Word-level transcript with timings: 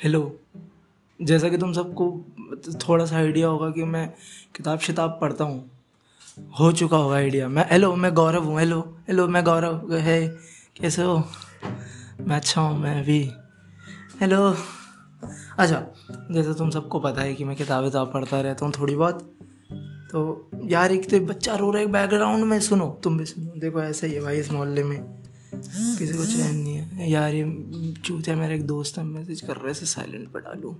Hello 0.00 0.20
जैसा 1.20 1.48
कि 1.48 1.58
तुम 1.58 1.72
सबको 1.72 2.06
थोड़ा 2.78 3.04
सा 3.06 3.16
आइडिया 3.16 3.48
होगा 3.48 3.70
कि 3.70 3.84
मैं 3.84 4.06
किताब 4.56 4.78
शिताब 4.78 5.18
पढ़ता 5.20 5.44
हूँ। 5.44 5.70
हो 6.60 6.70
चुका 6.72 6.96
होगा 6.96 7.14
आइडिया 7.16 7.48
मैं 7.48 7.66
हेलो 7.70 7.94
मैं 7.96 8.12
गौरव 8.14 8.44
हूँ। 8.44 8.58
हेलो 8.58 8.80
हेलो 9.08 9.26
मैं 9.28 9.44
गौरव। 9.44 9.94
है 9.94 10.26
कैसे 10.80 11.02
हो? 11.02 11.16
मैं 12.20 12.36
अच्छा 12.36 12.60
हूँ, 12.60 12.78
मैं 12.78 13.04
भी। 13.04 13.18
हेलो 14.20 14.42
अच्छा 15.58 15.86
जैसे 16.30 16.54
तुम 16.54 16.70
सबको 16.70 17.00
पता 17.00 17.22
है 17.22 17.34
कि 17.34 17.44
मैं 17.44 17.56
किताब 17.56 17.84
विताब 17.84 18.12
पढ़ता 18.12 18.40
रहता 18.40 18.66
हूँ 18.66 18.72
थोड़ी 18.80 18.96
बहुत 18.96 19.22
तो 20.12 20.50
यार 20.64 20.92
एक 20.92 21.10
तो 21.10 21.20
बच्चा 21.26 21.54
रो 21.56 21.70
रहा 21.70 21.82
है 21.82 21.86
बैकग्राउंड 21.88 22.44
में, 22.44 22.60
सुनो। 22.60 23.00
तुम 23.04 23.18
भी 23.18 23.24
सुनो। 23.24 23.60
देखो, 23.60 23.82
ऐसा 23.82 24.06
ही 24.06 24.12
है 24.14 24.20
भाई 24.20 24.36
इस 24.36 24.52
मोहल्ले 24.52 24.84
में। 24.84 25.23
किसी 25.98 26.12
को 26.12 26.24
चैन 26.26 26.56
नहीं 26.56 26.74
है। 26.74 27.10
यार, 27.10 27.34
ये 27.34 27.94
चूतिया 28.04 28.36
मेरा 28.36 28.54
एक 28.54 28.66
दोस्त 28.66 28.98
है 28.98 29.04
मैसेज 29.04 29.40
कर 29.40 29.56
रहे 29.56 29.74
से 29.74 29.86
साइलेंट 29.86 30.28
पर 30.32 30.40
डालूँ 30.40 30.74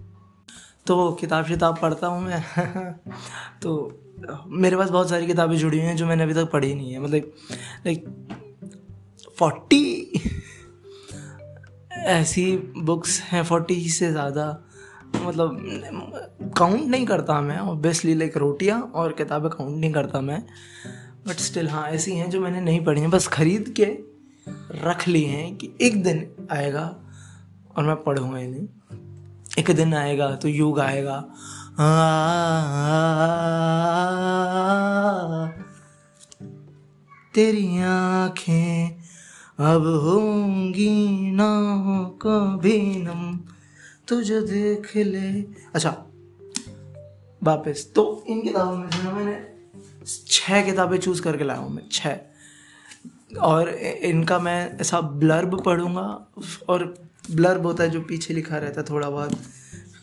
तो 0.87 1.11
किताब 1.21 1.47
शिताब 1.47 1.79
पढ़ता 1.83 2.07
हूँ 2.07 2.23
मैं। 2.23 2.95
तो 3.63 3.71
मेरे 4.49 4.77
पास 4.77 4.91
बहुत 4.91 5.09
सारी 5.11 5.27
किताबें 5.27 5.57
जुड़ी 5.57 5.79
हुई 5.79 5.87
हैं 5.87 5.97
जो 5.97 6.07
मैंने 6.07 6.23
अभी 6.23 6.35
तक 6.35 6.51
पढ़ी 6.51 6.75
नहीं 6.75 6.93
है। 6.93 7.01
मतलब 7.01 7.33
लाइक 7.87 8.05
फोर्टी 9.39 10.13
ऐसी 11.93 12.57
बुक्स 12.85 13.21
हैं 13.23 13.43
फोर्टी 13.45 13.89
से 13.91 14.11
ज़्यादा। 14.13 14.47
मतलब 15.17 16.53
काउंट 16.59 16.89
नहीं 16.89 17.07
करता 17.07 17.41
मैं 17.41 17.59
ऑब्वियसली 17.59 18.15
लाइक 18.15 18.37
रोटियाँ 18.37 18.81
और 18.95 19.13
किताबें 19.13 19.51
काउंट 19.51 19.79
नहीं 19.79 19.93
करता 19.93 20.21
मैं। 20.21 20.43
बट 21.27 21.37
स्टिल 21.41 21.69
हाँ 21.69 21.89
ऐसी 21.89 22.13
हैं 22.13 22.29
जो 22.31 22.41
मैंने 22.41 22.61
नहीं 22.61 22.85
पढ़ी 22.85 23.01
हैं। 23.01 23.11
बस 23.11 23.29
ख़रीद 23.29 23.75
के 23.81 23.85
रख 24.85 25.09
ली 25.09 25.23
हैं 25.25 25.57
कि 25.57 25.71
एक 25.81 26.03
दिन 26.03 26.27
आएगा 26.51 26.85
और 27.77 27.85
मैं 27.85 27.97
पढ़ूँगा 27.97 28.39
इन्हें 28.39 28.69
एक 29.59 29.71
दिन 29.71 29.95
आएगा 29.95 30.35
तो 30.37 30.49
युग 30.49 30.81
आएगा 30.81 31.21
तेरी 37.35 37.83
आँखें 37.83 39.05
अब 39.59 39.87
होंगी 40.05 41.31
ना 41.31 41.49
कभी 42.23 42.79
नम 42.97 43.39
तुझे 44.09 44.41
देख 44.41 44.97
ले 44.97 45.29
अच्छा 45.75 45.91
वापस 47.43 47.93
तो 47.97 48.25
इन 48.29 48.43
किताबों 48.43 48.77
में 48.77 48.89
जो 48.91 49.13
मैंने 49.13 49.37
छह 50.27 50.63
किताबें 50.63 50.99
चूज़ 50.99 51.23
करके 51.23 51.45
लाया 51.45 51.61
हूँ 51.61 51.71
मैं 51.71 51.89
छह 51.93 52.19
और 53.31 53.69
इनका 53.69 54.39
मैं 54.39 54.79
ऐसा 54.81 55.01
ब्लर्ब 55.01 55.61
पढ़ूँगा, 55.63 56.07
और 56.69 56.85
ब्लर्ब 57.31 57.67
होता 57.67 57.85
है 57.85 57.91
जो 57.91 58.01
पीछे 58.01 58.35
लिखा 58.35 58.57
रहता 58.57 58.81
है 58.81 58.87
थोड़ा 58.91 59.11
बहुत 59.11 59.39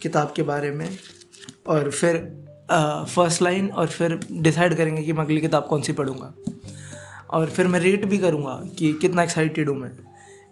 किताब 0.02 0.33
के 0.36 0.44
बारे 0.44 0.72
में। 0.72 0.89
और 1.67 1.89
फिर 1.92 2.17
फ़र्स्ट 2.72 3.42
लाइन 3.42 3.69
और 3.69 3.88
फिर 3.88 4.19
डिसाइड 4.31 4.75
करेंगे 4.77 5.03
कि 5.03 5.14
मैं 5.14 5.23
अगली 5.23 5.42
किताब 5.42 5.66
कौन 5.66 5.81
सी 5.81 5.94
पढ़ूँगा। 5.94 6.33
और 7.30 7.49
फिर 7.49 7.67
मैं 7.67 7.80
रेट 7.80 8.05
भी 8.05 8.17
करूँगा 8.17 8.53
कि 8.80 8.94
कितना 8.94 9.23
एक्साइटेड 9.23 9.69
हूँ 9.69 9.77
मैं 9.77 9.92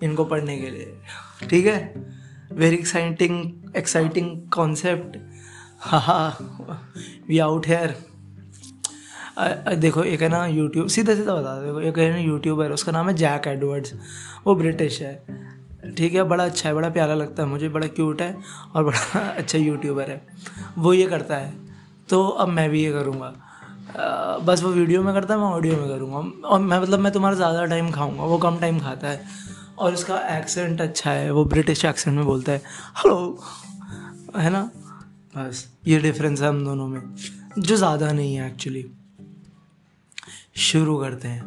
इनको 0.03 0.25
पढ़ने 0.25 0.57
के 0.57 0.69
लिए। 0.69 1.47
ठीक 1.49 1.65
है? 1.65 1.79
वेरी 2.51 2.75
एक्साइटिंग 2.75 3.75
एक्साइटिंग 3.77 4.29
कॉन्सेप्ट 4.51 5.17
हा 5.81 6.37
वी 7.27 7.39
आउट 7.39 7.67
हेयर 7.67 7.95
देखो, 9.39 10.03
एक 10.03 10.21
है 10.21 10.29
ना 10.29 10.45
यूट्यूब 10.47 10.87
सीधा 10.87 11.15
सीधा 11.15 11.33
बता 11.35 11.59
देखो, 11.61 11.81
एक 11.81 11.97
है 11.99 12.09
ना 12.11 12.17
यूट्यूबर 12.17 12.71
उसका 12.71 12.91
नाम 12.91 13.09
है 13.09 13.13
जैक 13.15 13.47
एडवर्ड्स 13.47 13.93
वो 14.47 14.55
ब्रिटिश 14.55 15.01
है। 15.01 15.13
ठीक 15.97 16.13
है, 16.13 16.23
बड़ा 16.23 16.45
अच्छा 16.45 16.67
है, 16.69 16.75
बड़ा 16.75 16.89
प्यारा 16.89 17.13
लगता 17.15 17.43
है, 17.43 17.49
मुझे 17.49 17.69
बड़ा 17.69 17.87
क्यूट 17.89 18.21
है 18.21 18.35
और 18.75 18.83
बड़ा 18.83 19.19
अच्छा 19.37 19.57
यूट्यूबर 19.57 20.09
है। 20.09 20.21
वो 20.77 20.93
ये 20.93 21.05
करता 21.07 21.35
है 21.35 21.53
तो 22.09 22.23
अब 22.25 22.47
मैं 22.49 22.69
भी 22.69 22.83
ये 22.83 22.91
करूँगा। 22.91 23.33
बस 24.45 24.63
वो 24.63 24.69
वीडियो 24.71 25.03
में 25.03 25.13
करता 25.13 25.33
है, 25.33 25.39
मैं 25.39 25.47
ऑडियो 25.47 25.77
में 25.77 25.87
करूँगा। 25.89 26.17
और 26.47 26.59
मैं 26.59 26.79
मतलब 26.79 26.99
मैं 26.99 27.11
तुम्हारा 27.13 27.35
ज़्यादा 27.35 27.65
टाइम 27.65 27.91
खाऊँगा, 27.91 28.23
वो 28.23 28.37
कम 28.37 28.59
टाइम 28.59 28.79
खाता 28.79 29.07
है। 29.07 29.21
और 29.77 29.93
उसका 29.93 30.19
एक्सेंट 30.37 30.81
अच्छा 30.81 31.11
है, 31.11 31.31
वो 31.31 31.45
ब्रिटिश 31.45 31.85
एक्सेंट 31.85 32.15
में 32.17 32.25
बोलता 32.25 32.51
है 32.51 32.61
हेलो 32.97 33.39
है 34.37 34.49
ना? 34.49 34.69
बस, 35.35 35.67
ये 35.87 35.99
डिफरेंस 35.99 36.41
है 36.41 36.47
हम 36.47 36.63
दोनों 36.65 36.87
में, 36.87 37.01
जो 37.57 37.75
ज़्यादा 37.75 38.11
नहीं 38.11 38.35
है 38.35 38.47
एक्चुअली 38.47 38.85
शुरू 40.59 40.97
करते 40.97 41.27
हैं। 41.27 41.43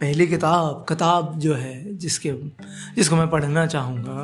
पहली 0.00 0.26
किताब 0.26 0.84
किताब 0.88 1.38
जो 1.38 1.54
है, 1.54 1.96
जिसके, 1.96 2.32
जिसको 2.96 3.16
मैं 3.16 3.28
पढ़ना 3.30 3.66
चाहूँगा 3.66 4.20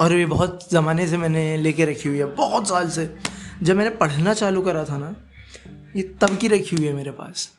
और 0.00 0.12
ये 0.12 0.26
बहुत 0.26 0.68
ज़माने 0.72 1.06
से 1.08 1.16
मैंने 1.16 1.56
लेके 1.56 1.84
रखी 1.84 2.08
हुई 2.08 2.18
है, 2.18 2.24
बहुत 2.34 2.68
साल 2.68 2.88
से। 2.90 3.14
जब 3.62 3.76
मैंने 3.76 3.90
पढ़ना 3.96 4.34
चालू 4.34 4.62
करा 4.62 4.84
था 4.84 4.98
ना, 4.98 5.14
ये 5.96 6.02
तब 6.20 6.36
की 6.36 6.48
रखी 6.48 6.76
हुई 6.76 6.86
है 6.86 6.92
मेरे 6.92 7.10
पास। 7.10 7.50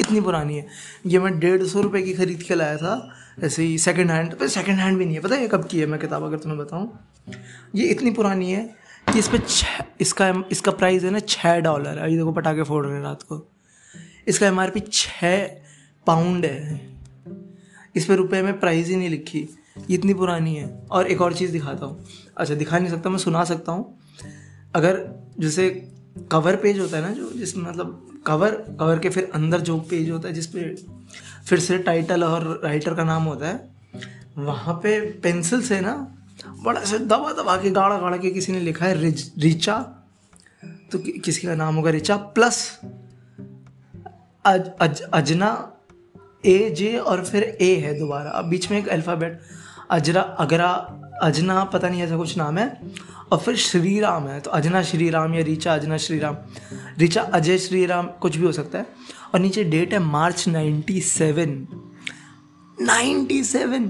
इतनी 0.00 0.20
पुरानी 0.20 0.56
है। 0.56 0.66
ये 1.06 1.18
मैं 1.18 1.38
डेढ़ 1.40 1.62
सौ 1.64 1.80
रुपये 1.80 2.02
की 2.02 2.12
ख़रीद 2.14 2.42
के 2.42 2.54
लाया 2.54 2.76
था, 2.76 3.10
ऐसे 3.44 3.62
ही 3.62 3.78
सेकेंड 3.78 4.10
हैंड 4.10 4.34
पर 4.34 4.48
सेकेंड 4.48 4.78
हैंड 4.78 4.98
भी 4.98 5.04
नहीं 5.04 5.14
है। 5.14 5.22
पता 5.22 5.36
है 5.36 5.48
कब 5.48 5.64
की 5.64 5.80
है? 5.80 5.86
मैं 5.86 6.00
किताब 6.00 6.22
अगर 6.22 6.38
तुम्हें 6.38 6.58
बताऊँ। 6.60 6.92
ये 7.74 7.86
इतनी 7.86 8.10
पुरानी 8.10 8.52
है 8.52 8.62
कि 9.12 9.18
इस 9.18 9.28
पर 9.28 9.38
छः 9.38 9.84
इसका 10.00 10.32
इसका 10.52 10.72
प्राइस 10.72 11.04
है 11.04 11.10
ना 11.10 11.18
छः 11.18 11.58
डॉलर 11.60 11.98
है। 11.98 12.10
ये 12.10 12.16
देखो 12.16 12.32
पटाखे 12.32 12.62
फोड़ 12.62 12.84
रहे 12.86 12.96
हैं 12.96 13.02
रात 13.02 13.22
को। 13.22 13.46
इसका 14.28 14.46
एम 14.46 14.60
आर 14.60 14.70
पी 14.70 14.80
छः 14.80 15.46
पाउंड 16.06 16.44
है। 16.46 16.88
इस 17.96 18.06
पर 18.06 18.14
रुपये 18.14 18.42
में 18.42 18.60
प्राइस 18.60 18.88
ही 18.88 18.96
नहीं 18.96 19.08
लिखी। 19.08 19.38
ये 19.78 19.94
इतनी 19.94 20.14
पुरानी 20.14 20.56
है। 20.56 20.82
और 20.90 21.06
एक 21.06 21.20
और 21.20 21.34
चीज़ 21.34 21.52
दिखाता 21.52 21.86
हूँ। 21.86 22.06
अच्छा 22.36 22.54
दिखा 22.54 22.78
नहीं 22.78 22.90
सकता 22.90 23.10
मैं 23.10 23.18
सुना 23.18 23.44
सकता 23.44 23.72
हूँ। 23.72 24.00
अगर 24.74 25.24
जैसे 25.38 25.88
कवर 26.32 26.56
पेज 26.56 26.78
होता 26.78 26.96
है 26.96 27.02
ना 27.02 27.10
जो 27.10 27.32
जिस 27.32 27.56
मतलब 27.56 28.22
कवर 28.26 28.50
कवर 28.50 28.98
के 28.98 29.10
फिर 29.10 29.30
अंदर 29.34 29.60
जो 29.60 29.78
पेज 29.78 30.10
होता 30.10 30.28
है 30.28 30.34
जिसपे 30.34 30.76
फिर 31.46 31.60
से 31.60 31.78
टाइटल 31.78 32.24
और 32.24 32.60
राइटर 32.64 32.94
का 32.94 33.04
नाम 33.04 33.22
होता 33.22 33.48
है 33.48 33.68
वहाँ 34.38 34.74
पे 34.74 35.00
पेंसिल 35.00 35.62
से 35.62 35.80
ना 35.80 36.14
बड़ा 36.62 36.84
से 36.84 36.98
दबा 36.98 37.42
दबा 37.42 37.56
के 37.56 37.70
गाड़ा 37.70 37.98
गाड़ा 37.98 38.16
के 38.16 38.30
किसी 38.30 38.52
ने 38.52 38.60
लिखा 38.60 38.86
है 38.86 39.00
रिच 39.00 39.32
रिचा। 39.38 39.78
तो 40.92 40.98
कि, 40.98 41.12
किसी 41.12 41.46
का 41.46 41.54
नाम 41.54 41.74
होगा? 41.74 41.90
रिचा 41.90 42.16
प्लस। 42.16 42.80
अज, 44.46 44.70
अज, 44.80 45.00
अजना 45.02 45.70
ए 46.46 46.70
जे 46.70 46.96
और 46.98 47.24
फिर 47.24 47.42
ए 47.42 47.74
है 47.76 47.98
दोबारा। 47.98 48.30
अब 48.30 48.44
बीच 48.44 48.70
में 48.70 48.78
एक 48.78 48.88
अल्फ़ाबेट 48.88 49.40
अजरा 49.90 50.20
अगरा 50.20 50.70
अजना 51.22 51.64
पता 51.64 51.88
नहीं 51.88 52.02
ऐसा 52.02 52.16
कुछ 52.16 52.36
नाम 52.36 52.58
है 52.58 52.80
और 53.32 53.38
फिर 53.38 53.56
श्री 53.56 53.98
राम 54.00 54.26
है। 54.28 54.40
तो 54.40 54.50
अजना 54.50 54.82
श्री 54.82 55.10
राम 55.10 55.34
या 55.34 55.42
रीचा 55.44 55.74
अजना 55.74 55.96
श्री 55.96 56.18
राम 56.18 56.36
रीचा 56.98 57.22
अजय 57.22 57.58
श्री 57.58 57.84
राम 57.86 58.06
कुछ 58.20 58.36
भी 58.36 58.46
हो 58.46 58.52
सकता 58.52 58.78
है। 58.78 58.86
और 59.34 59.40
नीचे 59.40 59.64
डेट 59.64 59.92
है 59.92 59.98
March 59.98 60.46
ninety 60.48 61.00
seven 61.00 61.66
ninety 62.78 63.42
seven 63.44 63.88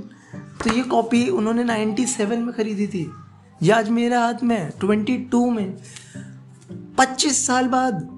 तो 0.62 0.72
ये 0.72 0.82
कॉपी 0.82 1.28
उन्होंने 1.28 1.64
नाइन्टी 1.64 2.06
सेवन 2.06 2.38
में 2.38 2.54
खरीदी 2.54 2.86
थी। 2.86 3.10
ये 3.62 3.72
आज 3.72 3.88
मेरे 3.90 4.16
हाथ 4.16 4.42
में 4.42 4.70
ट्वेंटी 4.80 5.16
टू 5.32 5.50
में। 5.50 5.74
पच्चीस 6.98 7.46
साल 7.46 7.68
बाद। 7.68 8.08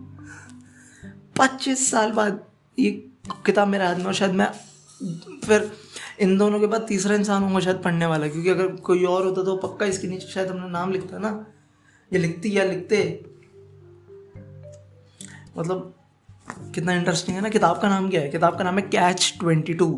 पच्चीस 1.38 1.90
साल 1.90 2.12
बाद 2.12 2.44
ये 2.78 2.90
किताब 3.46 3.68
मेरे 3.68 3.84
हाथ 3.84 3.94
में 3.94 4.04
और 4.04 4.14
शायद 4.14 4.32
मैं 4.32 4.50
फिर 5.44 5.70
इन 6.20 6.36
दोनों 6.38 6.60
के 6.60 6.66
बाद 6.66 6.86
तीसरा 6.88 7.14
इंसान 7.14 7.42
होगा 7.42 7.60
शायद 7.60 7.76
पढ़ने 7.76 8.06
वाला 8.06 8.28
क्योंकि 8.28 8.50
अगर 8.50 8.68
कोई 8.82 9.04
और 9.04 9.26
होता 9.26 9.42
तो 9.42 9.56
पक्का 9.56 9.86
इसके 9.86 10.08
नीचे 10.08 10.26
शायद 10.26 10.48
हमने 10.48 10.68
नाम 10.68 10.92
लिखता 10.92 11.18
ना। 11.18 11.46
ये 12.12 12.18
लिखती 12.18 12.56
या 12.58 12.64
लिखते। 12.64 12.98
मतलब 15.58 15.94
कितना 16.74 16.92
इंटरेस्टिंग 16.92 17.36
है 17.36 17.42
ना, 17.42 17.48
किताब 17.48 17.80
का 17.80 17.88
नाम 17.88 18.08
क्या 18.10 18.20
है? 18.20 18.28
किताब 18.28 18.58
का 18.58 18.64
नाम 18.64 18.78
है 18.78 18.82
कैच 18.82 19.34
ट्वेंटी 19.40 19.74
टू 19.74 19.88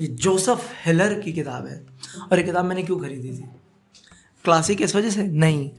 ये 0.00 0.06
जोसफ 0.06 0.68
हेलर 0.84 1.20
की 1.20 1.32
किताब 1.32 1.66
है। 1.66 1.86
और 2.32 2.38
ये 2.38 2.44
किताब 2.44 2.64
मैंने 2.64 2.82
क्यों 2.82 2.98
खरीदी 2.98 3.28
थी? 3.28 3.44
क्लासिक 4.44 4.82
इस 4.82 4.94
वजह 4.96 5.10
से? 5.10 5.22
नहीं। 5.22 5.70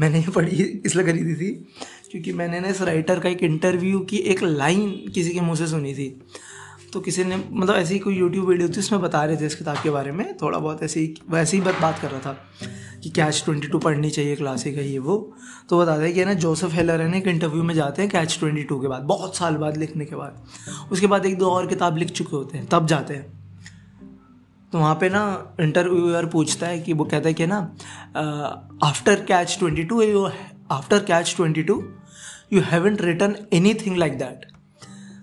मैंने 0.00 0.20
ये 0.20 0.30
पढ़ी, 0.30 0.62
इसलिए 0.86 1.06
खरीदी 1.06 1.34
थी 1.34 1.68
क्योंकि 2.12 2.32
मैंने 2.32 2.60
ना 2.60 2.68
इस 2.68 2.80
राइटर 2.82 3.20
का 3.20 3.28
एक 3.28 3.42
इंटरव्यू 3.42 4.00
की 4.00 4.16
एक 4.16 4.42
लाइन 4.42 4.90
किसी 5.14 5.30
के 5.30 5.40
मुँह 5.40 5.56
से 5.56 5.66
सुनी 5.66 5.94
थी। 5.94 6.08
तो 6.92 7.00
किसी 7.00 7.24
ने 7.24 7.36
मतलब 7.36 7.74
ऐसी 7.74 7.98
कोई 7.98 8.16
यूट्यूब 8.16 8.48
वीडियो 8.48 8.68
थी, 8.68 8.78
उसमें 8.78 9.00
बता 9.00 9.24
रहे 9.24 9.36
थे 9.36 9.46
इस 9.46 9.54
किताब 9.54 9.76
के 9.82 9.90
बारे 9.90 10.12
में, 10.12 10.36
थोड़ा 10.36 10.58
बहुत 10.58 10.82
ऐसे 10.82 11.00
ही 11.00 11.14
वैसे 11.30 11.56
ही 11.56 11.62
बात 11.62 11.80
बात 11.80 11.98
कर 11.98 12.10
रहा 12.10 12.20
था 12.20 12.36
कि 13.02 13.10
कैच 13.10 13.42
ट्वेंटी 13.44 13.68
टू 13.68 13.78
पढ़नी 13.78 14.10
चाहिए 14.10 14.36
क्लासिक 14.36 14.76
है 14.76 14.88
ये 14.88 14.98
वो। 14.98 15.16
तो 15.68 15.78
बताते 15.78 16.04
हैं 16.04 16.14
कि 16.14 16.24
ना 16.24 16.34
जोसेफ 16.34 16.74
हेलर 16.74 17.00
है 17.00 17.08
ना, 17.10 17.16
एक 17.16 17.26
इंटरव्यू 17.26 17.62
में 17.62 17.74
जाते 17.74 18.02
हैं 18.02 18.10
कैच 18.10 18.38
ट्वेंटी 18.38 18.62
टू 18.62 18.80
के 18.80 18.88
बाद, 18.88 19.02
बहुत 19.02 19.36
साल 19.36 19.56
बाद 19.56 19.76
लिखने 19.76 20.04
के 20.04 20.16
बाद। 20.16 20.90
उसके 20.92 21.06
बाद 21.06 21.26
एक 21.26 21.38
दो 21.38 21.50
और 21.50 21.66
किताब 21.66 21.96
लिख 21.96 22.10
चुके 22.10 22.36
होते 22.36 22.58
हैं, 22.58 22.66
तब 22.66 22.86
जाते 22.86 23.14
हैं। 23.14 23.26
तो 24.72 24.78
वहाँ 24.78 24.94
पे 24.94 25.08
ना 25.08 25.24
इंटरव्यूअर 25.60 26.26
पूछता 26.26 26.66
है 26.66 26.78
कि 26.80 26.92
वो 26.92 27.04
कहता 27.04 27.28
है 27.28 27.34
कि 27.34 27.46
ना 27.46 27.58
after 28.82 29.24
Catch 29.24 29.56
twenty 29.58 29.84
two 29.84 30.26
after 30.70 30.98
Catch 30.98 31.34
twenty 31.36 31.62
two 31.62 31.82
you 32.52 32.62
haven't 32.62 33.02
return 33.02 33.36
anything 33.74 33.96
like 33.96 34.18
that 34.18 34.46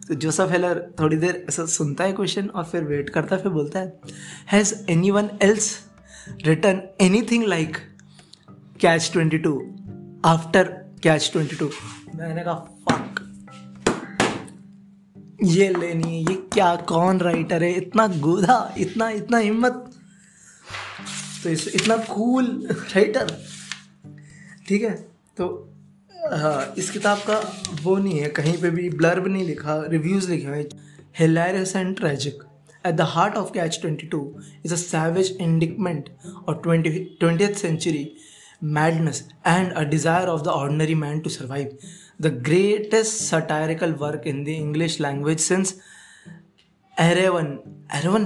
तो 0.08 0.14
जोसफ 0.14 0.48
हेलर 0.52 0.94
थोड़ी 1.00 1.18
देर 1.18 1.46
ऐसा 1.50 1.66
सुनता 1.66 2.04
है 2.04 2.14
क्वेश्चन 2.14 2.48
और 2.48 2.64
फिर 2.64 2.84
वेट 2.84 3.10
करता 3.10 3.36
है, 3.36 3.44
फिर 3.44 3.52
बोलता 3.52 3.80
है 3.80 4.00
has 4.52 4.74
anyone 5.12 5.30
else 5.42 5.90
written 6.30 6.80
anything 7.02 7.44
like 7.52 7.78
Catch 8.84 9.06
22 9.14 9.54
after 10.26 10.64
Catch 11.06 11.30
22 11.36 11.70
मैंने 12.16 12.44
कहा, 12.44 12.68
fuck. 12.90 13.22
ये 15.44 15.70
लेनी 15.70 16.04
है, 16.04 16.20
ये 16.20 16.36
क्या, 16.54 16.76
कौन 16.76 17.20
राइटर 17.20 17.64
है? 17.64 17.74
इतना 17.74 18.08
गोधा, 18.08 18.76
इतना 18.78 19.10
इतना 19.10 19.38
हिम्मत. 19.38 19.92
तो 21.44 21.50
इतना 21.50 21.98
कूल 21.98 22.68
राइटर 22.72 23.38
ठीक 24.68 24.82
है? 24.82 24.96
तो 25.38 25.69
हाँ 26.20 26.74
इस 26.78 26.90
किताब 26.92 27.18
का 27.28 27.40
वो 27.84 27.98
नहीं 27.98 28.20
है, 28.20 28.30
कहीं 28.30 28.58
पे 28.62 28.70
भी 28.70 28.90
ब्लर्ब 28.90 29.28
नहीं 29.28 29.44
लिखा, 29.46 29.82
रिव्यूज़ 29.90 30.30
लिखे 30.32 30.48
हुए 30.48 30.68
hilarious 31.20 31.76
and 31.76 31.96
tragic 31.98 32.44
at 32.86 32.96
the 32.96 33.02
heart 33.14 33.36
of 33.36 33.52
Catch 33.54 33.80
twenty 33.82 34.08
two 34.08 34.22
is 34.66 34.74
a 34.74 34.78
savage 34.78 35.38
indictment 35.42 36.10
और 36.48 36.62
twenty 36.64 37.54
century 37.54 38.10
madness 38.62 39.20
and 39.46 39.72
a 39.78 39.86
desire 39.86 40.28
of 40.28 40.42
the 40.46 40.54
ordinary 40.54 40.96
man 41.02 41.20
to 41.26 41.30
survive. 41.30 41.68
The 42.20 42.32
greatest 42.48 43.22
satirical 43.28 43.94
work 43.94 44.26
in 44.26 44.44
the 44.44 44.56
English 44.56 45.00
language 45.06 45.40
since 45.40 45.72
एरेवन 46.98 47.48
एरेवन 47.98 48.26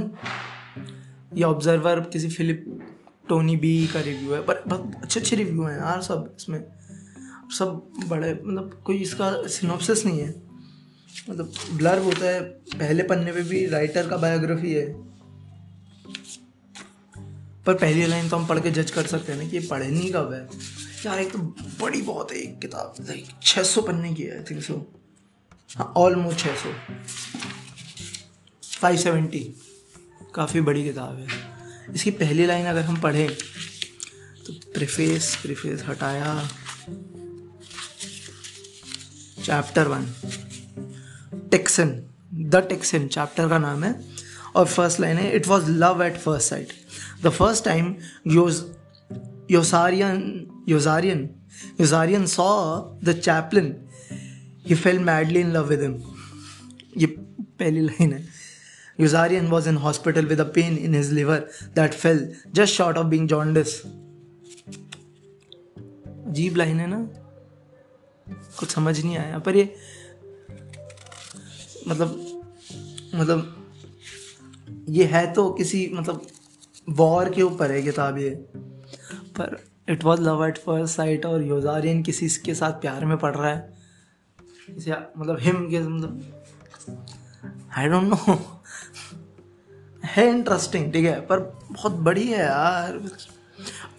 ये 1.38 1.44
Observer 1.44 2.00
किसी 2.13 2.30
Philip 2.30 2.66
Tony 3.30 3.56
B 3.57 3.75
का 3.94 4.00
review 4.07 4.34
है, 4.34 4.42
पर 4.42 4.63
बहुत 4.68 4.96
अच्छे 5.04 5.19
अच्छे 5.19 5.36
रिव्यू 5.36 5.63
हैं 5.63 5.78
यार 5.78 6.01
सब 6.01 6.36
इसमें। 6.38 6.60
सब 7.58 7.92
बड़े 8.08 8.34
मतलब 8.34 8.82
कोई 8.86 8.98
इसका 8.98 9.32
सिनॉप्सिस 9.48 10.06
नहीं 10.06 10.20
है। 10.20 10.30
मतलब 11.30 11.54
ब्लर 11.72 12.00
होता 12.00 12.26
है, 12.26 12.42
पहले 12.76 13.04
पन्ने 13.04 13.32
पे 13.32 13.42
भी 13.42 13.66
राइटर 13.66 14.10
का 14.10 14.18
बायोग्राफी 14.18 14.74
है। 14.74 14.86
पर 17.66 17.74
पहली 17.74 18.06
लाइन 18.06 18.30
तो 18.30 18.38
हम 18.38 18.46
पढ़ 18.48 18.60
के 18.60 18.72
जज 18.72 18.92
कर 18.92 19.06
सकते 19.08 19.32
हैं 19.32 19.44
ना 19.44 19.50
कि 19.50 19.58
ये 19.58 19.68
पढ़े 19.68 19.88
नहीं 19.88 20.12
कब 20.12 20.34
है। 20.34 20.48
यार, 21.06 21.20
एक 21.20 21.32
तो 21.32 21.38
बड़ी 21.82 22.02
बहुत 22.02 22.32
है, 22.32 22.38
एक 22.38 22.60
किताब 22.60 22.96
लाइक 23.02 23.28
छः 23.44 23.64
सौ 23.64 23.82
पन्ने 23.82 24.14
की 24.14 24.24
है 24.24 24.38
आई 24.38 24.44
थिंक 24.44 24.64
सो 24.64 24.74
हाँ 25.76 25.94
ऑलमोस्ट 25.98 26.40
छः 26.40 26.56
सौ। 26.56 26.74
फाइव 28.82 28.98
सेवेंटी 28.98 29.40
काफ़ी 30.36 30.62
बड़ी 30.62 30.84
किताब 30.84 31.20
है। 31.20 31.28
इसकी 31.96 32.12
पहली 32.12 32.46
लाइन 32.46 32.66
अगर 32.66 32.82
हम 32.82 33.00
पढ़ें 33.02 33.30
तो 34.46 34.54
प्रिफेस 34.74 35.36
प्रिफेस 35.42 35.84
हटाया। 35.88 36.50
Chapter 39.44 39.88
one 39.88 40.06
Texan 41.51 41.90
the 42.34 42.56
Texan 42.69 43.07
chapter 43.07 43.50
का 43.50 43.57
नाम 43.57 43.84
है। 43.84 43.94
और 44.56 44.66
फ़र्स्ट 44.66 45.00
लाइन 45.00 45.18
है 45.18 45.36
it 45.36 45.48
was 45.48 45.69
love 45.72 46.04
at 46.04 46.18
first 46.18 46.50
sight 46.50 46.74
the 47.24 47.30
first 47.30 47.66
time 47.66 47.95
Yossarian 49.51 50.19
Yossarian 50.69 51.30
Yossarian 51.81 52.25
saw 52.25 52.45
the 53.04 53.19
chaplain 53.19 53.75
he 54.68 54.75
fell 54.75 55.00
madly 55.00 55.40
in 55.40 55.51
love 55.51 55.68
with 55.69 55.81
him 55.81 55.98
ये 56.98 57.06
पहली 57.06 57.81
line 57.81 58.13
है। 58.13 58.25
Yossarian 59.00 59.48
was 59.48 59.69
in 59.69 59.78
hospital 59.78 60.25
with 60.25 60.39
a 60.39 60.48
pain 60.56 60.78
in 60.78 60.94
his 60.96 61.12
liver 61.12 61.50
that 61.75 61.94
fell 61.94 62.31
just 62.51 62.74
short 62.74 62.98
of 62.98 63.07
being 63.07 63.28
jaundice 63.28 63.80
अजीब 66.28 66.56
line 66.56 66.80
है 66.80 66.88
ना? 66.88 67.07
कुछ 68.60 68.70
समझ 68.70 69.00
नहीं 69.04 69.18
आया, 69.18 69.40
पर 69.40 69.56
ये 69.56 69.74
मतलब 71.88 72.42
मतलब 73.16 73.60
ये 74.90 75.06
है 75.06 75.32
तो 75.34 75.50
किसी 75.52 75.90
मतलब 75.94 76.26
वॉर 76.90 77.30
के 77.30 77.42
ऊपर 77.42 77.72
है 77.72 77.82
किताब 77.82 78.18
ये। 78.18 78.30
पर 79.38 79.58
it 79.90 80.04
was 80.04 80.22
love 80.22 80.46
at 80.46 80.58
first 80.58 80.96
sight 80.96 81.26
और 81.26 81.44
योजारियन 81.44 82.02
किसी 82.04 82.30
के 82.46 82.56
साथ 82.56 82.72
प्यार 82.82 83.06
में 83.06 83.18
पड़ 83.18 83.36
रहा 83.36 83.50
है। 83.50 83.74
इसे 84.70 84.92
मतलब 85.18 85.38
हिम 85.40 85.70
के 85.70 85.80
मतलब 85.80 86.22
आई 87.78 87.88
डोंट 87.88 88.04
नो 88.04 88.38
है 90.06 90.28
इंटरेस्टिंग 90.30 90.92
ठीक 90.94 91.06
है, 91.06 91.20
पर 91.22 91.40
बहुत 91.72 91.92
बड़ी 91.92 92.28
है 92.28 92.40
यार। 92.40 92.98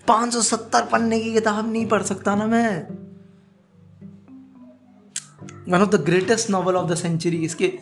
पाँच 0.08 0.32
सौ 0.32 0.40
सत्तर 0.42 0.84
पन्ने 0.84 1.20
की 1.20 1.32
किताब 1.32 1.72
नहीं 1.72 1.86
पढ़ 1.86 2.02
सकता 2.02 2.34
ना 2.34 2.46
मैं। 2.46 2.86
One 5.68 5.82
of 5.82 5.88
the 5.88 5.94
greatest 5.94 6.50
novel 6.50 6.76
of 6.76 6.90
the 6.90 6.94
century 6.94 7.36
इसके 7.36 7.72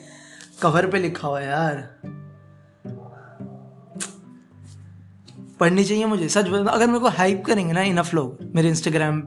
कवर 0.63 0.87
पे 0.87 0.99
लिखा 0.99 1.29
हुआ 1.29 1.41
है 1.41 1.49
यार। 1.49 1.77
पढ़नी 5.61 5.85
चाहिए 5.85 6.05
मुझे, 6.05 6.29
सच 6.29 6.49
बता 6.49 6.71
अगर 6.71 6.87
मेरे 6.87 6.99
को 6.99 7.09
हाइप 7.09 7.43
करेंगे 7.47 7.73
ना 7.73 7.83
इनफ 7.83 8.15
लोग 8.15 8.39
मेरे 8.55 8.69
इंस्टाग्राम 8.69 9.23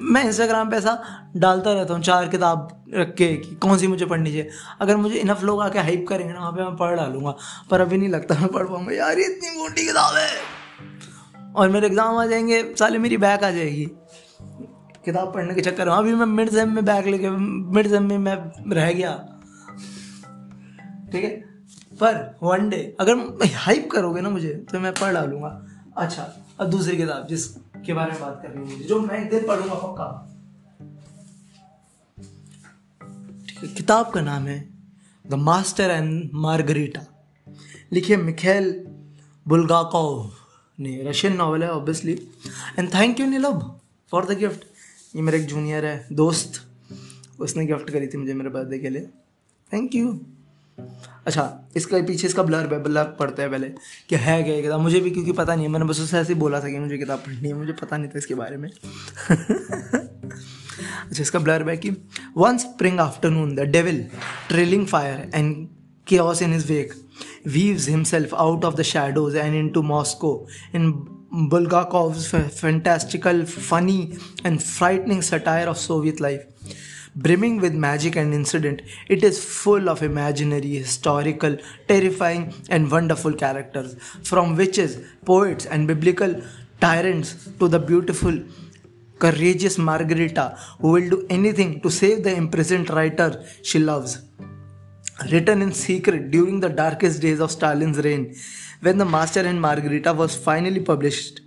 मैं 0.00 0.24
इंस्टाग्राम 0.24 0.70
पे 0.70 0.76
ऐसा 0.76 1.02
डालता 1.36 1.72
रहता 1.72 1.94
हूँ, 1.94 2.02
चार 2.02 2.28
किताब 2.28 2.84
रख 2.94 3.14
के 3.14 3.36
कि 3.36 3.54
कौन 3.54 3.78
सी 3.78 3.86
मुझे 3.86 4.06
पढ़नी 4.06 4.30
चाहिए। 4.30 4.48
अगर 4.80 4.96
मुझे 4.96 5.14
इनफ 5.14 5.42
लोग 5.42 5.62
आके 5.62 5.78
हाइप 5.78 6.06
करेंगे 6.08 6.32
ना, 6.32 6.38
वहाँ 6.40 6.52
पे 6.52 6.62
मैं 6.62 6.76
पढ़ 6.76 6.96
डालूँगा। 6.96 7.34
पर 7.70 7.80
अभी 7.80 7.98
नहीं 7.98 8.08
लगता 8.08 8.34
मैं 8.34 8.48
पढ़ 8.48 8.66
पाऊँगा। 8.66 8.94
यार 8.94 9.18
इतनी 9.18 9.58
मोटी 9.58 9.86
किताब 9.86 10.14
है। 10.14 10.30
और 11.56 11.68
मेरे 11.68 11.86
एग्ज़ाम 11.86 12.16
आ 12.16 12.26
जाएँगे, 12.26 12.74
साले 12.78 12.98
मेरी 12.98 13.16
बैक 13.16 13.44
आ 13.44 13.50
जाएगी। 13.50 13.88
किताब 15.08 15.32
पढ़ने 15.34 15.54
के 15.54 15.60
चक्कर 15.60 15.88
में, 15.88 15.94
अभी 15.94 16.14
मैं 16.14 16.26
मिड 16.28 16.50
सेम 16.50 16.74
में 16.74 16.84
बैग 16.84 17.06
लेके 17.06 17.30
मिड 17.30 17.88
सेम 17.90 18.08
में 18.08 18.18
मैं 18.20 18.36
रह 18.72 18.92
गया। 18.92 19.12
ठीक 21.12 21.24
है? 21.24 21.30
पर 22.00 22.14
वन 22.42 22.68
डे 22.68 22.80
अगर 23.00 23.14
हाइप 23.56 23.88
करोगे 23.92 24.20
ना 24.20 24.30
मुझे 24.30 24.52
तो 24.70 24.80
मैं 24.80 24.92
पढ़ 24.94 25.12
डालूँगा। 25.14 25.48
अच्छा 25.96 26.22
अब 26.60 26.70
दूसरी 26.70 26.96
किताब 26.96 27.26
जिसके 27.26 27.92
बारे 27.92 28.12
में 28.12 28.20
बात 28.20 28.40
कर 28.42 28.50
रही 28.50 28.60
हूँ 28.62 28.86
जो 28.86 29.00
मैं 29.00 29.18
एक 29.20 29.30
दिन 29.30 29.46
पढ़ूँगा 29.46 29.74
पक्का। 29.76 30.06
किताब 33.68 34.10
का 34.12 34.20
नाम 34.20 34.46
है 34.46 34.58
द 35.24 35.34
मास्टर 35.42 35.90
एंड 35.90 36.30
मार्गरीटा 36.36 37.04
लिखिए 37.92 38.16
मिखेल 38.18 38.72
बुलगाकोव 39.46 40.30
ने, 40.78 41.02
रशियन 41.02 41.36
नॉवल 41.36 41.62
है 41.62 41.70
obviously 41.72 42.12
and 42.78 42.94
thank 42.94 43.20
you 43.20 43.26
Neelabh 43.26 43.68
for 44.12 44.26
the 44.26 44.38
gift 44.38 44.64
ये 45.16 45.22
मेरे 45.22 45.38
एक 45.38 45.46
जूनियर 45.46 45.84
है, 45.84 46.08
दोस्त। 46.12 46.62
उसने 47.40 47.66
गिफ्ट 47.66 47.90
करी 47.90 48.06
थी 48.06 48.18
मुझे 48.18 48.34
मेरे 48.34 48.50
बर्थडे 48.50 48.78
के 48.78 48.90
लिए। 48.90 49.02
थैंक 49.72 49.94
यू 49.94 50.20
अच्छा 51.26 51.68
इसका 51.76 52.02
पीछे 52.02 52.26
इसका 52.26 52.42
ब्लर 52.42 52.66
ब्लर 52.66 53.04
पड़ता 53.04 53.42
है 53.42 53.50
पहले 53.50 53.68
कि 54.08 54.16
है 54.16 54.42
क्या 54.42 54.60
किताब? 54.60 54.80
मुझे 54.80 55.00
भी 55.00 55.10
क्योंकि 55.10 55.32
पता 55.32 55.54
नहीं 55.54 55.66
है, 55.66 55.72
मैंने 55.72 55.84
बस 55.84 56.00
उससे 56.00 56.18
ऐसे 56.18 56.32
ही 56.32 56.40
बोला 56.40 56.60
था 56.60 56.68
कि 56.68 56.78
मुझे 56.78 56.98
किताब 56.98 57.18
पढ़नी 57.18 57.48
है, 57.48 57.54
मुझे 57.54 57.72
पता 57.72 57.96
नहीं 57.96 58.08
था 58.08 58.18
इसके 58.18 58.34
बारे 58.34 58.56
में। 58.56 58.68
अच्छा 61.06 61.22
इसका 61.22 61.38
ब्लर 61.38 61.68
है 61.70 61.76
कि 61.76 61.90
one 62.36 62.58
spring 62.58 63.00
afternoon 63.00 63.54
the 63.54 63.60
devil 63.60 64.06
trailing 64.48 64.86
fire 64.86 65.30
and 65.34 65.68
chaos 66.10 66.40
in 66.42 66.52
his 66.52 66.62
wake, 66.70 66.92
weaves 67.54 67.86
himself 67.86 68.32
out 68.42 68.62
of 68.64 68.76
the 68.76 68.84
shadows 68.84 69.34
and 69.34 69.54
into 69.54 69.82
Moscow 69.82 70.46
in 70.72 71.17
Bulgakov's 71.30 72.28
fantastical, 72.28 73.44
funny, 73.44 74.16
and 74.44 74.62
frightening 74.62 75.22
satire 75.22 75.68
of 75.68 75.78
Soviet 75.78 76.20
life. 76.20 76.44
brimming 77.16 77.60
with 77.60 77.74
magic 77.74 78.16
and 78.16 78.32
incident. 78.32 78.82
It 79.08 79.24
is 79.24 79.42
full 79.44 79.88
of 79.88 80.02
imaginary, 80.02 80.74
historical, 80.76 81.56
terrifying, 81.88 82.54
and 82.68 82.90
wonderful 82.90 83.34
characters, 83.34 83.96
from 84.22 84.56
witches, 84.56 85.00
poets, 85.24 85.66
and 85.66 85.86
biblical 85.86 86.40
tyrants 86.80 87.48
to 87.58 87.68
the 87.68 87.78
beautiful, 87.78 88.40
courageous 89.18 89.78
Margarita 89.78 90.56
who 90.80 90.92
will 90.92 91.08
do 91.10 91.26
anything 91.28 91.80
to 91.80 91.90
save 91.90 92.22
the 92.22 92.34
imprisoned 92.34 92.88
writer 92.90 93.44
she 93.62 93.80
loves. 93.80 94.22
Written 95.32 95.62
in 95.62 95.72
secret 95.72 96.30
during 96.30 96.60
the 96.60 96.68
darkest 96.68 97.20
days 97.20 97.40
of 97.40 97.50
Stalin's 97.50 97.98
reign, 97.98 98.36
when 98.80 98.98
The 98.98 99.04
Master 99.04 99.40
and 99.40 99.60
Margarita 99.60 100.12
was 100.12 100.36
finally 100.36 100.80
published, 100.80 101.40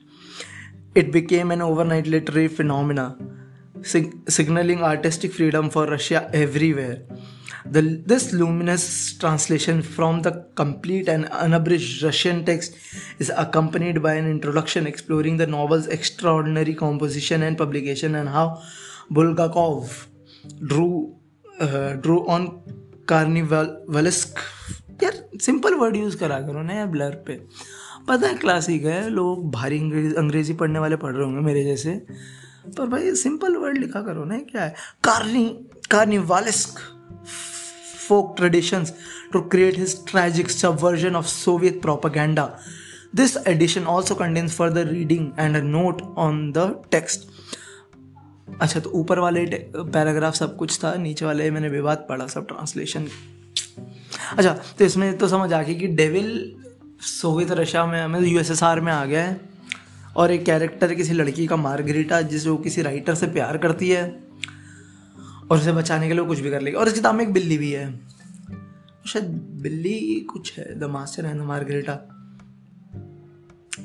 it 0.94 1.12
became 1.12 1.51
an 1.51 1.62
overnight 1.62 2.06
literary 2.06 2.50
phenomenon 2.50 3.42
sig- 3.82 4.30
signaling 4.30 4.84
artistic 4.84 5.34
freedom 5.34 5.70
for 5.70 5.86
Russia 5.88 6.30
everywhere. 6.34 7.04
The, 7.66 7.82
this 8.06 8.34
luminous 8.34 9.13
translation 9.18 9.84
from 9.84 10.24
the 10.24 10.48
complete 10.56 11.08
and 11.08 11.25
unabridged 11.28 12.01
Russian 12.01 12.44
text 12.44 12.75
is 13.20 13.32
accompanied 13.36 14.01
by 14.01 14.16
an 14.16 14.30
introduction 14.30 14.88
exploring 14.88 15.38
the 15.38 15.46
novel's 15.46 15.88
extraordinary 15.88 16.74
composition 16.74 17.44
and 17.44 17.58
publication 17.58 18.16
and 18.16 18.30
how 18.30 18.62
Bulgakov 19.12 20.08
drew 20.66 21.16
uh, 21.60 21.94
drew 21.94 22.28
on 22.28 22.63
carnivalesque 23.12 24.36
यार 25.03 25.39
simple 25.41 25.74
word 25.74 25.96
use 25.96 26.18
करा 26.18 26.39
करो 26.39 26.62
ना 26.62 26.74
यार 26.74 26.88
blur 26.88 27.24
पे। 27.27 27.34
पता 28.08 28.27
है 28.27 28.34
classic 28.34 28.86
है, 28.86 29.10
लोग 29.10 29.51
भारी 29.51 29.80
अंग्रेज़ी 30.13 30.53
पढ़ने 30.53 30.80
वाले 30.80 30.96
पढ़ 30.96 31.13
रहे 31.15 31.25
होंगे 31.25 31.39
मेरे 31.39 31.63
जैसे। 31.63 31.91
पर 32.77 32.86
भाई 32.86 33.15
सिंपल 33.15 33.56
वर्ड 33.56 33.77
लिखा 33.77 34.01
करो 34.01 34.24
ना 34.24 34.38
क्या 34.38 34.63
है? 34.63 34.74
Carney 35.03 35.65
carnivalesque 35.91 36.80
folk 38.12 38.44
traditions 38.44 38.88
to 39.36 39.39
create 39.56 39.77
his 39.80 39.91
tragic 40.10 40.50
subversion 40.50 41.15
of 41.15 41.25
Soviet 41.27 41.86
propaganda. 41.86 42.48
This 43.15 43.38
edition 43.48 43.84
also 43.84 44.15
contains 44.15 44.56
further 44.56 44.88
reading 44.88 45.32
and 45.39 45.58
a 45.58 45.60
note 45.60 46.01
on 46.01 46.51
the 46.51 46.84
text 46.91 47.31
अच्छा 48.62 48.79
तो 48.79 48.89
ऊपर 48.89 49.20
वाले 49.20 49.46
पैराग्राफ 49.75 50.36
सब 50.36 50.55
कुछ 50.58 50.84
था, 50.84 50.93
नीचे 50.96 51.25
वाले 51.25 51.50
मैंने 51.51 51.70
विवाद 51.70 52.05
पढ़ा, 52.10 52.27
सब 52.27 52.48
ट्रांसलेशन। 52.48 53.08
अच्छा 54.38 54.53
तो 54.79 54.86
इसमें 54.86 55.17
तो 55.17 55.27
समझ 55.27 55.53
आ 55.53 55.62
गई 55.62 55.75
कि 55.75 55.88
डेविल 55.88 56.55
सोवियत 57.01 57.51
रशिया 57.51 57.86
में 57.86 58.08
मतलब 58.08 58.27
यूएसएसआर 58.27 58.79
में 58.81 58.91
आ 58.93 59.05
गया 59.05 59.24
है, 59.24 59.39
और 60.17 60.31
एक 60.31 60.46
कैरेक्टर 60.46 60.93
किसी 60.93 61.13
लड़की 61.13 61.48
का 61.48 61.55
मार्गरीटा, 61.55 62.22
जिस 62.22 62.48
वो 62.48 62.55
किसी 62.58 62.81
राइटर 62.81 63.15
से 63.15 63.27
प्यार 63.27 63.58
करती 63.58 63.89
है, 63.89 64.03
और 65.51 65.58
उसे 65.58 65.72
बचाने 65.72 66.08
के 66.08 66.13
लिए 66.13 66.25
कुछ 66.25 66.39
भी 66.39 66.50
कर 66.50 66.62
लेगी। 66.62 66.77
और 66.77 66.88
इस 66.88 66.93
किताब 66.93 67.15
में 67.15 67.24
एक 67.24 67.34
बिल्ली 67.34 67.58
भी 67.58 67.72
है। 67.72 67.89
शायद 69.08 69.25
बिल्ली 69.62 70.20
कुछ 70.31 70.58
है, 70.58 70.79
the 70.79 70.84
Master 70.84 71.25
and 71.25 71.41
the 71.41 71.46
Margarita. 71.46 71.98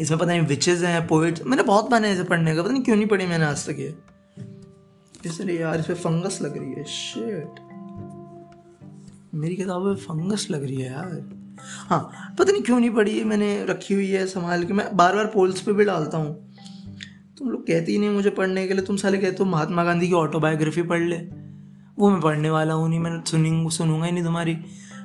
इसमें 0.00 0.18
पता 0.18 0.26
नहीं 0.26 0.40
विचेज 0.40 0.85
हैं 0.85 1.06
पोइट्स 1.06 1.42
मैंने 1.46 1.62
बहुत 1.62 1.90
मैंने 1.92 2.12
इसे 2.12 2.25
पढ़ने 2.25 2.54
का, 2.56 2.62
पता 2.62 2.73
नहीं 2.73 2.82
क्यों 2.82 2.96
नहीं 2.96 3.06
पढ़ी 3.06 3.26
मैंने 3.26 3.44
आज 3.44 3.66
तक 3.68 3.76
ये। 3.78 3.94
इसलिए 5.26 5.61
यार 5.61 5.78
इस 5.80 5.87
पर 5.87 5.95
फंगस 5.95 6.38
लग 6.42 6.56
रही 6.59 6.73
है। 6.73 6.85
शेट 6.87 7.61
मेरी 9.35 9.56
किताब 9.56 9.83
में 9.83 9.95
फंगस 9.97 10.47
लग 10.50 10.64
रही 10.64 10.76
है 10.76 10.92
यार। 10.92 11.56
हाँ 11.88 12.35
पता 12.38 12.52
नहीं 12.52 12.62
क्यों 12.62 12.78
नहीं 12.80 12.90
पढ़ी 12.90 13.18
है, 13.18 13.25
मैंने 13.25 13.64
रखी 13.64 13.95
हुई 13.95 14.11
है 14.11 14.26
संभाल 14.26 14.64
के। 14.64 14.73
मैं 14.73 14.87
बार 14.97 15.14
बार 15.14 15.26
पोल्स 15.26 15.61
पे 15.61 15.73
भी 15.73 15.85
डालता 15.85 16.18
हूँ। 16.18 16.35
तुम 17.38 17.50
लोग 17.50 17.66
कहते 17.66 17.92
ही 17.92 17.99
नहीं 17.99 18.11
मुझे 18.11 18.30
पढ़ने 18.30 18.66
के 18.68 18.75
लिए। 18.75 18.85
तुम 18.85 18.97
साले 18.97 19.18
कहते 19.18 19.37
हो 19.38 19.45
महात्मा 19.45 19.85
गांधी 19.85 20.09
की 20.09 20.14
ऑटोबायोग्राफी 20.14 20.83
पढ़ 20.83 21.02
ले। 21.02 21.16
वो 21.99 22.11
मैं 22.11 22.21
पढ़ने 22.21 22.50
वाला 22.50 22.75
हूँ 22.75 22.88
नहीं, 22.88 23.00
मैंने 23.00 23.21
सुनी 23.30 23.71
सुनूँगा 23.71 24.06
ही 24.06 24.12
नहीं 24.12 24.25
तुम्हारी। 24.25 24.54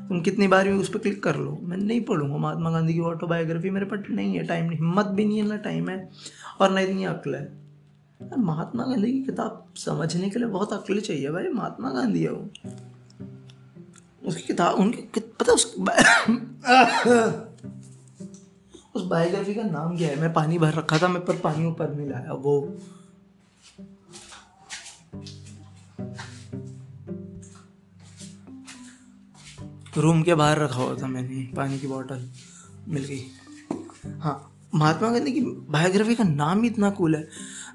तुम 0.09 0.21
कितनी 0.21 0.47
बार 0.47 0.67
भी 0.67 0.73
उस 0.73 0.89
पर 0.89 0.99
क्लिक 0.99 1.21
कर 1.23 1.35
लो। 1.35 1.57
मैं 1.61 1.77
नहीं 1.77 2.01
पढ़ूँगा 2.01 2.37
महात्मा 2.37 2.71
गांधी 2.71 2.93
की 2.93 2.99
ऑटोबायोग्राफी 2.99 3.69
मेरे 3.69 3.85
पास 3.85 3.99
नहीं 4.09 4.35
है 4.37 4.43
टाइम 4.47 4.65
नहीं, 4.65 4.77
हिम्मत 4.77 5.05
भी 5.07 5.25
नहीं 5.25 5.37
है, 5.37 5.47
ना 5.47 5.57
टाइम 5.57 5.89
है 5.89 6.09
और 6.61 6.71
ना 6.71 6.79
इतनी 6.79 7.03
अक्ल 7.05 7.35
है। 7.35 7.60
महात्मा 8.37 8.83
गांधी 8.83 9.11
की 9.11 9.23
किताब 9.23 9.65
समझने 9.75 10.29
के 10.29 10.39
लिए 10.39 10.47
बहुत 10.47 10.73
अक्ल 10.73 10.99
चाहिए 10.99 11.29
भाई, 11.29 11.47
महात्मा 11.47 11.91
गांधी 11.91 12.23
है 12.23 12.31
वो। 12.31 12.49
उसकी 14.25 14.41
किताब, 14.41 14.75
उनकी 14.75 15.19
पता 15.19 15.53
उस 15.53 15.65
उस 18.95 19.03
बायोग्राफी 19.03 19.55
का 19.55 19.63
नाम 19.63 19.97
क्या 19.97 20.09
है? 20.09 20.21
मैं 20.21 20.33
पानी 20.33 20.59
भर 20.59 20.73
रखा 20.73 20.97
था, 20.97 21.07
मैं 21.07 21.25
पर 21.25 21.37
पानी 21.37 21.65
ऊपर 21.65 21.95
नहीं 21.95 22.09
लाया, 22.09 22.33
वो। 22.33 22.77
रूम 29.97 30.23
के 30.23 30.35
बाहर 30.35 30.59
रखा 30.59 30.75
हुआ 30.75 30.95
था 30.95 31.07
मैंने, 31.07 31.55
पानी 31.55 31.79
की 31.79 31.87
बोतल 31.87 32.29
मिल 32.87 33.03
गई। 33.03 33.21
हाँ 34.19 34.47
महात्मा 34.75 35.11
गांधी 35.11 35.31
की 35.31 35.41
बायोग्राफी 35.41 36.15
का 36.15 36.23
नाम 36.23 36.61
ही 36.61 36.67
इतना 36.67 36.89
कूल 36.89 37.15
है। 37.15 37.27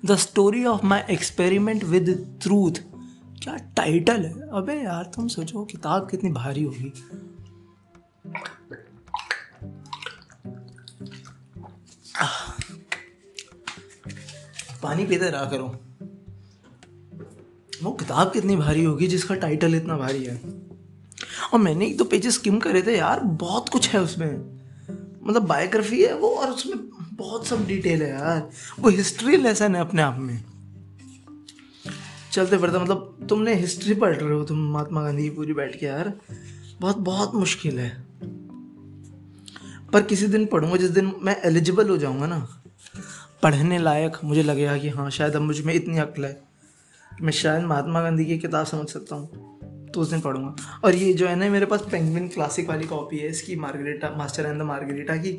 The 0.07 0.17
story 0.17 0.65
of 0.65 0.87
my 0.87 1.01
experiment 1.11 1.85
with 1.85 2.39
truth. 2.43 2.73
क्या 3.43 3.57
टाइटल 3.57 4.23
है? 4.25 4.33
अबे 4.33 4.75
यार, 4.75 5.05
तुम 5.05 5.29
सोचो, 5.29 5.65
किताब 5.65 6.11
कितनी 6.11 6.31
भारी 6.31 6.65
होगी। 6.65 6.93
पानी 14.83 15.07
पीते 15.07 15.31
रहा 15.31 15.45
करो। 15.45 15.81
वो 17.83 17.93
किताब 17.93 18.33
कितनी 18.33 18.57
भारी 18.57 18.85
होगी 18.85 19.07
जिसका 19.07 19.35
टाइटल 19.35 19.75
इतना 19.75 19.97
भारी 19.97 20.25
है? 20.25 20.43
और 21.53 21.59
मैंने 21.59 21.87
एक 21.87 21.97
दो 21.97 22.05
पेजेस 22.05 22.35
स्किम 22.35 22.59
करे 22.59 22.83
थे 22.83 22.99
यार, 22.99 23.21
बहुत 23.21 23.69
कुछ 23.69 23.89
है 23.89 24.01
उसमें। 24.01 24.57
मतलब 25.23 25.43
बायोग्राफी 25.43 26.03
है 26.03 26.15
वो 26.15 26.29
और 26.29 26.51
उसमें 26.51 26.96
बहुत 27.26 27.47
सब 27.47 27.66
डिटेल 27.66 28.02
है 28.02 28.09
यार। 28.11 28.49
वो 28.80 28.90
हिस्ट्री 28.90 29.37
लेसन 29.37 29.75
है 29.75 29.80
अपने 29.80 30.02
आप 30.02 30.18
में। 30.18 30.42
चलते 32.33 32.59
फिरते 32.59 32.78
मतलब 32.78 33.26
तुमने 33.28 33.54
हिस्ट्री 33.54 33.95
पढ़ 33.95 34.14
रहे 34.14 34.33
हो, 34.33 34.45
तुम 34.45 34.59
महात्मा 34.73 35.02
गांधी 35.02 35.23
की 35.23 35.30
पूरी 35.30 35.52
बैठ 35.52 35.78
के 35.80 35.87
यार। 35.87 36.12
बहुत 36.80 36.99
बहुत 36.99 37.35
मुश्किल 37.35 37.78
है। 37.78 37.90
पर 39.92 40.02
किसी 40.02 40.26
दिन 40.26 40.47
पढ़ूँगा, 40.47 40.76
जिस 40.76 40.90
दिन 40.90 41.12
मैं 41.23 41.37
एलिजिबल 41.45 41.88
हो 41.88 41.97
जाऊँगा 41.97 42.26
ना, 42.26 42.38
पढ़ने 43.42 43.78
लायक 43.78 44.16
मुझे 44.25 44.42
लगेगा 44.42 44.76
कि 44.78 44.88
हाँ 44.88 45.11
शायद 45.11 45.37
अब 45.37 45.42
मुझमें 45.42 45.75
इतनी 45.75 45.99
अक्ल 45.99 46.25
है। 46.25 46.40
मैं 47.23 47.33
शायद 47.33 47.64
महात्मा 47.64 48.02
गांधी 48.02 48.25
की 48.25 48.38
किताब 48.38 48.66
समझ 48.66 48.88
सकता 48.88 49.16
हूँ 49.16 49.54
तो 49.87 50.00
उस 50.00 50.11
दिन 50.11 50.21
पढ़ूँगा। 50.21 50.80
और 50.85 50.95
ये 50.95 51.12
जो 51.12 51.26
है 51.28 51.35
ना, 51.37 51.49
मेरे 51.49 51.66
पास 51.66 51.83
पेंगविन 51.90 52.28
क्लासिक 52.28 52.68
वाली 52.68 52.87
कॉपी 52.87 53.18
है, 53.18 53.28
इसकी 53.28 53.56
Margarita 53.56 54.14
master 54.16 54.47
and 54.47 54.59
the 54.61 54.62
Margarita 54.62 55.16
की। 55.16 55.38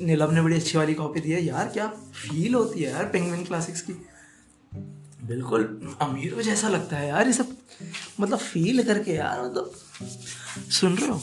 नीलम 0.00 0.34
ने 0.34 0.42
बड़ी 0.42 0.56
अच्छी 0.56 0.78
वाली 0.78 0.94
कॉपी 0.94 1.20
दी 1.20 1.30
है। 1.32 1.44
यार, 1.44 1.68
क्या 1.68 1.86
फील 1.88 2.54
होती 2.54 2.82
है 2.82 2.90
यार 2.90 3.04
पेंगविन 3.04 3.44
क्लासिक्स 3.44 3.80
की? 3.80 3.92
बिल्कुल, 5.24 5.96
अमीरों 6.00 6.42
जैसा 6.42 6.68
लगता 6.68 6.96
है 6.96 7.08
यार 7.08 7.26
ये 7.26 7.32
सब। 7.32 7.56
मतलब 8.20 8.38
फील 8.38 8.82
करके 8.82 9.12
यार 9.12 9.42
मतलब 9.44 9.72
सुन 10.70 10.96
रहे 10.96 11.08
हो? 11.08 11.20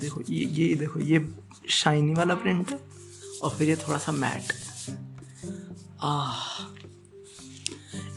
देखो, 0.00 0.22
ये 0.28 0.44
ये, 0.44 0.74
देखो, 0.74 1.00
ये 1.00 1.28
शाइनी 1.68 2.14
वाला 2.14 2.34
प्रिंट 2.34 2.70
है 2.70 2.78
और 3.42 3.50
फिर 3.50 3.68
ये 3.68 3.76
थोड़ा 3.76 3.98
सा 3.98 4.12
मैट 4.12 4.52
आ 6.02 6.32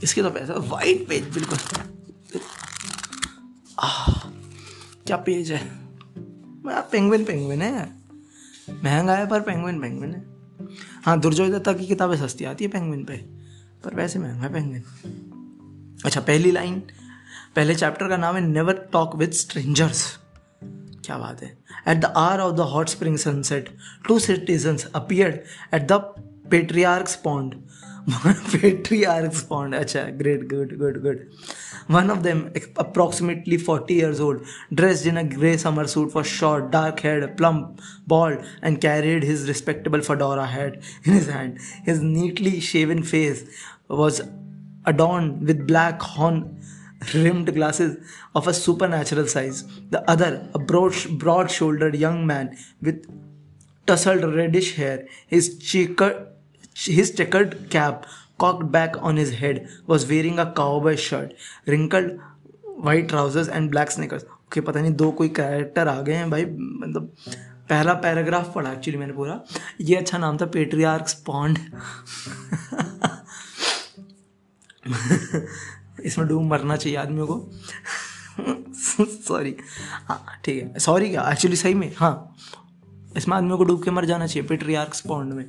इसके 0.03 0.21
तो 0.21 0.29
पैसा 0.29 0.53
वाइट 0.53 1.07
पेज 1.09 1.23
बिल्कुल। 1.23 1.57
आ 3.79 3.89
क्या 5.05 5.17
पेज 5.17 5.51
है? 5.51 5.82
पेंगुइन 6.65 7.23
पेंगुइन 7.25 7.61
है। 7.61 7.85
महँगा 8.83 9.15
है, 9.15 9.27
पर 9.27 9.41
पेंगुइन 9.41 9.81
पेंगुइन 9.81 10.11
है। 10.11 10.25
हाँ 11.03 11.19
दुर्जोय 11.19 11.49
दत्ता 11.49 11.73
की 11.73 11.87
किताबें 11.87 12.15
सस्ती 12.17 12.45
आती 12.45 12.63
है 12.63 12.69
पेंगुइन 12.71 13.03
पे, 13.03 13.17
पर 13.83 13.95
वैसे 13.95 14.19
महँगा 14.19 14.43
है 14.43 14.53
पेंगुइन 14.53 14.83
अच्छा 16.05 16.21
पहली 16.21 16.51
लाइन 16.51 16.79
पहले 17.55 17.75
चैप्टर 17.75 18.07
का 18.09 18.17
नाम 18.17 18.35
है 18.35 18.41
नेवर 18.41 18.73
टॉक 18.93 19.15
विद 19.15 19.31
स्ट्रेंजर्स 19.31 20.19
क्या 21.05 21.17
बात 21.17 21.41
है। 21.43 21.57
At 21.87 21.97
the 21.97 22.05
hour 22.05 22.39
of 22.39 22.55
the 22.55 22.59
hot 22.59 22.89
spring 22.89 23.17
sunset 23.17 23.69
two 24.07 24.19
citizens 24.19 24.85
appear 24.85 25.43
at 25.73 25.81
the 25.81 25.91
Patriarch's 26.49 27.15
Pond. 27.15 27.63
Patriarch's 28.51 29.43
Pond. 29.43 29.73
Acha, 29.73 30.17
great, 30.17 30.47
good, 30.47 30.77
good, 30.77 31.01
good. 31.01 31.33
One 31.87 32.09
of 32.09 32.23
them, 32.23 32.51
approximately 32.77 33.57
40 33.57 33.93
years 33.93 34.19
old, 34.19 34.45
dressed 34.73 35.05
in 35.05 35.17
a 35.17 35.23
grey 35.23 35.57
summer 35.57 35.87
suit, 35.87 36.13
was 36.13 36.27
short, 36.27 36.71
dark 36.71 36.99
haired, 36.99 37.37
plump, 37.37 37.81
bald, 38.07 38.43
and 38.61 38.79
carried 38.79 39.23
his 39.23 39.47
respectable 39.47 40.01
fedora 40.01 40.45
hat 40.45 40.75
in 41.03 41.13
his 41.13 41.27
hand. 41.27 41.59
His 41.83 42.01
neatly 42.01 42.59
shaven 42.59 43.03
face 43.03 43.43
was 43.87 44.21
adorned 44.85 45.47
with 45.47 45.67
black 45.67 46.01
horn 46.01 46.61
rimmed 47.13 47.53
glasses 47.53 47.97
of 48.33 48.47
a 48.47 48.53
supernatural 48.53 49.27
size. 49.27 49.63
The 49.89 50.09
other, 50.09 50.49
a 50.53 50.59
broad, 50.59 50.93
broad 51.19 51.51
shouldered 51.51 51.95
young 51.95 52.25
man 52.25 52.57
with 52.81 53.05
tousled 53.85 54.23
reddish 54.23 54.75
hair, 54.75 55.07
his 55.27 55.57
cheek 55.57 55.99
his 56.75 57.11
checkered 57.11 57.57
cap 57.69 58.05
cocked 58.39 58.71
back 58.71 58.95
on 59.01 59.17
his 59.17 59.33
head 59.39 59.67
was 59.87 60.05
wearing 60.11 60.39
a 60.39 60.45
cowboy 60.59 60.95
shirt, 60.95 61.33
wrinkled 61.67 62.19
white 62.85 63.07
trousers 63.09 63.47
and 63.47 63.71
black 63.71 63.91
sneakers. 63.91 64.23
okay, 64.47 64.61
पता 64.65 64.81
नहीं 64.81 64.93
दो 64.95 65.11
कोई 65.11 65.29
character 65.39 65.87
आ 65.87 66.01
गए 66.01 66.13
हैं 66.13 66.29
भाई 66.31 66.45
मतलब 66.45 67.11
पहला 67.69 67.93
paragraph 68.03 68.53
पढ़ा 68.55 68.71
एक्चुअली 68.71 68.97
मैंने 68.99 69.13
पूरा। 69.13 69.39
ये 69.81 69.95
अच्छा 69.95 70.17
नाम 70.17 70.37
था 70.37 70.45
पेट्रियार्क्स 70.55 71.13
पॉन्ड 71.27 71.59
इसमें 76.05 76.27
डूब 76.27 76.41
मरना 76.43 76.75
चाहिए 76.75 76.97
आदमियों 76.97 77.27
को। 77.27 77.51
सॉरी 79.27 79.55
हाँ 80.07 80.25
ठीक 80.45 80.63
है। 80.63 80.79
सॉरी 80.79 81.09
क्या? 81.09 81.29
एक्चुअली 81.31 81.55
सही 81.55 81.73
में 81.73 81.91
हाँ। 81.97 82.35
इसमें 83.17 83.35
आदमियों 83.37 83.57
को 83.57 83.63
डूब 83.63 83.83
के 83.83 83.91
मर 83.91 84.05
जाना 84.05 84.27
चाहिए 84.27 84.47
पेट्रियार्क्स 84.47 85.01
पॉन्ड 85.01 85.33
में। 85.33 85.45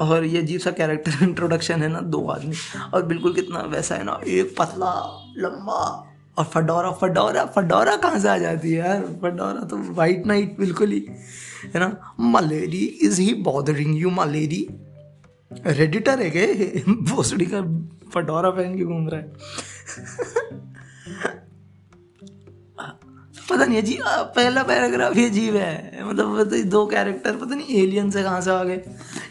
और 0.00 0.24
ये 0.24 0.38
अजीब 0.38 0.60
सा 0.60 0.70
कैरेक्टर 0.70 1.22
इंट्रोडक्शन 1.22 1.82
है 1.82 1.88
ना, 1.88 2.00
दो 2.00 2.26
आदमी। 2.26 2.54
और 2.94 3.02
बिल्कुल 3.02 3.34
कितना 3.34 3.60
वैसा 3.60 3.94
है 3.94 4.04
ना, 4.04 4.20
एक 4.26 4.54
पतला, 4.58 4.92
लंबा 5.36 6.08
और 6.38 6.44
फडोरा 6.44 6.90
फडोरा 6.90 7.44
फडोरा 7.44 7.96
कहाँ 7.96 8.18
से 8.18 8.28
आ 8.28 8.38
जाती 8.38 8.72
है 8.72 8.78
यार? 8.78 9.00
फडोरा 9.22 9.64
तो 9.64 9.94
वाइट 9.94 10.26
नाइट 10.26 10.56
बिल्कुल 10.58 10.88
ही, 10.88 11.06
है 11.74 11.80
ना? 11.80 12.14
Mallory 12.20 12.84
is 13.02 13.20
he 13.20 13.34
bothering 13.34 13.98
you 13.98 14.10
Mallory 14.10 14.66
redditor 15.66 16.20
है 16.20 16.30
के 16.30 16.46
भोसड़ी 16.92 17.46
का 17.54 17.60
फडोरा 18.10 18.50
पहन 18.50 18.76
के 18.76 18.84
घूम 18.84 19.08
रहा 19.08 19.20
है। 19.20 19.32
पता 23.50 23.64
नहीं, 23.64 23.82
अजीब, 23.82 24.02
पहला 24.08 24.62
पैराग्राफ 24.62 25.14
ही 25.16 25.24
अजीब 25.26 25.56
है। 25.56 26.04
मतलब 26.04 26.54
दो 26.64 26.86
कैरेक्टर 26.86 27.36
पता 27.36 27.54
नहीं 27.54 27.82
एलियन 27.82 28.10
से 28.10 28.22
कहाँ 28.22 28.40
से 28.40 28.50
आ 28.50 28.64
गए। 28.64 28.76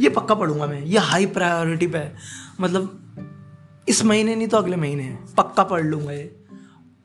ये 0.01 0.09
पक्का 0.09 0.35
पढ़ूँगा 0.35 0.67
मैं, 0.67 0.81
ये 0.81 0.99
हाई 0.99 1.25
प्रायोरिटी 1.27 1.87
पे। 1.87 1.97
है 1.97 2.15
मतलब 2.59 3.85
इस 3.89 4.03
महीने 4.05 4.35
नहीं 4.35 4.47
तो 4.47 4.57
अगले 4.57 4.75
महीने 4.75 5.03
पक्का 5.37 5.63
पढ़ 5.63 5.83
लूँगा 5.83 6.11
ये। 6.11 6.23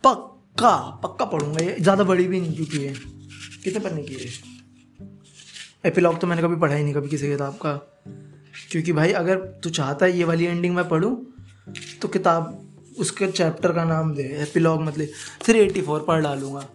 पक्का 0.04 0.76
पक्का 1.02 1.24
पढ़ूँगा 1.24 1.64
ये। 1.64 1.76
ज़्यादा 1.80 2.04
बड़ी 2.04 2.26
भी 2.28 2.40
नहीं 2.40 2.54
क्योंकि 2.56 2.78
ये। 2.78 2.94
कितने 3.64 3.80
पढ़ने 3.80 4.02
की 4.02 4.14
है? 4.14 4.30
एपिलॉग 5.84 6.20
तो 6.20 6.26
मैंने 6.26 6.42
कभी 6.42 6.56
पढ़ा 6.56 6.74
ही 6.74 6.84
नहीं 6.84 6.94
कभी 6.94 7.08
किसी 7.08 7.28
किताब 7.28 7.54
का। 7.54 7.72
क्योंकि 8.70 8.92
भाई, 8.92 9.12
अगर 9.12 9.36
तू 9.64 9.70
चाहता 9.70 10.06
है 10.06 10.16
ये 10.18 10.24
वाली 10.24 10.44
एंडिंग 10.44 10.74
मैं 10.74 10.88
पढ़ूँ 10.88 11.16
तो 12.02 12.08
किताब, 12.08 12.62
उसके 12.98 13.26
चैप्टर 13.26 13.72
का 13.72 13.84
नाम 13.84 14.14
दे। 14.14 14.22
एपिलॉग 14.42 14.82
मतलब 14.82 15.08
थ्री 15.42 15.58
एटी 15.58 15.82
फोर 15.82 16.00
पढ़ 16.00 16.22
डालूँगा। 16.22 16.66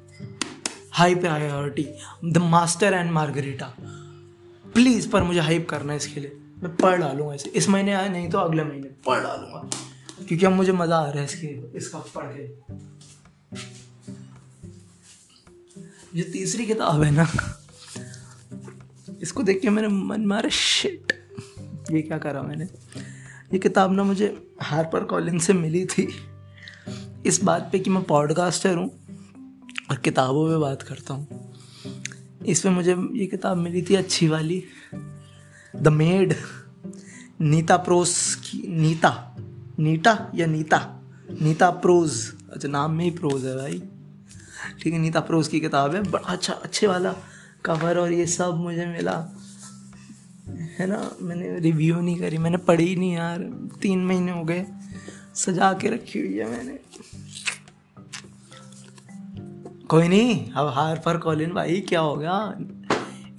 High 0.91 1.15
priority 1.15 1.87
the 2.25 2.37
Master 2.37 2.93
and 2.93 3.11
Margarita 3.11 3.73
please 4.73 5.09
पर 5.09 5.23
मुझे 5.23 5.39
हाइप 5.39 5.69
करना 5.69 5.93
है 5.93 5.97
इसके 5.97 6.19
लिए। 6.19 6.37
मैं 6.63 6.75
पढ़ 6.75 6.97
डालूँगा 6.97 7.33
इसे। 7.33 7.49
इस 7.49 7.69
महीने 7.69 7.93
आए 7.93 8.09
नहीं 8.09 8.29
तो 8.29 8.37
अगले 8.37 8.63
महीने 8.63 8.89
पढ़ 9.05 9.23
डालूँगा। 9.23 9.69
क्योंकि 10.27 10.45
अब 10.45 10.51
मुझे 10.51 10.71
मज़ा 10.71 10.97
आ 10.97 11.09
रहा 11.09 11.19
है 11.19 11.25
इसके, 11.25 11.77
इसका 11.77 11.99
पढ़ 11.99 12.25
के। 12.25 12.47
जो 16.15 16.23
तीसरी 16.31 16.65
किताब 16.65 17.03
है 17.03 17.11
ना। 17.11 17.27
इसको 19.21 19.43
देख 19.43 19.61
के 19.61 19.69
मेरे 19.69 19.87
मन 19.87 20.25
मारे 20.25 20.49
शिट 20.49 21.13
ये 21.91 22.01
क्या 22.01 22.17
करा 22.17 22.41
मैंने? 22.41 22.65
ये 23.53 23.59
किताब 23.59 23.91
ना 23.91 24.03
मुझे 24.03 24.27
हार्पर 24.61 25.03
कॉलिन 25.03 25.39
से 25.39 25.53
मिली 25.53 25.85
थी। 25.85 26.07
इस 27.25 27.43
बात 27.43 27.69
पे 27.71 27.79
कि 27.79 27.89
मैं 27.89 28.03
पॉडकास्टर 28.03 28.75
हूँ 28.75 28.89
और 29.91 29.97
किताबों 29.97 30.47
में 30.49 30.59
बात 30.59 30.81
करता 30.81 31.13
हूँ। 31.13 31.40
इसमें 32.45 32.73
मुझे 32.73 32.95
ये 33.13 33.25
किताब 33.25 33.57
मिली 33.57 33.81
थी 33.81 33.95
अच्छी 33.95 34.27
वाली। 34.27 34.63
द 35.75 35.87
मेड 35.87 36.35
नीता 37.41 37.77
प्रोस 37.77 38.35
की, 38.35 38.67
नीता। 38.67 39.37
नीता 39.79 40.31
या 40.35 40.45
नीता? 40.45 41.01
नीता 41.41 41.69
प्रोज 41.69 42.33
अच्छा 42.53 42.67
नाम 42.67 42.91
में 42.91 43.05
ही 43.05 43.11
प्रोज 43.11 43.45
है 43.45 43.57
भाई। 43.57 43.83
ठीक 44.81 44.93
है, 44.93 44.99
नीता 44.99 45.19
प्रोज 45.19 45.47
की 45.47 45.59
किताब 45.59 45.95
है। 45.95 46.11
बड़ा 46.11 46.27
अच्छा 46.27 46.53
अच्छे 46.53 46.87
वाला 46.87 47.15
कवर 47.65 47.97
और 47.97 48.11
ये 48.11 48.25
सब 48.25 48.55
मुझे 48.55 48.85
मिला। 48.85 49.37
है 50.79 50.87
ना? 50.87 51.11
मैंने 51.21 51.59
रिव्यू 51.59 52.01
नहीं 52.01 52.19
करी, 52.19 52.37
मैंने 52.37 52.57
पढ़ी 52.57 52.95
नहीं 52.95 53.13
यार। 53.13 53.69
तीन 53.81 54.05
महीने 54.05 54.31
हो 54.31 54.43
गए। 54.43 54.65
सजा 55.35 55.73
के 55.73 55.89
रखी 55.89 56.19
हुई 56.19 56.37
है 56.37 56.49
मैंने। 56.49 56.79
कोई 59.91 60.07
नहीं 60.07 60.51
अब 60.51 60.67
हार 60.75 61.01
पर 61.05 61.17
कॉलिन 61.17 61.53
भाई 61.53 61.79
क्या 61.89 61.99
हो 61.99 62.15
गया? 62.15 62.35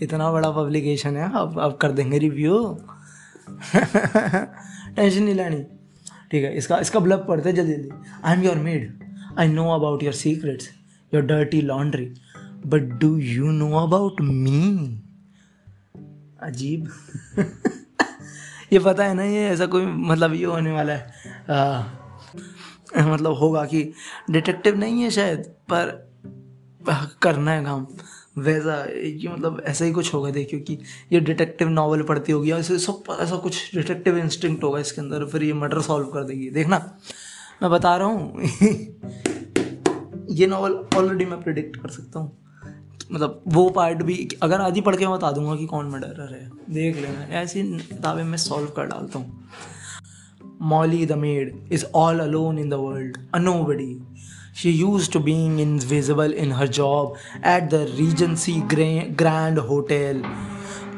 इतना 0.03 0.31
बड़ा 0.33 0.51
पब्लिकेशन 0.51 1.17
है 1.17 1.31
अब 1.41 1.59
अब 1.61 1.77
कर 1.83 1.93
देंगे 1.93 2.19
रिव्यू 2.19 2.59
टेंशन 4.97 5.23
नहीं 5.25 5.35
लानी। 5.35 5.63
ठीक 6.31 6.45
है 6.45 6.57
इसका 6.57 6.79
इसका 6.79 7.01
ब्लब 7.01 7.25
पढ़ते 7.29 7.53
जल्दी 7.53 7.73
जल्दी 7.73 7.91
I 8.25 8.35
am 8.35 8.43
your 8.43 8.57
maid 8.57 9.05
I 9.39 9.49
know 9.49 9.69
about 9.71 10.03
your 10.03 10.13
secrets 10.13 10.69
your 11.15 11.23
dirty 11.23 11.61
laundry 11.63 12.07
but 12.67 12.93
do 13.01 13.17
you 13.17 13.51
know 13.53 13.73
about 13.79 14.21
me 14.21 14.61
अजीब। 16.43 16.89
ये 18.73 18.79
पता 18.79 19.05
है 19.05 19.15
ना 19.15 19.25
ये 19.25 19.49
ऐसा 19.49 19.67
कोई 19.67 19.87
मतलब 19.87 20.35
ये 20.35 20.45
होने 20.45 20.73
वाला 20.73 20.93
है। 20.93 21.13
आ, 21.51 21.85
मतलब 22.97 23.33
होगा 23.33 23.65
कि 23.65 23.93
डिटेक्टिव 24.31 24.79
नहीं 24.79 25.03
है 25.03 25.11
शायद 25.11 25.39
पर 25.73 26.12
करना 27.23 27.51
है 27.51 27.65
काम। 27.65 27.87
वैसा, 28.39 28.75
ये 28.85 29.29
मतलब 29.29 29.63
ऐसा 29.67 29.85
ही 29.85 29.93
कुछ 29.93 30.13
होगा, 30.15 30.31
देखियो 30.31 30.61
कि 30.61 30.79
ये 31.13 31.21
डिटेक्टिव 31.21 31.69
नॉवल 31.69 32.03
पढ़ती 32.03 32.33
होगी 32.33 32.53
ऐसे 32.53 32.79
सब, 32.79 33.03
ऐसा 33.21 33.37
कुछ 33.37 33.75
डिटेक्टिव 33.75 34.19
इंस्टिंक्ट 34.19 34.65
होगा 34.65 34.79
इसके 34.79 35.01
अंदर, 35.01 35.25
फिर 35.25 35.43
ये 35.43 35.53
मर्डर 35.55 35.81
सॉल्व 35.81 36.07
कर 36.07 36.25
देगी। 36.25 36.49
देखना, 36.51 36.79
मैं 37.63 37.71
बता 37.71 37.97
रहा 37.97 38.09
हूँ, 38.09 38.43
ये 40.31 40.47
नॉवल 40.47 40.79
ऑलरेडी 40.97 41.25
मैं 41.25 41.43
प्रिडिक्ट 41.43 41.77
कर 41.77 41.89
सकता 41.91 42.21
हूँ। 42.21 42.39
मतलब 43.13 43.43
वो 43.49 43.69
पार्ट 43.71 44.03
भी, 44.03 44.29
अगर 44.43 44.61
आज 44.61 44.75
ही 44.75 44.81
पढ़ 44.81 44.97
के 44.97 45.07
मैं 45.07 45.15
बता 45.15 45.31
दूँगा 45.33 45.57
कि 45.57 45.67
कौन 45.67 45.91
मर्डरर 45.91 46.35
है, 46.35 46.51
देख 46.71 46.97
लेना, 46.97 47.25
ऐसी 47.41 47.63
किताबें 47.63 48.23
मैं 48.25 48.39
सॉल्व 48.39 48.69
कर 48.69 48.87
डालता 48.87 49.19
हूँ। 49.19 49.43
Molly 50.63 51.07
the 51.07 51.13
maid 51.19 51.55
is 51.73 51.85
all 51.95 52.21
alone 52.21 52.59
in 52.59 52.69
the 52.69 52.75
world 52.75 53.17
a 53.35 53.39
nobody 53.65 53.95
She 54.53 54.71
used 54.71 55.13
to 55.13 55.21
being 55.21 55.59
invisible 55.59 56.33
in 56.33 56.51
her 56.53 56.67
job 56.67 57.17
at 57.43 57.71
the 57.71 57.87
Regency 57.99 58.61
Grand 58.61 59.59
Hotel, 59.59 60.23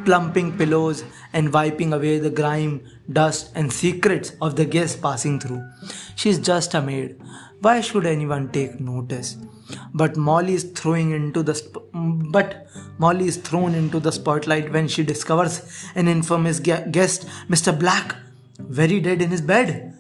plumping 0.05 0.59
pillows 0.59 1.05
and 1.33 1.53
wiping 1.53 1.93
away 1.93 2.19
the 2.19 2.31
grime, 2.31 2.83
dust, 3.11 3.53
and 3.55 3.73
secrets 3.73 4.33
of 4.41 4.57
the 4.57 4.65
guests 4.65 4.97
passing 5.01 5.39
through. 5.41 5.65
She's 6.17 6.39
just 6.39 6.75
a 6.75 6.83
maid. 6.83 7.21
Why 7.61 7.81
should 7.81 8.07
anyone 8.07 8.51
take 8.51 8.81
notice? 8.81 9.37
But 9.95 10.17
Molly 10.17 10.55
is 10.55 10.65
throwing 10.65 11.13
into 11.13 11.43
the 11.43 11.55
sp- 11.57 11.89
but 11.93 12.67
Molly 12.99 13.27
is 13.29 13.37
thrown 13.39 13.75
into 13.75 14.01
the 14.01 14.13
spotlight 14.13 14.73
when 14.73 14.89
she 14.89 15.05
discovers 15.05 15.63
an 15.95 16.09
infamous 16.09 16.61
guest, 16.61 17.27
Mr. 17.49 17.79
Black, 17.79 18.17
very 18.59 19.01
dead 19.01 19.23
in 19.23 19.31
his 19.31 19.41
bed. 19.41 19.94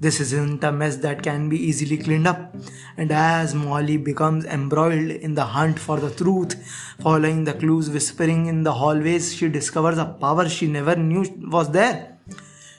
This 0.00 0.18
isn't 0.18 0.64
a 0.64 0.72
mess 0.72 0.96
that 0.96 1.22
can 1.22 1.50
be 1.50 1.58
easily 1.58 1.98
cleaned 1.98 2.26
up. 2.26 2.56
And 2.96 3.12
as 3.12 3.54
Molly 3.54 3.98
becomes 3.98 4.46
embroiled 4.46 5.10
in 5.10 5.34
the 5.34 5.44
hunt 5.44 5.78
for 5.78 6.00
the 6.00 6.10
truth, 6.10 6.54
following 7.02 7.44
the 7.44 7.52
clues 7.52 7.90
whispering 7.90 8.46
in 8.46 8.62
the 8.62 8.72
hallways, 8.72 9.34
she 9.34 9.50
discovers 9.50 9.98
a 9.98 10.06
power 10.06 10.48
she 10.48 10.68
never 10.68 10.96
knew 10.96 11.24
was 11.50 11.70
there. 11.72 12.16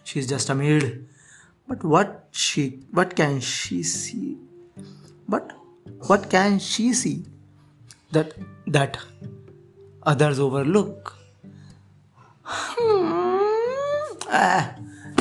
She's 0.04 0.28
just 0.28 0.50
a 0.50 0.56
maid. 0.56 1.06
But 1.68 1.84
what 1.84 2.28
she 2.32 2.80
what 2.92 3.16
can 3.16 3.40
she 3.40 3.84
see? 3.84 4.38
But 5.30 5.52
what 6.08 6.30
can 6.30 6.58
she 6.58 6.92
see 6.94 7.26
that 8.12 8.34
that 8.66 8.98
others 10.04 10.40
overlook? 10.40 11.16
Hmm. 12.44 13.22
Ah, 14.34 14.76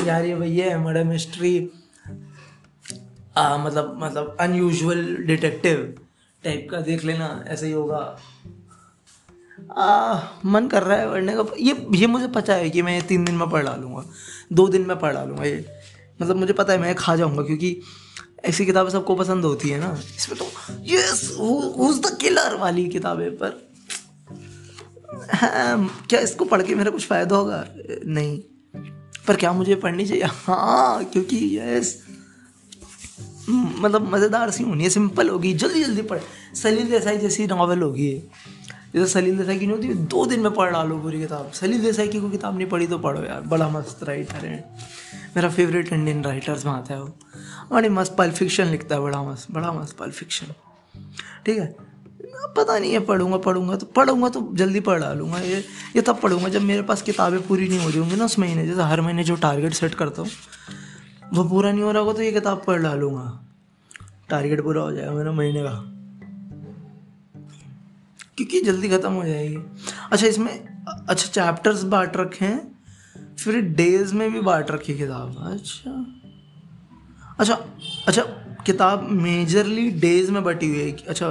यार 0.05 0.25
ये 0.25 0.35
भैया 0.35 0.65
है 0.69 0.77
murder 0.83 1.03
mystery 1.03 1.51
आ, 3.36 3.56
मतलब 3.56 3.98
मतलब 4.02 4.36
unusual 4.40 5.04
detective 5.16 5.94
type 6.44 6.68
का 6.70 6.80
देख 6.80 7.04
लेना 7.04 7.44
ऐसे 7.48 7.66
ही 7.66 7.72
होगा। 7.72 8.18
आ, 9.72 10.20
मन 10.44 10.68
कर 10.68 10.82
रहा 10.82 10.98
है 10.98 11.10
पढ़ने 11.10 11.36
का। 11.36 11.44
ये 11.58 11.86
ये 11.94 12.06
मुझे 12.06 12.28
पता 12.28 12.54
है 12.54 12.70
कि 12.70 12.82
मैं 12.82 13.00
तीन 13.06 13.24
दिन 13.24 13.34
में 13.34 13.48
पढ़ 13.50 13.64
डालूँगा 13.64 14.04
दो 14.52 14.68
दिन 14.68 14.86
में 14.86 14.98
पढ़ 14.98 15.12
डालूँगा 15.12 15.44
ये। 15.44 15.64
मतलब 16.22 16.36
मुझे 16.36 16.52
पता 16.52 16.72
है 16.72 16.78
मैं 16.78 16.94
खा 16.94 17.16
जाऊँगा 17.16 17.42
क्योंकि 17.42 17.80
ऐसी 18.44 18.66
किताबें 18.66 18.90
सबको 18.90 19.14
पसंद 19.14 19.44
होती 19.44 19.68
है 19.68 19.78
ना। 19.80 19.92
इसमें 20.16 20.38
तो 20.38 20.50
यस 20.84 21.36
हुज 21.38 22.00
द 22.00 22.16
किलर 22.20 22.54
वाली 22.54 22.88
किताबें 22.88 23.30
पर? 23.36 23.64
हाँ, 25.34 26.06
क्या 26.08 26.20
इसको 26.20 26.44
पढ़ 26.44 26.62
के 26.62 26.74
मेरा 26.74 26.90
कुछ 26.90 27.06
फ़ायदा 27.06 27.36
होगा? 27.36 27.64
नहीं। 28.06 28.38
पर 29.28 29.36
क्या 29.36 29.52
मुझे 29.52 29.74
पढ़नी 29.74 30.06
चाहिए? 30.06 30.24
हाँ 30.24 31.04
क्योंकि 31.04 31.58
यस 31.58 32.05
मतलब 33.48 34.08
मज़ेदार 34.12 34.50
सी 34.50 34.64
होनी 34.64 34.84
है 34.84 34.90
सिंपल 34.90 35.28
होगी, 35.28 35.52
जल्दी 35.54 35.82
जल्दी 35.84 36.02
पढ़। 36.02 36.18
सलील 36.54 36.90
देसाई 36.90 37.18
जैसी 37.18 37.46
नावल 37.46 37.82
होगी 37.82 38.12
जैसे 38.94 39.06
सलील 39.06 39.38
देसाई 39.38 39.58
की 39.58 39.66
नहीं 39.66 39.76
होती, 39.76 39.88
दो 39.88 40.26
दिन 40.26 40.40
में 40.40 40.52
पढ़ 40.54 40.70
डालो 40.72 40.98
पूरी 40.98 41.20
किताब। 41.20 41.50
सलील 41.54 41.82
देसाई 41.82 42.08
की 42.08 42.20
कोई 42.20 42.30
किताब 42.30 42.56
नहीं 42.56 42.68
पढ़ी 42.68 42.86
तो 42.86 42.98
पढ़ो 42.98 43.22
यार, 43.24 43.40
बड़ा 43.42 43.68
मस्त 43.68 44.04
राइटर 44.04 44.46
है। 44.46 44.58
मेरा 45.36 45.48
फेवरेट 45.50 45.92
इंडियन 45.92 46.22
राइटर्स 46.24 46.64
में 46.66 46.72
आता 46.72 46.94
है 46.94 47.00
वो। 47.00 47.12
बड़ी 47.72 47.88
मस्त 47.88 48.14
पल 48.18 48.30
फिक्शन 48.32 48.66
लिखता 48.66 48.94
है, 48.94 49.00
बड़ा 49.00 49.22
मस्त 49.22 49.52
बड़ा 49.52 49.72
मस्त 49.72 49.96
पल 49.96 50.10
फिक्शन 50.10 50.54
ठीक 51.46 51.58
है? 51.58 51.74
पता 52.56 52.78
नहीं 52.78 52.92
है, 52.92 53.00
पढ़ूँगा 53.00 53.36
पढ़ूँगा 53.38 53.76
तो 53.76 53.86
पढ़ूँगा 53.86 54.28
तो 54.28 54.48
जल्दी 54.54 54.80
पढ़ 54.80 54.98
डालूँगा 55.00 55.38
ये 55.40 55.64
ये 55.96 56.02
तब 56.02 56.20
पढ़ूँगा 56.20 56.48
जब 56.48 56.62
मेरे 56.62 56.82
पास 56.82 57.02
किताबें 57.02 57.40
पूरी 57.42 57.68
नहीं 57.68 57.78
हो 57.78 57.88
रही 57.88 57.98
होंगी 57.98 58.16
ना 58.16 58.24
उस 58.24 58.38
महीने। 58.38 58.66
जैसे 58.66 58.82
हर 58.82 59.00
महीने 59.00 59.24
जो 59.24 59.36
टारगेट 59.36 59.74
सेट 59.74 59.94
करता 59.94 60.22
हूँ 60.22 60.30
वो 61.34 61.44
पूरा 61.44 61.72
नहीं 61.72 61.82
हो 61.82 61.92
रहा 61.92 62.02
होगा 62.02 62.12
तो 62.12 62.22
ये 62.22 62.32
किताब 62.32 62.62
पढ़ 62.66 62.82
डालूँगा 62.82 63.46
टारगेट 64.30 64.60
पूरा 64.60 64.82
हो 64.82 64.92
जाएगा 64.92 65.12
मेरा 65.12 65.32
महीने 65.32 65.62
का। 65.62 65.92
क्योंकि 68.36 68.60
जल्दी 68.60 68.88
ख़त्म 68.88 69.12
हो 69.12 69.24
जाएगी। 69.24 69.56
अच्छा 70.12 70.26
इसमें 70.26 70.52
अच्छा 70.88 71.26
चैप्टर्स 71.26 71.82
बांट 71.82 72.16
रखे 72.16 72.44
हैं। 72.44 73.34
फिर 73.38 73.60
डेज़ 73.60 74.14
में 74.14 74.32
भी 74.32 74.40
बांट 74.40 74.70
रखी 74.70 74.94
किताब। 74.98 75.36
अच्छा। 75.52 75.90
अच्छा 77.38 77.54
अच्छा 78.06 78.22
किताब 78.66 79.08
मेजरली 79.10 79.90
डेज़ 79.90 80.30
में 80.32 80.42
बटी 80.44 80.68
हुई 80.68 80.78
है। 80.78 80.92
अच्छा 81.08 81.28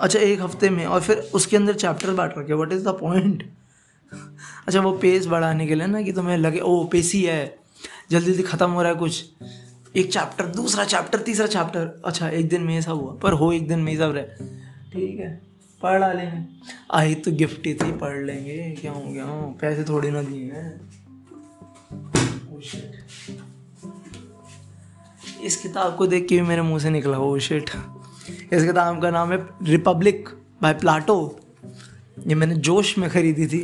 अच्छा 0.00 0.18
एक 0.18 0.40
हफ़्ते 0.40 0.70
में। 0.70 0.86
और 0.86 1.00
फिर 1.00 1.18
उसके 1.34 1.56
अंदर 1.56 1.74
चैप्टर 1.74 2.10
बांट 2.10 2.34
रखे 2.38 2.54
व्हाट 2.54 2.72
इज़ 2.72 2.84
द 2.84 2.88
पॉइंट 2.88 3.42
अच्छा 4.66 4.80
वो 4.80 4.92
पेज 4.92 5.26
बढ़ाने 5.26 5.66
के 5.66 5.74
लिए 5.74 5.86
ना 5.86 6.02
कि 6.02 6.12
तुम्हें 6.12 6.36
लगे 6.36 6.60
ओ 6.60 6.84
पेसी 6.84 7.22
है। 7.24 7.57
जल्दी 8.10 8.30
जल्दी 8.30 8.42
ख़त्म 8.42 8.70
हो 8.70 8.82
रहा 8.82 8.92
है 8.92 8.98
कुछ। 8.98 9.24
एक 9.96 10.12
चैप्टर 10.12 10.46
दूसरा 10.46 10.84
चैप्टर 10.84 11.18
तीसरा 11.18 11.46
चैप्टर 11.46 12.00
अच्छा 12.04 12.28
एक 12.30 12.48
दिन 12.48 12.62
में 12.62 12.74
ये 12.74 12.82
सब 12.82 13.00
हुआ। 13.00 13.14
पर 13.14 13.32
हो 13.32 13.52
एक 13.52 13.68
दिन 13.68 13.78
में 13.78 13.92
ही 13.92 13.98
सब 13.98 14.12
रहे। 14.14 14.46
ठीक 14.92 15.18
है 15.20 15.30
पढ़ 15.80 15.98
डालेंगे 16.00 16.44
आई 16.90 17.14
तो 17.14 17.32
गिफ्ट 17.32 17.66
ही 17.66 17.74
थी 17.74 17.90
पढ़ 17.98 18.16
लेंगे। 18.26 18.56
क्या 18.80 18.92
हो 18.92 19.02
गया 19.02 19.24
हो 19.24 19.40
पैसे 19.60 19.84
थोड़ी 19.84 20.10
ना 20.10 20.22
दिए 20.22 20.52
हैं। 20.52 20.80
Oh, 22.50 22.62
इस 25.44 25.56
किताब 25.56 25.96
को 25.96 26.06
देख 26.06 26.26
के 26.28 26.34
भी 26.34 26.42
मेरे 26.42 26.62
मुँह 26.62 26.78
से 26.78 26.90
निकला। 26.90 27.18
वो 27.18 27.34
oh, 27.34 27.42
शिट 27.42 27.70
इस 28.52 28.64
किताब 28.64 29.02
का 29.02 29.10
नाम 29.10 29.32
है 29.32 29.38
रिपब्लिक 29.62 30.28
बाय 30.62 30.74
प्लाटो 30.74 31.16
ये 32.26 32.34
मैंने 32.34 32.54
जोश 32.68 32.96
में 32.98 33.08
ख़रीदी 33.10 33.46
थी। 33.46 33.60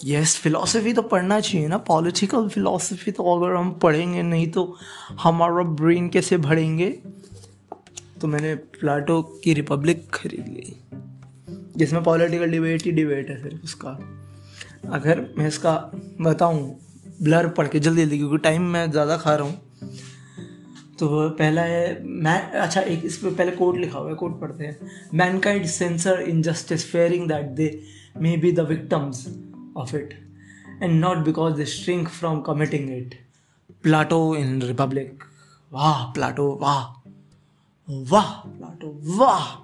यस 0.00 0.36
फिलॉसफी 0.36 0.92
तो 0.92 1.02
पढ़ना 1.02 1.40
चाहिए 1.40 1.68
ना। 1.68 1.78
पॉलिटिकल 1.78 2.48
फिलॉसफी 2.48 3.10
तो 3.10 3.24
अगर 3.34 3.54
हम 3.54 3.70
पढ़ेंगे, 3.72 4.22
नहीं 4.22 4.50
तो 4.50 4.76
हमारा 5.20 5.62
ब्रेन 5.62 6.08
कैसे 6.08 6.36
भरेंगे? 6.38 6.90
तो 8.20 8.28
मैंने 8.28 8.54
प्लाटो 8.54 9.20
की 9.44 9.54
रिपब्लिक 9.54 10.08
खरीद 10.14 10.48
ली। 10.48 10.76
जिसमें 11.76 12.02
पॉलिटिकल 12.02 12.50
डिबेट 12.50 12.82
ही 12.82 12.92
डिबेट 12.92 13.30
है 13.30 13.42
सिर्फ़ 13.42 13.64
उसका। 13.64 13.90
अगर 14.92 15.26
मैं 15.38 15.46
इसका 15.48 15.74
बताऊँ 16.20 16.78
ब्लर 17.22 17.48
पढ़ 17.48 17.68
के 17.68 17.80
जल्दी 17.80 18.02
जल्दी, 18.02 18.18
क्योंकि 18.18 18.38
टाइम 18.38 18.62
मैं 18.62 18.90
ज़्यादा 18.90 19.16
खा 19.16 19.34
रहा 19.34 19.46
हूँ। 19.46 19.60
तो 20.98 21.28
पहला 21.30 21.62
है 21.62 22.02
मैं 22.04 22.40
अच्छा 22.52 22.80
एक 22.80 23.04
इस 23.04 23.16
पर 23.16 23.34
पहले 23.34 23.52
कोड 23.52 23.76
लिखा 23.76 23.98
हुआ 23.98 24.08
है 24.08 24.14
कोड 24.14 24.40
पढ़ते 24.40 24.64
हैं। 24.64 24.90
Mankind 25.38 25.66
censor 25.66 26.20
injustice 26.42 26.90
fearing 26.90 27.28
that 27.28 27.46
they 27.50 27.68
may 28.16 28.36
be 28.36 28.52
the 28.52 28.60
victims 28.68 29.24
of 29.76 29.94
it 29.94 30.14
and 30.80 31.00
not 31.00 31.24
because 31.24 31.56
they 31.56 31.64
shrink 31.64 32.08
from 32.08 32.42
committing 32.42 32.88
it. 32.88 33.16
Plato 33.82 34.34
in 34.34 34.60
Republic. 34.60 35.22
Wah, 35.70 36.10
Plato, 36.12 36.56
wah. 36.56 36.94
Wah, 37.86 38.42
Plato, 38.58 38.96
wah. 39.02 39.58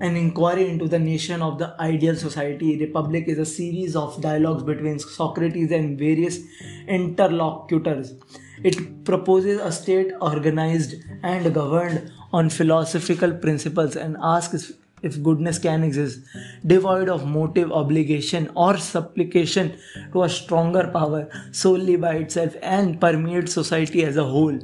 An 0.00 0.16
inquiry 0.16 0.68
into 0.68 0.88
the 0.88 0.98
nation 0.98 1.42
of 1.42 1.58
the 1.58 1.74
ideal 1.80 2.16
society. 2.16 2.78
Republic 2.78 3.24
is 3.26 3.38
a 3.38 3.46
series 3.46 3.94
of 3.94 4.20
dialogues 4.20 4.62
between 4.62 4.98
Socrates 4.98 5.70
and 5.70 5.98
various 5.98 6.38
interlocutors. 6.88 8.14
It 8.62 9.04
proposes 9.04 9.60
a 9.60 9.72
state 9.72 10.12
organized 10.20 10.94
and 11.22 11.52
governed 11.54 12.12
on 12.32 12.50
philosophical 12.50 13.32
principles 13.32 13.96
and 13.96 14.16
asks 14.22 14.72
if 15.01 15.21
goodness 15.21 15.59
can 15.59 15.83
exist, 15.83 16.21
devoid 16.65 17.09
of 17.09 17.25
motive, 17.27 17.71
obligation, 17.71 18.49
or 18.55 18.77
supplication 18.77 19.77
to 20.13 20.23
a 20.23 20.29
stronger 20.29 20.87
power 20.87 21.29
solely 21.51 21.95
by 21.95 22.15
itself 22.15 22.55
and 22.61 22.99
permeates 22.99 23.53
society 23.53 24.03
as 24.03 24.17
a 24.17 24.23
whole. 24.23 24.57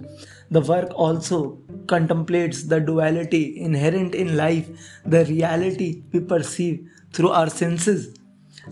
The 0.50 0.62
work 0.62 0.92
also 0.96 1.60
contemplates 1.88 2.64
the 2.64 2.80
duality 2.80 3.60
inherent 3.60 4.16
in 4.16 4.36
life, 4.36 4.68
the 5.06 5.26
reality 5.26 6.04
we 6.12 6.22
perceive 6.22 6.90
through 7.14 7.30
our 7.30 7.50
senses, 7.50 8.14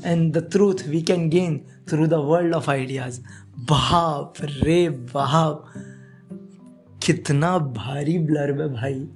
and 0.04 0.34
the 0.34 0.42
truth 0.42 0.88
we 0.88 1.02
can 1.02 1.30
gain 1.30 1.66
through 1.88 2.08
the 2.08 2.22
world 2.22 2.54
of 2.54 2.68
ideas. 2.70 3.22
बाप 3.70 4.34
रे 4.42 4.90
बाप 4.90 5.66
कितना 7.04 7.58
भारी 7.78 8.18
blurb 8.28 8.62
है 8.62 8.68
भाई 8.74 9.08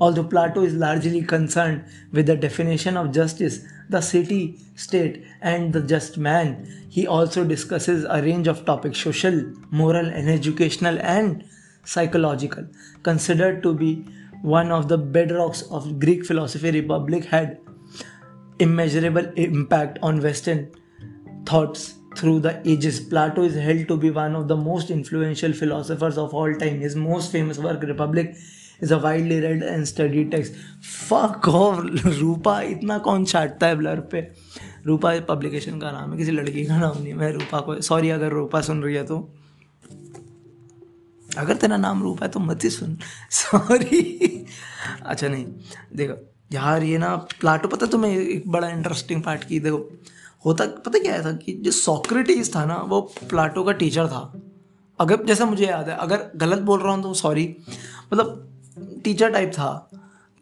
Although 0.00 0.24
Plato 0.24 0.62
is 0.62 0.74
largely 0.74 1.22
concerned 1.22 1.84
with 2.12 2.26
the 2.26 2.36
definition 2.36 2.96
of 2.96 3.12
justice, 3.12 3.60
the 3.88 4.00
city, 4.00 4.58
state, 4.74 5.24
and 5.40 5.72
the 5.72 5.80
just 5.80 6.18
man, 6.18 6.66
he 6.88 7.06
also 7.06 7.44
discusses 7.44 8.04
a 8.04 8.22
range 8.22 8.48
of 8.48 8.64
topics 8.64 9.02
social, 9.02 9.52
moral, 9.70 10.06
and 10.06 10.28
educational 10.28 10.98
and 11.00 11.44
psychological. 11.84 12.66
Considered 13.02 13.62
to 13.62 13.74
be 13.74 14.04
one 14.42 14.70
of 14.70 14.88
the 14.88 14.98
bedrocks 14.98 15.70
of 15.72 15.98
Greek 15.98 16.24
philosophy, 16.24 16.70
Republic 16.70 17.24
had 17.24 17.58
immeasurable 18.58 19.24
impact 19.36 19.98
on 20.02 20.20
Western 20.20 20.70
thoughts 21.46 21.94
through 22.16 22.40
the 22.40 22.60
ages. 22.68 23.00
Plato 23.00 23.42
is 23.42 23.54
held 23.54 23.88
to 23.88 23.96
be 23.96 24.10
one 24.10 24.34
of 24.34 24.48
the 24.48 24.56
most 24.56 24.90
influential 24.90 25.52
philosophers 25.52 26.18
of 26.18 26.34
all 26.34 26.54
time. 26.56 26.80
His 26.80 26.96
most 26.96 27.32
famous 27.32 27.58
work, 27.58 27.82
Republic, 27.82 28.36
a 28.82 28.98
widely 28.98 29.40
read 29.40 29.62
and 29.62 29.88
studied 29.88 30.30
text. 30.30 30.52
Fuck 30.82 31.48
off, 31.48 31.80
रूपा 32.20 32.60
इतना 32.62 32.98
कौन 32.98 33.24
छाटता 33.24 33.66
है 33.66 33.76
blur 33.76 34.00
पे? 34.00 34.20
रूपा 34.86 35.20
publication 35.20 35.78
का 35.78 35.90
नाम 35.90 36.12
है 36.12 36.18
किसी 36.18 36.30
लड़की 36.30 36.64
का 36.64 36.78
नाम 36.78 37.02
नहीं 37.02 37.14
मैं 37.14 37.32
रूपा 37.32 37.60
को 37.60 37.80
सॉरी 37.80 38.10
अगर 38.10 38.32
रूपा 38.32 38.60
सुन 38.60 38.82
रही 38.82 38.94
है 38.94 39.04
तो। 39.04 39.18
अगर 41.36 41.56
तेरा 41.56 41.76
नाम 41.76 42.02
रूपा 42.02 42.26
है 42.26 42.32
तो 42.32 42.40
मत 42.40 42.64
ही 42.64 42.70
सुन। 42.70 42.96
सॉरी 43.30 44.46
अच्छा 45.02 45.28
नहीं 45.28 45.46
देखो 45.96 46.34
यार 46.52 46.82
ये 46.82 46.98
ना 46.98 47.16
प्लाटो 47.16 47.68
पता 47.68 47.86
तुम्हें 47.86 48.16
एक 48.18 48.48
बड़ा 48.50 48.68
इंटरेस्टिंग 48.68 49.22
पार्ट 49.22 49.44
की 49.44 49.60
देखो 49.60 49.98
होता 50.44 50.66
पता 50.66 50.98
क्या 50.98 51.22
था 51.24 51.32
कि 51.32 51.52
जो 51.52 51.70
सॉक्रेटिस 51.70 52.54
था 52.56 52.64
ना 52.64 52.76
वो 52.76 53.00
प्लाटो 53.00 53.64
का 53.64 53.72
टीचर 53.72 54.06
था। 54.06 54.40
अगर 55.00 55.24
जैसा 55.24 55.44
मुझे 55.44 55.66
याद 55.66 55.88
है 55.88 55.96
अगर 55.96 56.30
गलत 56.36 56.58
बोल 56.58 56.80
रहा 56.80 56.92
हूँ 56.94 57.02
तो 57.02 57.14
सॉरी 57.14 57.56
मतलब 58.12 58.47
टीचर 59.04 59.30
टाइप 59.30 59.52
था। 59.52 59.90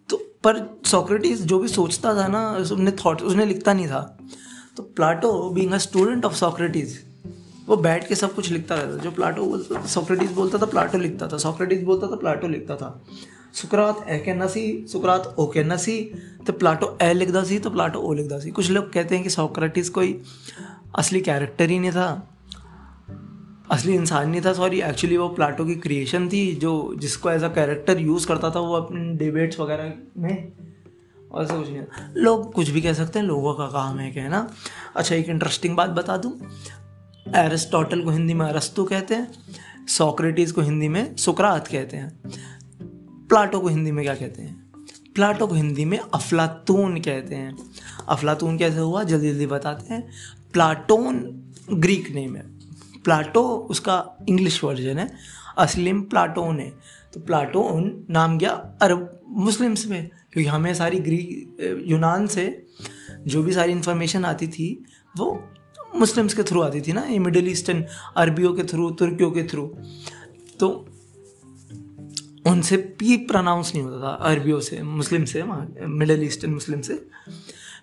तो 0.09 0.17
पर 0.45 0.65
सॉक्रेटिस 0.87 1.43
जो 1.43 1.59
भी 1.59 1.69
सोचता 1.69 2.15
था 2.15 2.27
ना, 2.29 2.51
उसने 2.53 2.91
थॉट 3.05 3.23
उसने 3.23 3.47
लिखता 3.47 3.73
नहीं 3.73 3.89
था। 3.89 4.19
तो 4.77 4.83
Plato 4.83 5.33
being 5.51 5.73
a 5.73 5.79
student 5.79 6.25
of 6.25 6.35
Socrates 6.35 6.99
वो 7.69 7.77
बैठ 7.77 8.07
के 8.09 8.15
सब 8.15 8.35
कुछ 8.35 8.51
लिखता 8.51 8.75
रहता 8.75 8.97
जो 8.97 9.11
प्लाटो 9.11 9.45
बोलता 9.45 9.87
सॉक्रेटिस 9.87 10.31
बोलता 10.31 10.59
था 10.59 10.67
प्लाटो 10.67 10.99
लिखता 10.99 11.29
था। 11.29 11.39
सॉक्रेटिस 11.39 11.83
बोलता 11.83 12.07
था 12.07 12.17
प्लाटो 12.17 12.49
लिखता 12.49 12.77
था। 12.77 12.91
सुकरात 13.55 14.05
ए 14.09 14.19
कहना 14.19 14.47
सी 14.47 14.87
सुकरात 14.93 15.35
ओ 15.39 15.47
कहना 15.47 15.77
सी 15.77 15.99
तो 16.47 16.53
प्लाटो 16.53 16.97
ए 17.03 17.13
लिखता 17.15 17.43
सी 17.45 17.59
तो 17.59 17.71
प्लाटो 17.71 18.01
ओ 18.01 18.13
लिखता 18.13 18.39
सी। 18.39 18.51
कुछ 18.51 18.71
लोग 18.71 18.93
कहते 18.93 19.15
हैं 19.15 19.25
कि 19.25 19.31
सोक्रेटिस 19.31 19.91
कोई 19.91 20.21
असली 20.99 21.21
कैरेक्टर 21.21 21.71
ही 21.71 21.79
नहीं 21.79 21.91
था। 21.91 22.09
असली 23.71 23.95
इंसान 23.95 24.31
नहीं 24.31 24.41
था 24.45 24.53
सॉरी 24.53 24.81
एक्चुअली 24.81 25.17
वो 25.17 25.29
प्लाटो 25.29 25.65
की 25.65 25.75
क्रिएशन 25.75 26.29
थी, 26.29 26.55
जो 26.55 26.95
जिसको 26.99 27.31
एज 27.31 27.43
अ 27.43 27.49
कैरेक्टर 27.49 28.01
यूज़ 28.01 28.27
करता 28.27 28.51
था 28.51 28.61
वो 28.61 28.75
अपने 28.75 29.15
डिबेट्स 29.15 29.61
वगैरह 29.61 29.93
में 30.19 30.53
और 31.33 31.45
ऐसा 31.45 31.57
कुछ 31.57 31.71
नहीं 31.71 31.83
लोग 32.17 32.53
कुछ 32.53 32.71
भी 32.71 32.81
कह 32.81 32.93
सकते 32.93 33.19
हैं, 33.19 33.27
लोगों 33.27 33.55
का 33.55 33.67
काम 33.67 33.99
है 33.99 34.13
कहना। 34.13 34.51
अच्छा 34.97 35.15
एक 35.15 35.29
इंटरेस्टिंग 35.29 35.77
बात 35.77 35.91
बता 35.91 36.17
दूँ। 36.17 36.33
एरिस्टोटल 37.37 38.03
को 38.03 38.11
हिंदी 38.11 38.35
में 38.35 38.47
अरस्तु 38.47 38.85
कहते 38.85 39.15
हैं 39.15 39.33
सोक्रेटिस 39.89 40.53
को 40.53 40.61
हिंदी 40.61 40.89
में 40.89 41.17
सुकरात 41.17 41.67
कहते 41.67 41.97
हैं। 41.97 42.21
प्लाटो 43.29 43.61
को 43.61 43.69
हिंदी 43.69 43.91
में 43.93 44.05
क्या 44.05 44.15
कहते 44.15 44.43
हैं? 44.43 44.67
प्लाटो 45.15 45.47
को 45.47 45.55
हिंदी 45.55 45.85
में 45.85 45.99
अफलातून 45.99 47.01
कहते 47.01 47.35
हैं। 47.35 47.57
अफलातून 48.09 48.59
कैसे 48.59 48.79
हुआ? 48.79 49.03
जल्दी 49.03 49.31
जल्दी 49.31 49.47
बताते 49.47 49.95
हैं। 49.95 50.11
प्लाटोन 50.53 51.43
ग्रीक 51.73 52.11
नेम 52.11 52.37
है। 52.37 52.56
प्लाटो 53.07 53.43
उसका 53.71 53.97
इंग्लिश 54.29 54.63
वर्जन 54.65 54.99
है 54.99 55.09
असली 55.59 55.93
में 55.93 56.03
प्लाटोन 56.09 56.61
है। 56.61 56.71
तो 57.15 57.21
प्लाटोन 57.23 58.07
नाम 58.11 58.39
गया 58.39 58.51
अरब, 58.83 59.21
मुस्लिम्स 59.29 59.87
में, 59.87 60.09
क्योंकि 60.33 60.49
हमें 60.49 60.73
सारी 60.75 60.99
ग्रीक 61.01 61.85
यूनान 61.87 62.27
से 62.27 62.45
जो 63.27 63.43
भी 63.43 63.53
सारी 63.53 63.73
इन्फॉर्मेशन 63.73 64.25
आती 64.25 64.49
थी, 64.49 64.69
वो 65.15 65.27
मुस्लिम्स 65.97 66.35
के 66.35 66.43
थ्रू 66.43 66.61
आती 66.63 66.81
थी 66.81 66.93
ना, 66.93 67.03
ये 67.03 67.19
मिडिल 67.21 67.49
ईस्टर्न 67.49 67.85
अरबियों 68.17 68.53
के 68.55 68.63
थ्रू 68.65 68.91
तुर्कियों 68.93 69.31
के 69.31 69.43
थ्रू 69.45 69.67
तो 70.61 70.69
उनसे 72.47 72.77
पी 72.77 73.17
प्रोनाउंस 73.27 73.73
नहीं 73.75 73.85
होता 73.85 74.01
था, 74.03 74.13
अरबियों 74.25 74.61
से, 74.61 74.83
मुस्लिम 74.83 75.25
से 75.25 75.43
मिडल 75.43 76.23
ईस्टर्न 76.25 76.53
मुस्लिम 76.53 76.81
से 76.81 76.95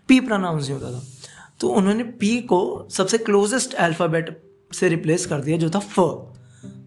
पी 0.07 0.19
प्रोनाउंस 0.19 0.69
नहीं 0.69 0.79
होता 0.79 0.91
था। 0.91 1.03
तो 1.59 1.67
उन्होंने 1.69 2.03
पी 2.19 2.39
को 2.43 2.87
सबसे 2.91 3.17
क्लोजेस्ट 3.19 3.73
अल्फ़ाबेट 3.75 4.29
से 4.73 4.89
रिप्लेस 4.89 5.25
कर 5.25 5.41
दिया 5.41 5.57
जो 5.57 5.69
था 5.69 5.79
फ। 5.79 5.99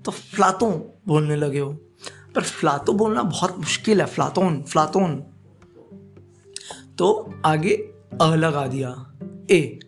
तो 0.05 0.11
फ्लातों 0.11 0.73
बोलने 1.09 1.37
लगे 1.37 1.59
हो। 1.59 1.73
पर 2.35 2.43
फ्लातो 2.43 2.93
बोलना 2.93 3.23
बहुत 3.23 3.59
मुश्किल 3.59 4.01
है 4.01 4.07
फ्लातोन 4.07 4.63
फ्लातोन 4.63 5.17
तो 6.99 7.35
आगे 7.45 7.75
अ 8.21 8.35
लगा 8.35 8.67
दिया, 8.67 8.91
ए। 9.51 9.79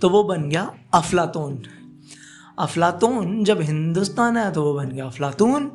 तो 0.00 0.08
वो 0.08 0.22
बन 0.24 0.48
गया 0.48 0.62
अफलातोन 0.94 1.62
अफलातून 2.58 3.44
जब 3.44 3.60
हिंदुस्तान 3.60 4.36
आया 4.36 4.50
तो 4.50 4.62
वो 4.62 4.74
बन 4.74 4.88
गया 4.88 5.06
अफलातून 5.06 5.68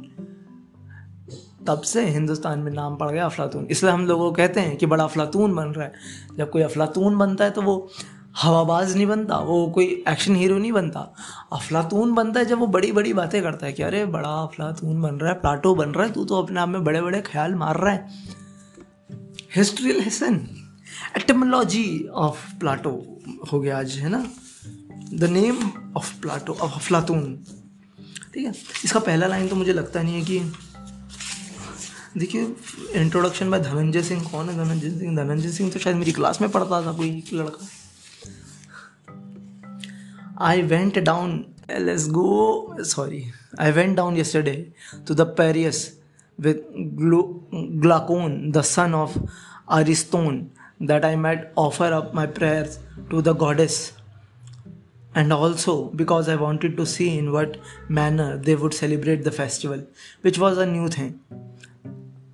तब 1.67 1.81
से 1.81 2.05
हिंदुस्तान 2.05 2.59
में 2.59 2.71
नाम 2.71 2.95
पड़ 2.95 3.11
गया 3.11 3.25
अफलातून 3.25 3.65
इसलिए 3.65 3.93
हम 3.93 4.05
लोगों 4.05 4.29
को 4.29 4.35
कहते 4.35 4.59
हैं 4.59 4.77
कि 4.77 4.85
बड़ा 4.85 5.03
अफलातून 5.03 5.55
बन 5.55 5.67
रहा 5.67 5.85
है। 5.85 5.93
जब 6.37 6.49
कोई 6.49 6.61
अफलातून 6.61 7.17
बनता 7.17 7.43
है 7.43 7.51
तो 7.51 7.61
वो 7.61 7.89
हवाबाज 8.35 8.95
नहीं 8.95 9.05
बनता, 9.07 9.37
वो 9.37 9.67
कोई 9.67 9.85
एक्शन 10.07 10.35
हीरो 10.35 10.57
नहीं 10.57 10.71
बनता। 10.71 10.99
अफलातून 11.53 12.13
बनता 12.13 12.39
है 12.39 12.45
जब 12.45 12.59
वो 12.59 12.67
बड़ी 12.67 12.91
बड़ी 12.91 13.13
बातें 13.13 13.41
करता 13.43 13.65
है 13.65 13.73
कि 13.73 13.83
अरे, 13.83 14.05
बड़ा 14.05 14.29
अफलातून 14.29 15.01
बन 15.01 15.15
रहा 15.15 15.31
है, 15.31 15.39
प्लाटो 15.39 15.75
बन 15.75 15.89
रहा 15.89 16.07
है, 16.07 16.13
तू 16.13 16.25
तो 16.25 16.41
अपने 16.43 16.59
आप 16.59 16.69
में 16.69 16.83
बड़े 16.83 17.01
बड़े 17.01 17.21
ख्याल 17.21 17.55
मार 17.55 17.77
रहा 17.77 17.93
है। 17.93 18.09
History 19.55 19.93
lesson 19.93 20.47
etymology 21.17 22.07
of 22.13 22.59
Plato 22.59 23.21
हो 23.51 23.59
गया 23.59 23.79
आज, 23.79 23.91
है 23.91 24.09
ना? 24.09 24.25
The 25.13 25.23
name 25.23 25.57
of 25.97 26.21
Plato 26.21 26.53
of 26.53 26.75
अफलातून 26.75 27.45
ठीक 28.33 28.45
है? 28.45 28.53
इसका 28.85 28.99
पहला 28.99 29.27
लाइन 29.27 29.47
तो 29.47 29.55
मुझे 29.55 29.73
लगता 29.73 30.01
नहीं 30.01 30.15
है 30.15 30.21
कि 30.21 30.39
देखिए 32.17 32.55
इंट्रोडक्शन 32.95 33.49
बाय 33.51 33.59
धनंजय 33.59 34.01
सिंह, 34.01 34.23
कौन 34.23 34.49
है 34.49 34.55
धनंजय 34.57 34.89
सिंह? 34.89 35.15
धनंजय 35.15 35.49
सिंह 35.49 35.71
तो 35.71 35.79
शायद 35.79 35.95
मेरी 35.95 36.11
क्लास 36.11 36.41
में 36.41 36.49
पढ़ता 36.49 36.81
था 36.85 36.91
कोई 36.91 37.23
लड़का। 37.33 37.67
I 40.40 40.62
went 40.62 40.98
down 40.98 41.44
let's 41.78 42.08
go 42.10 42.82
sorry 42.84 43.24
I 43.60 43.72
went 43.72 43.96
down 43.96 44.16
yesterday 44.16 44.56
to 45.08 45.14
the 45.14 45.34
Piraeus 45.38 45.88
with 46.38 46.60
Glaucon, 47.80 48.52
the 48.52 48.62
son 48.62 48.94
of 48.94 49.16
Ariston, 49.68 50.50
that 50.80 51.04
I 51.04 51.14
might 51.16 51.48
offer 51.56 51.92
up 51.92 52.14
my 52.14 52.26
prayers 52.26 52.78
to 53.10 53.20
the 53.20 53.34
goddess, 53.34 53.92
and 55.14 55.32
also 55.32 55.88
because 55.90 56.28
I 56.28 56.36
wanted 56.36 56.76
to 56.78 56.86
see 56.86 57.18
in 57.18 57.32
what 57.32 57.58
manner 57.88 58.38
they 58.38 58.54
would 58.54 58.72
celebrate 58.72 59.24
the 59.24 59.30
festival, 59.30 59.86
which 60.22 60.38
was 60.38 60.58
a 60.58 60.66
new 60.66 60.88
thing. 60.88 61.14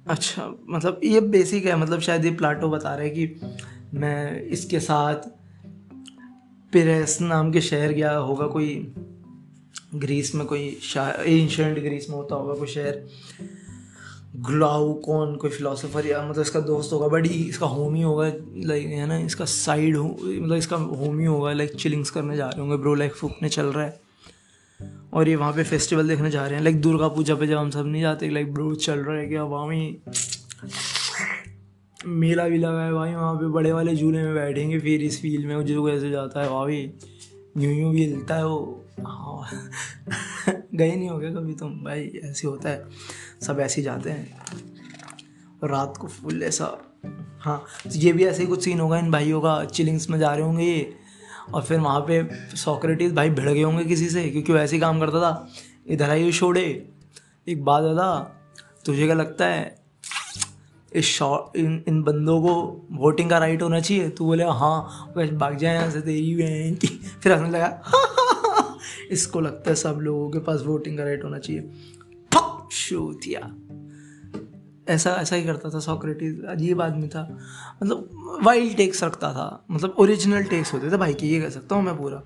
अच्छा 0.08 0.42
मतलब 0.70 1.00
ये 1.04 1.20
basic 1.20 1.64
है 1.66 1.76
मतलब 1.76 2.00
शायद 2.00 2.24
ये 2.24 2.30
Plato 2.40 2.68
बता 2.70 2.94
रहे 2.94 3.06
हैं 3.06 3.14
कि 3.14 3.98
मैं 3.98 4.40
इसके 4.56 4.80
साथ 4.80 5.28
पिरेस 6.73 7.17
नाम 7.21 7.51
के 7.51 7.61
शहर 7.61 7.91
गया 7.91 8.11
होगा, 8.11 8.47
कोई 8.47 8.93
ग्रीस 9.95 10.33
में 10.35 10.45
कोई 10.47 10.59
एंशंट 10.59 11.79
ग्रीस 11.79 12.09
में 12.09 12.15
होता 12.17 12.35
होगा 12.35 12.53
कोई 12.53 12.67
शहर। 12.67 13.01
ग्लाउ 14.47 14.93
कौन 15.05 15.35
कोई 15.35 15.49
फिलोसोफर 15.49 16.05
या 16.07 16.21
मतलब 16.25 16.41
इसका 16.41 16.59
दोस्त 16.59 16.93
होगा 16.93 17.07
बट 17.07 17.25
इसका 17.27 17.65
होमी 17.67 18.01
होगा 18.01 18.31
लाइक 18.65 18.85
है 18.87 19.07
ना, 19.07 19.17
इसका 19.19 19.45
साइड 19.45 19.97
हो 19.97 20.05
मतलब 20.21 20.55
इसका 20.55 20.75
होमी 20.75 21.25
होगा 21.25 21.51
लाइक 21.53 21.75
चिलिंग्स 21.75 22.09
करने 22.09 22.37
जा 22.37 22.47
रहे 22.47 22.61
होंगे 22.61 22.77
ब्रो 22.77 22.93
लाइक 22.95 23.13
फूकने 23.13 23.49
चल 23.49 23.65
रहा 23.65 23.85
है। 23.85 23.99
और 25.13 25.29
ये 25.29 25.35
वहाँ 25.35 25.53
पे 25.53 25.63
फेस्टिवल 25.63 26.07
देखने 26.07 26.29
जा 26.31 26.45
रहे 26.45 26.55
हैं 26.55 26.63
लाइक 26.63 26.81
दुर्गा 26.81 27.07
पूजा 27.07 27.35
पे 27.35 27.47
जब 27.47 27.57
हम 27.57 27.69
सब 27.69 27.85
नहीं 27.85 28.01
जाते 28.01 28.29
लाइक 28.29 28.53
ब्रो 28.53 28.73
चल 28.75 28.99
रहा 28.99 29.17
है 29.17 29.27
क्या 29.27 29.43
वहाँ 29.43 29.67
में 29.67 29.95
मेला 32.05 32.47
भी 32.47 32.57
लगा 32.57 32.85
है 32.85 32.93
भाई, 32.93 33.13
वहाँ 33.13 33.35
पे 33.35 33.47
बड़े 33.47 33.71
वाले 33.71 33.95
झूले 33.95 34.23
में 34.23 34.35
बैठेंगे, 34.35 34.79
फिर 34.79 35.01
इस 35.01 35.21
फ़ील्ड 35.21 35.45
में 35.45 35.65
जो 35.65 35.85
कैसे 35.85 36.09
जाता 36.09 36.43
है, 36.43 36.49
भाभी, 36.49 36.93
यूँ 37.57 37.73
यूँ 37.73 37.91
भी 37.91 38.05
हिलता 38.05 38.35
है 38.35 38.47
वो। 38.47 38.85
हाँ। 39.07 39.49
गए 40.75 40.95
नहीं 40.95 41.09
हो 41.09 41.17
गए 41.17 41.31
कभी 41.31 41.53
तुम? 41.53 41.69
भाई, 41.69 42.21
ऐसे 42.25 42.47
होता 42.47 42.69
है। 42.69 42.85
सब 43.41 43.59
ऐसे 43.59 43.81
जाते 43.81 44.09
हैं। 44.09 44.39
और 45.63 45.69
रात 45.69 45.97
को 45.97 46.07
फुल 46.07 46.43
ऐसा। 46.43 46.77
हाँ 47.39 47.63
तो 47.83 47.89
ये 47.89 48.13
भी 48.13 48.25
ऐसे 48.25 48.41
ही 48.41 48.47
कुछ 48.47 48.63
सीन 48.63 48.79
होगा, 48.79 48.99
इन 48.99 49.11
भाइयों 49.11 49.41
का 49.41 49.65
चिलिंग्स 49.65 50.09
में 50.09 50.19
जा 50.19 50.33
रहे 50.33 50.45
होंगे 50.45 50.63
ये। 50.63 50.95
और 51.53 51.63
फिर 51.63 51.79
वहाँ 51.79 52.01
पे 52.01 52.29
सॉक्रेटिस 52.55 53.13
भाई 53.13 53.29
भिड़ 53.29 53.49
गए 53.49 53.61
होंगे 53.61 53.85
किसी 53.85 54.09
से, 54.09 54.29
क्योंकि 54.29 54.53
वो 54.53 54.59
ऐसे 54.59 54.75
ही 54.75 54.79
काम 54.79 54.99
करता 54.99 55.19
था। 55.19 55.49
इधर 55.87 56.09
आइए 56.09 56.31
छोड़े 56.31 56.89
एक 57.47 57.63
बात 57.63 57.83
दादा 57.83 58.35
तुझे 58.85 59.05
क्या 59.05 59.15
लगता 59.15 59.45
है 59.45 59.80
इस 60.93 61.05
शॉर्ट 61.05 61.57
इन 61.57 61.83
इन 61.87 62.03
बंदों 62.03 62.41
को 62.41 62.81
वोटिंग 62.91 63.29
का 63.29 63.37
राइट 63.37 63.61
होना 63.61 63.79
चाहिए। 63.79 64.09
तू 64.09 64.25
बोले 64.25 64.43
हाँ 64.43 65.13
वैसे 65.17 65.35
भाग 65.35 65.57
जाए 65.57 65.75
यहाँ 65.75 65.91
से 65.91 66.01
तेरी 66.01 66.35
बहन 66.35 66.75
की। 66.75 66.87
फिर 67.23 67.31
हंसने 67.31 67.49
लगा 67.49 67.81
इसको 69.11 69.41
लगता 69.41 69.69
है 69.69 69.75
सब 69.75 69.99
लोगों 70.01 70.29
के 70.29 70.39
पास 70.39 70.61
वोटिंग 70.61 70.97
का 70.97 71.03
राइट 71.03 71.23
होना 71.23 71.39
चाहिए। 71.39 71.71
शूतिया 72.71 73.55
ऐसा 74.93 75.11
ऐसा 75.11 75.35
ही 75.35 75.43
करता 75.43 75.69
था 75.69 75.79
सॉक्रेटिस 75.79 76.45
अजीब 76.45 76.81
आदमी 76.81 77.07
था। 77.07 77.39
मतलब 77.83 78.09
वाइल्ड 78.43 78.77
टेक्स 78.77 79.03
रखता 79.03 79.33
था। 79.33 79.65
मतलब 79.71 79.95
ओरिजिनल 79.97 80.43
टेक्स 80.43 80.73
होते 80.73 80.91
थे 80.91 80.97
भाई 80.97 81.13
के, 81.13 81.27
ये 81.27 81.41
कह 81.41 81.49
सकता 81.49 81.75
हूँ 81.75 81.83
मैं 81.83 81.97
पूरा। 81.97 82.23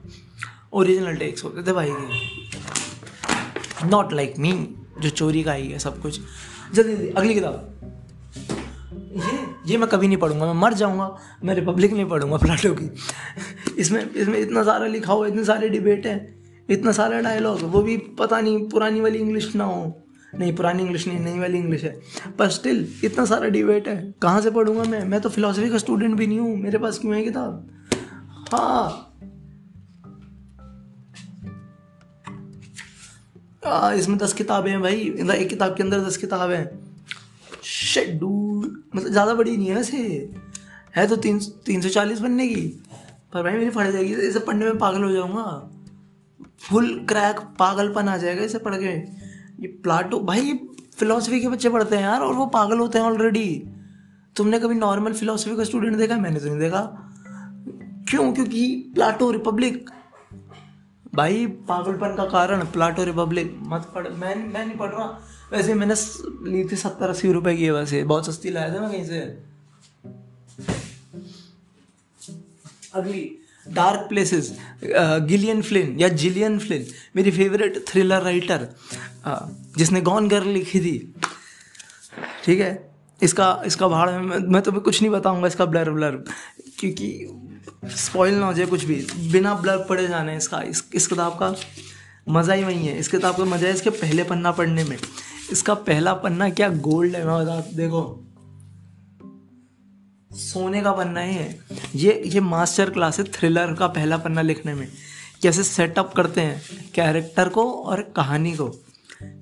ओरिजिनल 0.73 1.15
टेक्स 1.15 1.43
होते 1.43 1.63
थे 1.63 1.73
भाई 1.73 1.91
के। 1.91 2.06
नॉट 3.88 4.13
लाइक 4.13 4.34
मी 4.39 4.75
जो 5.01 5.10
चोरी 5.10 5.43
का 5.43 5.54
ही 5.54 5.69
है 5.69 5.80
सब 5.80 6.01
कुछ। 6.01 6.19
जल्दी, 6.73 7.10
अगली 7.10 7.34
किताब। 7.34 7.75
ये 9.15 9.38
ये 9.67 9.78
मैं 9.78 9.88
कभी 9.89 10.08
नहीं 10.08 10.17
पढ़ूँगा 10.17 10.45
मैं 10.45 10.62
मर 10.62 10.73
जाऊँगा 10.73 11.08
मैं 11.43 11.54
रिपब्लिक 11.56 11.93
नहीं 11.93 12.06
पढ़ूँगा 12.06 12.38
प्लाटो 12.38 12.73
की। 12.73 12.89
इसमें 13.82 14.01
इसमें 14.12 14.39
इतना 14.39 14.63
सारा 14.63 14.88
लिखा 14.88 15.13
हुआ 15.13 15.28
इतने 15.28 15.43
सारे 15.45 15.69
डिबेट 15.69 16.06
हैं 16.08 16.17
इतना 16.69 16.91
सारा 16.91 17.19
डायलॉग 17.21 17.62
वो 17.63 17.82
भी 17.82 17.97
पता 18.19 18.39
नहीं 18.41 18.67
पुरानी 18.69 19.01
वाली 19.01 19.19
इंग्लिश 19.19 19.56
ना 19.56 19.63
हो। 19.63 20.01
नहीं 20.34 20.56
पुरानी 20.56 20.84
इंग्लिश 20.84 21.08
नहीं 21.08 21.19
नई 21.19 21.39
वाली 21.39 21.58
इंग्लिश 21.58 21.84
है। 21.84 21.95
पर 22.39 22.49
स्टिल 22.49 22.88
इतना 23.04 23.25
सारा 23.25 23.47
डिबेट 23.49 23.88
है। 23.88 24.13
कहाँ 24.21 24.41
से 24.41 24.51
पढ़ूँगा 24.51 24.84
मैं? 24.84 25.04
मैं 25.06 25.21
तो 25.21 25.30
फिलोसफी 25.30 25.69
का 25.69 25.78
स्टूडेंट 25.78 26.15
भी 26.15 26.28
नहीं 26.28 26.39
हूँ 26.39 26.56
मेरे 26.58 26.78
पास 26.78 26.99
क्यों 26.99 27.15
है 27.15 27.23
किताब? 27.23 27.69
हाँ। 28.51 29.01
आ, 33.65 33.91
इसमें 33.93 34.17
दस 34.17 34.34
किताबें 34.34 34.69
हैं 34.71 34.82
भाई 34.82 34.95
एक 35.36 35.47
किताब 35.49 35.75
के 35.75 35.84
अंदर 35.84 35.99
दस 35.99 36.17
किताबें 36.17 36.56
हैं। 36.56 36.69
शेड्यूल 37.63 38.45
मतलब 38.96 39.12
ज़्यादा 39.12 39.34
बड़ी 39.34 39.56
नहीं 39.58 39.68
है 39.68 39.76
वैसे 39.76 39.98
है 40.96 41.08
तो 41.08 41.16
तीन 41.18 41.40
तीन 41.66 41.82
सौ 41.82 41.90
चालीस 41.90 42.20
बनने 42.20 42.48
की। 42.48 42.62
पर 43.34 43.44
भाई 43.44 43.54
मेरी 43.54 43.70
पढ़ 43.72 43.92
जाएगी, 43.92 44.14
इसे 44.14 44.40
पढ़ने 44.42 44.66
में 44.66 44.78
पागल 44.78 45.04
हो 45.04 45.12
जाऊँगा। 45.12 45.44
फुल 46.62 46.88
क्रैक 47.10 47.40
पागलपन 47.60 48.10
आ 48.10 48.18
जाएगा 48.18 48.44
इसे 48.44 48.60
पढ़ 48.60 48.76
के। 48.76 48.86
ये 48.86 49.68
प्लाटो 49.84 50.20
भाई 50.22 50.42
ये 50.42 50.60
फिलोसफी 50.98 51.40
के 51.42 51.48
बच्चे 51.48 51.70
पढ़ते 51.70 51.96
हैं 51.96 52.04
यार, 52.04 52.22
और 52.22 52.34
वो 52.34 52.46
पागल 52.48 52.80
होते 52.80 53.00
हैं 53.00 53.06
ऑलरेडी 53.06 53.48
तुमने 54.36 54.60
कभी 54.60 54.76
नॉर्मल 54.76 55.14
फिलोसफी 55.14 55.56
का 55.56 55.64
स्टूडेंट 55.64 55.98
देखा? 55.98 56.18
मैंने 56.18 56.40
तो 56.40 56.46
नहीं 56.46 56.60
देखा। 56.60 56.82
क्यों? 58.10 58.32
क्योंकि 58.34 58.92
प्लाटो 58.96 59.30
रिपब्लिक 59.32 59.90
भाई 61.16 61.46
पागलपन 61.68 62.16
का 62.16 62.26
कारण 62.30 62.64
प्लाटो 62.68 63.04
रिपब्लिक 63.04 63.56
मत 63.64 63.92
पढ़ 63.96 64.08
मैं 64.10 64.36
मैं 64.36 64.66
नहीं 64.66 64.78
पढ़ 64.78 64.90
रहा। 64.90 65.08
वैसे 65.52 65.74
मैंने 65.74 65.96
ली 66.52 66.64
थी 66.68 66.76
सत्तर 66.76 67.10
अस्सी 67.10 67.32
रुपए 67.32 67.56
की 67.56 67.64
है 67.64 67.72
वैसे, 67.72 68.04
बहुत 68.04 68.26
सस्ती 68.26 68.50
लाया 68.50 68.74
था 68.74 68.80
ना 68.80 68.90
कहीं 68.92 69.06
से। 69.06 69.20
अगली 72.94 73.24
डार्क 73.68 74.08
प्लेसेस 74.10 74.52
गिलियन 74.84 75.62
फ्लिन 75.62 75.96
या 76.00 76.08
जिलियन 76.16 76.58
फ्लिन 76.60 76.86
मेरी 77.16 77.32
फेवरेट 77.32 77.84
थ्रिलर 77.88 78.22
राइटर 78.22 78.68
जिसने 79.78 80.02
गॉन 80.02 80.28
गर्ल 80.30 80.48
लिखी 80.50 80.80
थी। 80.80 80.98
ठीक 82.46 82.60
है? 82.60 82.90
इसका 83.22 83.62
इसका 83.66 83.88
भाड़ 83.88 84.10
में 84.12 84.38
मैं 84.38 84.62
तुम्हें 84.62 84.84
कुछ 84.84 85.02
नहीं 85.02 85.12
बताऊँगा 85.12 85.48
इसका 85.48 85.66
ब्लर 85.66 85.90
ब्लर 85.92 86.24
क्योंकि 86.80 87.10
स्पॉइल 87.96 88.36
ना 88.36 88.46
हो 88.46 88.54
जाए 88.54 88.66
कुछ 88.66 88.84
भी। 88.84 88.96
बिना 89.32 89.54
ब्लर 89.56 89.86
पड़े 89.90 90.08
जाने 90.08 90.36
इसका, 90.38 90.62
इस 90.62 90.84
इस 90.94 91.08
किताब 91.08 91.38
का 91.40 91.54
मज़ा 92.30 92.54
ही 92.54 92.64
वही 92.64 92.86
है। 92.86 92.98
इस 93.00 93.08
किताब 93.08 93.38
का 93.38 93.46
मज़ा 93.46 93.68
है 93.68 93.74
इसके 93.74 93.90
पहले 93.92 94.24
पन्ना 94.24 94.52
पढ़ने 94.52 94.84
में। 94.84 94.98
इसका 95.52 95.74
पहला 95.74 96.14
पन्ना 96.14 96.50
क्या 96.50 96.70
गोल्ड 96.70 97.16
है? 97.16 97.26
मैं 97.26 97.42
बता 97.42 97.60
देखो। 97.60 98.22
सोने 100.34 100.82
का 100.82 100.92
पन्ना 100.92 101.20
ही 101.20 101.36
है। 101.36 101.60
ये 101.96 102.24
ये 102.26 102.40
मास्टर 102.40 102.90
क्लास 102.90 103.20
है 103.20 103.26
थ्रिलर 103.26 103.74
का 103.74 103.88
पहला 103.88 104.18
पन्ना 104.18 104.42
लिखने 104.42 104.74
में। 104.74 104.88
कैसे 105.42 105.64
सेटअप 105.64 106.14
करते 106.14 106.42
हैं? 106.42 106.62
कैरेक्टर 106.96 107.50
को 107.50 107.74
और 107.74 108.02
कहानी 108.02 108.52
को। 108.52 108.84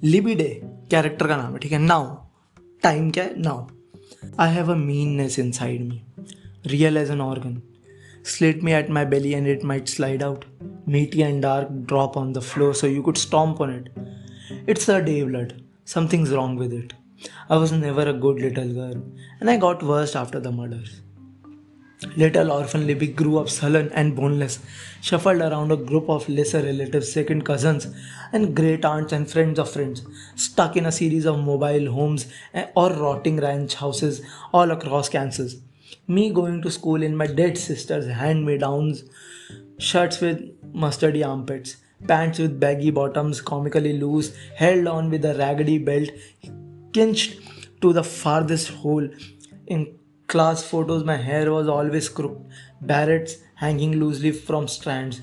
लिबिडे 0.04 0.62
कैरेक्टर 0.92 1.28
का 1.28 1.38
नाम 1.38 1.54
है, 1.54 1.60
ठीक 1.60 1.72
है? 1.72 1.80
नाउ 1.80 2.16
टाइम 2.84 3.12
क्या 3.12 3.24
है? 3.24 3.42
Now 3.42 3.68
I 4.40 4.54
have 4.54 4.72
a 4.72 4.76
meanness 4.76 5.40
inside 5.52 5.84
me 5.84 6.02
real 6.66 6.98
as 6.98 7.12
an 7.12 7.22
organ 7.22 7.62
slit 8.24 8.58
me 8.58 8.70
at 8.70 8.88
my 8.88 9.04
belly 9.06 9.32
and 9.34 9.48
it 9.48 9.64
might 9.70 9.90
slide 9.96 10.22
out. 10.22 10.42
Meaty 10.90 11.22
and 11.22 11.42
dark 11.46 11.66
drop 11.92 12.14
on 12.18 12.30
the 12.38 12.44
floor 12.44 12.70
so 12.76 12.88
you 12.92 13.02
could 13.08 13.18
stomp 13.18 13.58
on 13.66 13.74
it. 13.74 13.90
It's 14.70 14.90
a 14.90 15.02
day 15.08 15.18
blood. 15.32 15.63
Something's 15.86 16.32
wrong 16.32 16.56
with 16.56 16.74
it. 16.74 16.94
I 17.50 17.58
was 17.58 17.72
never 17.72 18.08
a 18.08 18.14
good 18.14 18.40
little 18.40 18.74
girl, 18.74 19.04
and 19.40 19.50
I 19.50 19.58
got 19.58 19.84
worse 19.84 20.16
after 20.16 20.40
the 20.40 20.52
murders. 20.52 21.02
Little 22.18 22.52
orphan 22.52 22.86
Libby 22.86 23.08
grew 23.08 23.38
up 23.38 23.50
sullen 23.50 23.92
and 23.94 24.16
boneless, 24.16 24.60
shuffled 25.02 25.42
around 25.42 25.72
a 25.72 25.78
group 25.78 26.10
of 26.10 26.28
lesser 26.28 26.62
relatives, 26.62 27.12
second 27.12 27.44
cousins, 27.44 27.88
and 28.32 28.56
great 28.56 28.84
aunts 28.86 29.14
and 29.14 29.30
friends 29.30 29.60
of 29.60 29.72
friends, 29.72 30.04
stuck 30.36 30.76
in 30.76 30.86
a 30.86 30.92
series 30.92 31.26
of 31.26 31.40
mobile 31.40 31.92
homes 31.92 32.28
or 32.76 32.92
rotting 32.94 33.38
ranch 33.38 33.76
houses 33.76 34.22
all 34.54 34.72
across 34.72 35.10
Kansas. 35.10 35.58
Me 36.08 36.30
going 36.30 36.62
to 36.62 36.72
school 36.72 37.02
in 37.04 37.16
my 37.16 37.28
dead 37.28 37.58
sister's 37.58 38.08
hand 38.08 38.46
me 38.46 38.58
downs, 38.58 39.04
shirts 39.78 40.20
with 40.20 40.40
mustardy 40.74 41.26
armpits, 41.26 41.78
pants 42.08 42.40
with 42.40 42.60
baggy 42.60 42.92
bottoms 42.92 43.42
comically 43.42 43.94
loose, 43.94 44.36
held 44.56 44.88
on 44.88 45.10
with 45.10 45.26
a 45.26 45.36
raggedy 45.36 45.78
belt, 45.78 46.10
cinched 46.94 47.40
to 47.82 47.94
the 47.94 48.04
farthest 48.04 48.70
hole. 48.70 49.08
In 49.68 49.98
class 50.28 50.64
photos, 50.64 51.04
my 51.04 51.18
hair 51.18 51.52
was 51.52 51.68
always 51.68 52.10
crooked, 52.10 52.46
barrettes 52.84 53.38
hanging 53.56 54.00
loosely 54.00 54.32
from 54.32 54.68
strands, 54.68 55.22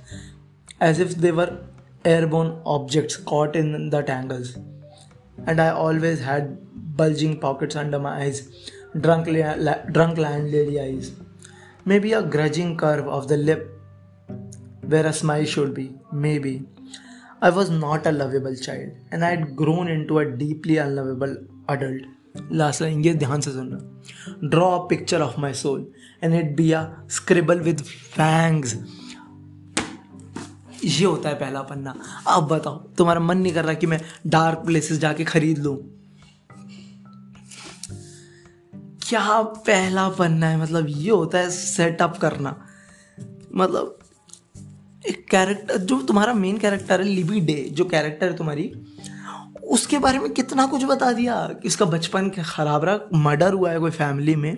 as 0.80 0.98
if 0.98 1.16
they 1.16 1.32
were 1.32 1.58
airborne 2.04 2.60
objects 2.64 3.16
caught 3.16 3.56
in 3.56 3.90
the 3.90 4.02
tangles. 4.02 4.58
And 5.46 5.60
I 5.60 5.70
always 5.70 6.20
had 6.20 6.58
bulging 6.96 7.40
pockets 7.40 7.76
under 7.76 7.98
my 7.98 8.22
eyes, 8.22 8.48
drunk, 8.98 9.26
la- 9.28 9.82
drunk 9.90 10.18
landlady 10.18 10.80
eyes. 10.80 11.12
Maybe 11.84 12.12
a 12.12 12.22
grudging 12.22 12.76
curve 12.76 13.08
of 13.08 13.28
the 13.28 13.36
lip 13.36 13.79
where 14.92 15.06
a 15.08 15.12
smile 15.12 15.44
should 15.54 15.74
be, 15.74 15.88
maybe. 16.26 16.54
I 17.42 17.50
was 17.56 17.70
not 17.72 18.06
a 18.06 18.12
lovable 18.12 18.56
child 18.64 18.96
and 19.10 19.24
I 19.24 19.30
had 19.30 19.44
grown 19.56 19.88
into 19.88 20.18
a 20.18 20.24
deeply 20.40 20.78
unlovable 20.78 21.36
adult. 21.68 22.08
Last 22.50 22.82
line 22.82 23.04
ये 23.06 23.14
ध्यान 23.14 23.40
से 23.40 23.52
सुनना। 23.52 24.48
Draw 24.48 24.70
a 24.78 24.88
picture 24.88 25.20
of 25.20 25.40
my 25.40 25.54
soul 25.54 25.86
and 26.22 26.34
it 26.34 26.56
be 26.56 26.70
a 26.72 26.82
scribble 27.10 27.60
with 27.60 27.80
fangs 28.16 28.74
ये 30.84 31.04
होता 31.04 31.28
है 31.28 31.34
पहला 31.34 31.62
पन्ना। 31.62 31.94
अब 32.28 32.48
बताओ 32.48 32.78
तुम्हारा 32.98 33.20
मन 33.20 33.38
नहीं 33.38 33.52
कर 33.52 33.64
रहा 33.64 33.74
कि 33.74 33.86
मैं 33.86 34.00
डार्क 34.26 34.58
प्लेसेस 34.66 34.98
जाके 34.98 35.24
खरीद 35.24 35.58
लूँ? 35.58 35.76
क्या 39.02 39.42
पहला 39.42 40.08
पन्ना 40.08 40.46
है? 40.46 40.60
मतलब 40.62 40.86
ये 40.88 41.10
होता 41.10 41.38
है 41.38 41.50
सेटअप 41.50 42.18
करना। 42.18 42.56
मतलब 43.54 43.99
एक 45.04 45.24
कैरेक्टर 45.30 45.76
जो 45.76 46.00
तुम्हारा 46.02 46.34
मेन 46.34 46.58
कैरेक्टर 46.58 47.00
है 47.00 47.06
लिबी 47.06 47.40
डे 47.40 47.54
जो 47.72 47.84
कैरेक्टर 47.84 48.26
है 48.26 48.36
तुम्हारी, 48.36 48.72
उसके 49.62 49.98
बारे 49.98 50.18
में 50.18 50.30
कितना 50.30 50.66
कुछ 50.66 50.84
बता 50.84 51.12
दिया 51.12 51.34
कि 51.62 51.68
उसका 51.68 51.84
बचपन 51.84 52.28
खराब 52.30 52.84
रहा 52.84 53.18
मर्डर 53.18 53.52
हुआ 53.52 53.70
है 53.70 53.78
कोई 53.78 53.90
फैमिली 53.90 54.34
में, 54.36 54.56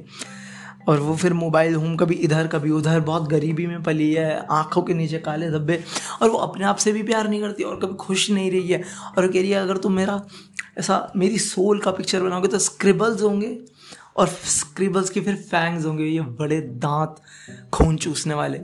और 0.88 1.00
वो 1.00 1.14
फिर 1.16 1.33
मोबाइल 1.33 1.74
होम 1.74 1.96
कभी 1.96 2.14
इधर, 2.14 2.46
कभी 2.46 2.70
उधर, 2.70 3.00
बहुत 3.00 3.28
गरीबी 3.28 3.66
में 3.66 3.83
पली 3.83 4.12
है, 4.12 4.46
आँखों 4.50 4.83
के 4.83 4.94
नीचे 4.94 5.18
काले 5.18 5.50
धब्बे, 5.50 5.83
और 6.22 6.31
वो 6.31 6.38
अपने 6.38 6.64
आप 6.64 6.76
से 6.76 6.92
भी 6.92 7.02
प्यार 7.02 7.28
नहीं 7.28 7.40
करती 7.40 7.62
और 7.62 7.78
कभी 7.81 7.94
खुश 7.94 8.31
नहीं 8.31 8.50
रही 8.50 8.68
है, 8.68 8.83
और 9.18 9.26
कह 9.26 9.40
रही 9.40 9.50
है, 9.50 9.61
अगर 9.61 9.76
तुम 9.76 9.92
मेरा, 9.92 10.20
ऐसा 10.78 11.12
मेरी 11.16 11.38
सोल 11.38 11.78
का 11.78 11.90
पिक्चर 11.90 12.22
बनाओगे 12.22 12.48
तो 12.48 12.59
स्क्रिबल्स 12.59 13.22
होंगे, 13.22 13.59
और 14.16 14.28
स्क्रिबल्स 14.28 15.11
के 15.11 15.20
फिर 15.20 15.37
फैंग्स 15.37 15.85
होंगे, 15.87 16.05
ये 16.05 16.20
बड़े 16.20 16.61
दांत 16.61 17.16
खून 17.72 17.96
चूसने 17.96 18.35
वाले। 18.35 18.61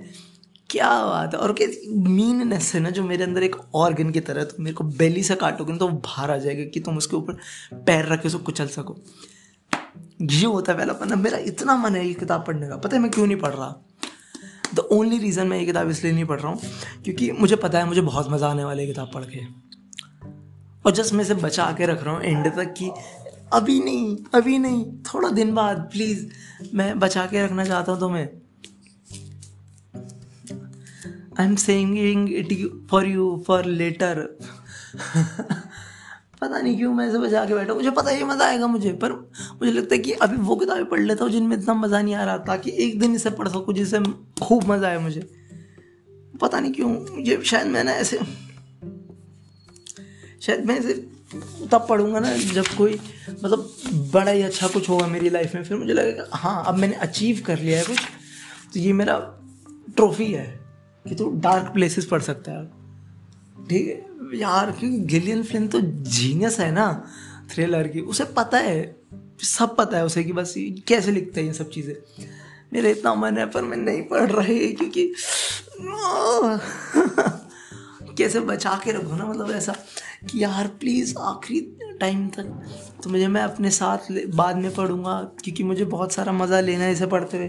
क्या 0.70 0.88
बात 1.04 1.34
है? 1.34 1.40
और 1.40 1.54
मीननेस 1.88 2.72
है 2.74 2.80
ना 2.80 2.90
जो 2.90 3.02
मेरे 3.04 3.24
अंदर 3.24 3.42
एक 3.42 3.56
ऑर्गन 3.76 4.10
की 4.10 4.20
तरह 4.20 4.44
तो 4.44 4.62
मेरे 4.62 4.74
को 4.74 4.84
बेली 4.84 5.22
से 5.22 5.34
काटोगे 5.36 5.72
ना 5.72 5.78
तो 5.78 5.88
बाहर 5.88 6.30
आ 6.30 6.36
जाएगा 6.38 6.64
कि 6.64 6.80
तुम 6.80 6.96
उसके 6.96 7.16
ऊपर 7.16 7.36
पैर 7.86 8.06
रख 8.06 8.22
के 8.22 8.28
उसको 8.28 8.38
कुचल 8.44 8.66
सको। 8.68 8.96
ये 10.22 10.44
होता 10.46 10.72
है 10.72 10.78
पहला 10.78 10.92
पन्ना। 10.92 11.16
मेरा 11.16 11.38
इतना 11.46 11.76
मन 11.76 11.94
है 11.94 12.06
ये 12.06 12.14
किताब 12.14 12.44
पढ़ने 12.46 12.68
का। 12.68 12.76
पता 12.76 12.96
है 12.96 13.02
मैं 13.02 13.10
क्यों 13.10 13.26
नहीं 13.26 13.36
पढ़ 13.36 13.52
रहा? 13.52 13.74
द 14.74 14.78
ओनली 14.92 15.18
रीज़न 15.18 15.46
मैं 15.46 15.58
ये 15.58 15.66
किताब 15.66 15.90
इसलिए 15.90 16.12
नहीं 16.12 16.24
पढ़ 16.24 16.40
रहा 16.40 16.50
हूँ, 16.52 16.60
क्योंकि 17.04 17.30
मुझे 17.32 17.56
पता 17.56 17.78
है 17.78 17.86
मुझे 17.86 18.00
बहुत 18.00 18.30
मज़ा 18.30 18.48
आने 18.48 18.64
वाला 18.64 18.84
किताब 18.86 19.10
पढ़ 19.14 19.24
के। 19.24 19.44
और 20.84 20.92
जस्ट 20.92 21.14
मैं 21.14 21.24
इसे 21.24 21.34
बचा 21.36 21.70
के 21.78 21.86
रख 21.86 22.04
रहा 22.04 22.14
हूँ 22.14 22.22
एंड 22.22 22.46
तक 22.56 22.74
कि 22.78 22.90
अभी 23.52 23.78
नहीं 23.80 24.16
अभी 24.34 24.58
नहीं, 24.58 24.84
थोड़ा 25.04 25.28
दिन 25.30 25.54
बाद 25.54 25.88
प्लीज़ 25.92 26.26
मैं 26.74 26.98
बचा 26.98 27.24
के 27.26 27.44
रखना 27.44 27.64
चाहता 27.64 27.92
हूँ 27.92 28.00
तुम्हें। 28.00 28.28
I 31.40 31.46
am 31.46 31.54
saying 31.56 32.32
it 32.34 32.48
for 32.90 33.06
you 33.06 33.44
for 33.46 33.64
later 33.64 34.22
पता 36.40 36.58
नहीं 36.58 36.76
क्यों, 36.76 36.92
मैं 36.94 37.08
इसे 37.08 37.18
बजा 37.18 37.44
के 37.46 37.54
बैठा 37.54 37.74
मुझे 37.74 37.90
पता 37.90 38.10
ही 38.10 38.24
मज़ा 38.24 38.44
आएगा 38.46 38.66
मुझे, 38.66 38.92
पर 38.94 39.12
मुझे 39.12 39.72
लगता 39.72 39.94
है 39.94 40.00
कि 40.00 40.12
अभी 40.12 40.36
वो 40.38 40.56
किताबें 40.56 40.84
पढ़ 40.88 41.00
लेता 41.00 41.24
हूँ 41.24 41.32
जिनमें 41.32 41.56
इतना 41.56 41.74
मज़ा 41.74 42.00
नहीं 42.02 42.14
आ 42.14 42.24
रहा, 42.24 42.36
ताकि 42.38 42.70
एक 42.84 42.98
दिन 43.00 43.14
इसे 43.14 43.30
पढ़ 43.32 43.48
सकूँ 43.48 43.74
जिससे 43.74 43.98
खूब 44.42 44.64
मज़ा 44.70 44.88
आए 44.88 44.98
मुझे। 44.98 45.20
पता 46.40 46.60
नहीं 46.60 46.72
क्यों, 46.72 47.20
ये 47.20 47.40
शायद 47.44 47.66
मैंने 47.66 47.92
ऐसे, 47.94 48.18
शायद 50.40 50.64
मैं 50.66 50.78
इसे 50.78 50.94
तब 51.72 51.86
पढ़ूँगा 51.88 52.20
ना 52.20 52.36
जब 52.36 52.66
कोई 52.76 52.98
मतलब 53.42 54.10
बड़ा 54.12 54.30
ही 54.30 54.42
अच्छा 54.42 54.68
कुछ 54.68 54.88
होगा 54.88 55.06
मेरी 55.06 55.30
लाइफ 55.30 55.54
में, 55.54 55.62
फिर 55.64 55.76
मुझे 55.76 55.92
लगेगा 55.92 56.26
हाँ 56.34 56.62
अब 56.66 56.78
मैंने 56.78 56.94
अचीव 56.96 57.42
कर 57.46 57.58
लिया 57.58 57.78
है 57.78 57.84
कुछ 57.84 57.98
तो 58.74 58.80
ये 58.80 58.92
मेरा 58.92 59.18
ट्रॉफी 59.96 60.32
है। 60.32 60.57
कि 61.08 61.14
तू 61.14 61.30
डार्क 61.36 61.72
प्लेसेस 61.72 62.04
पढ़ 62.04 62.22
सकता 62.22 62.52
है। 62.52 62.64
ठीक 63.68 63.88
है? 63.88 64.06
यार, 64.38 64.70
क्योंकि 64.70 64.98
गिलियन 64.98 65.42
फ्लिन 65.42 65.68
तो 65.68 65.80
जीनियस 65.80 66.60
है 66.60 66.70
ना 66.72 67.04
थ्रिलर 67.50 67.88
की। 67.88 68.00
उसे 68.00 68.24
पता 68.36 68.58
है, 68.58 68.96
सब 69.42 69.76
पता 69.76 69.96
है 69.96 70.04
उसे 70.04 70.24
कि 70.24 70.32
बस 70.32 70.54
कैसे 70.88 71.12
लिखते 71.12 71.40
हैं 71.40 71.48
ये 71.48 71.54
सब 71.54 71.70
चीज़ें। 71.70 71.94
मेरा 72.72 72.90
इतना 72.90 73.14
मन 73.14 73.38
है, 73.38 73.46
पर 73.46 73.62
मैं 73.62 73.76
नहीं 73.76 74.02
पढ़ 74.02 74.30
रही, 74.30 74.72
क्योंकि 74.72 75.12
कैसे 78.18 78.40
बचा 78.40 78.80
के 78.84 78.92
रखो 78.92 79.16
ना 79.16 79.26
मतलब 79.26 79.50
ऐसा 79.50 79.74
कि 80.30 80.42
यार 80.42 80.66
प्लीज़ 80.80 81.14
आखिरी 81.18 81.60
टाइम 82.00 82.28
तक 82.28 82.44
तो 83.02 83.10
मुझे, 83.10 83.28
मैं 83.28 83.42
अपने 83.42 83.70
साथ 83.70 83.98
बाद 84.34 84.56
में 84.56 84.74
पढ़ूँगा, 84.74 85.20
क्योंकि 85.44 85.64
मुझे 85.64 85.84
बहुत 85.84 86.12
सारा 86.12 86.32
मज़ा 86.32 86.60
लेना 86.60 86.84
है 86.84 86.92
इसे 86.92 87.06
पढ़ते 87.06 87.36
हुए। 87.36 87.46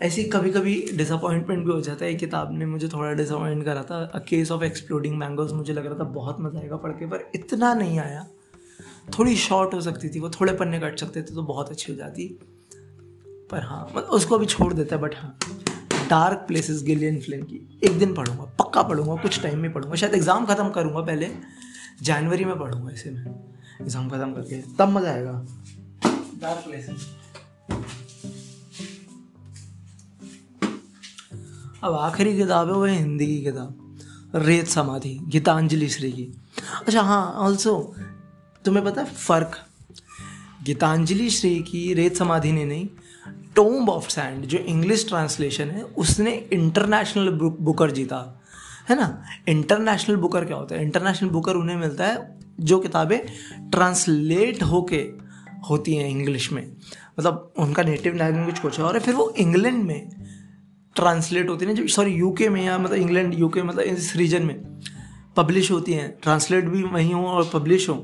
ऐसे 0.00 0.22
कभी 0.24 0.50
कभी 0.50 0.74
डिसअपॉइंटमेंट 0.94 1.64
भी 1.66 1.72
हो 1.72 1.80
जाता 1.80 2.04
है। 2.04 2.14
किताब 2.14 2.52
ने 2.52 2.66
मुझे 2.66 2.88
थोड़ा 2.88 3.12
डिसअपॉइंट 3.12 3.64
करा 3.64 3.82
था। 3.82 4.00
A 4.04 4.18
case 4.28 4.50
of 4.50 4.64
exploding 4.64 5.16
mangoes 5.18 5.52
मुझे 5.52 5.72
लग 5.72 5.86
रहा 5.86 5.98
था 5.98 6.04
बहुत 6.12 6.40
मज़ा 6.40 6.60
आएगा 6.60 6.76
पढ़ 6.76 6.92
के, 6.92 7.06
पर 7.06 7.30
इतना 7.34 7.72
नहीं 7.74 7.98
आया। 7.98 8.26
थोड़ी 9.18 9.36
शॉर्ट 9.38 9.74
हो 9.74 9.80
सकती 9.80 10.08
थी, 10.08 10.20
वो 10.20 10.30
थोड़े 10.30 10.52
पन्ने 10.52 10.78
कट 10.80 10.98
सकते 10.98 11.22
थे 11.22 11.34
तो 11.34 11.42
बहुत 11.44 11.70
अच्छी 11.70 11.92
हो 11.92 11.98
जाती। 11.98 12.28
पर 13.50 13.62
हाँ 13.62 13.84
मतलब 13.86 14.08
उसको 14.10 14.34
अभी 14.34 14.46
छोड़ 14.46 14.72
देता 14.74 14.96
है 14.96 15.02
बट 15.02 15.14
हाँ। 15.14 15.38
डार्क 16.10 16.44
प्लेसेस 16.48 16.82
गिलियन 16.82 17.20
फ्लिन 17.20 17.42
की। 17.42 17.66
एक 17.84 17.98
दिन 17.98 18.14
पढ़ूँगा, 18.14 18.44
पक्का 18.58 18.82
पढ़ूँगा, 18.82 19.14
कुछ 19.22 19.42
टाइम 19.42 19.58
में 19.58 19.72
पढ़ूँगा। 19.72 19.96
शायद 19.96 20.14
एग्ज़ाम 20.14 20.46
ख़त्म 20.46 20.70
करूँगा 20.70 21.00
पहले 21.02 21.30
जनवरी 22.02 22.44
में 22.44 22.58
पढ़ूँगा 22.58 22.92
इसे 22.92 23.10
मैं। 23.10 23.34
एग्ज़ाम 23.82 24.08
ख़त्म 24.10 24.32
करके, 24.32 24.62
तब 24.78 24.88
मज़ा 24.88 25.10
आएगा। 25.10 25.44
डार्क 26.40 26.64
प्लेसेस 26.66 27.06
अब 31.86 31.94
आखिरी 31.94 32.36
किताब 32.36 32.68
है, 32.68 32.74
वो 32.74 32.84
है 32.84 32.96
हिंदी 32.96 33.26
की 33.26 33.40
किताब, 33.40 33.98
रेत 34.34 34.66
समाधि, 34.66 35.18
गीतांजलि 35.22 35.88
श्री 35.88 36.12
की। 36.12 36.28
अच्छा 36.86 37.02
हाँ 37.02 37.32
ऑल्सो 37.32 37.94
तुम्हें 38.64 38.84
पता 38.84 39.02
है 39.02 39.08
फ़र्क? 39.08 39.50
गीतांजलि 40.64 41.30
श्री 41.30 41.58
की 41.58 41.94
रेत 41.94 42.16
समाधि 42.16 42.52
ने 42.52 42.64
नहीं 42.64 42.88
टोम्ब 43.54 43.90
ऑफ़ 43.90 44.08
सैंड 44.08 44.44
जो 44.44 44.58
इंग्लिश 44.58 45.08
ट्रांसलेशन 45.08 45.68
है, 45.68 45.82
उसने 45.82 46.46
इंटरनेशनल 46.52 47.28
बुकर 47.60 47.90
जीता। 47.90 48.42
है 48.88 48.96
ना? 48.96 49.22
इंटरनेशनल 49.48 50.16
बुकर 50.16 50.44
क्या 50.44 50.56
होता 50.56 50.74
है? 50.74 50.82
इंटरनेशनल 50.82 51.28
बुकर 51.28 51.54
उन्हें 51.54 51.76
मिलता 51.76 52.06
है, 52.06 52.38
जो 52.60 52.78
किताबें 52.78 53.20
ट्रांसलेट 53.70 54.62
होके 54.62 55.10
होती 55.70 55.94
हैं 55.94 56.08
इंग्लिश 56.08 56.52
में। 56.52 56.72
मतलब 57.18 57.52
उनका 57.58 57.82
नेटिव 57.82 58.14
लैंग्वेज 58.14 58.58
कुछ 58.58 58.78
है 58.78 58.84
और 58.84 59.00
फिर 59.00 59.14
वो 59.14 59.30
इंग्लैंड 59.30 59.84
में 59.84 60.25
ट्रांसलेट 60.96 61.48
होती 61.48 61.66
है 61.66 61.74
ना 61.74 61.86
सॉरी 61.86 62.10
यूके 62.10 62.48
में 62.48 62.64
या 62.64 62.78
मतलब 62.78 62.94
इंग्लैंड 62.94 63.34
यूके 63.34 63.62
मतलब 63.62 63.80
इस 63.80 64.16
रीजन 64.16 64.42
में 64.42 64.80
पब्लिश 65.36 65.70
होती 65.70 65.92
हैं। 65.92 66.14
ट्रांसलेट 66.22 66.64
भी 66.64 66.82
वहीं 66.82 67.14
हो 67.14 67.26
और 67.26 67.50
पब्लिश 67.54 67.88
हो, 67.88 67.94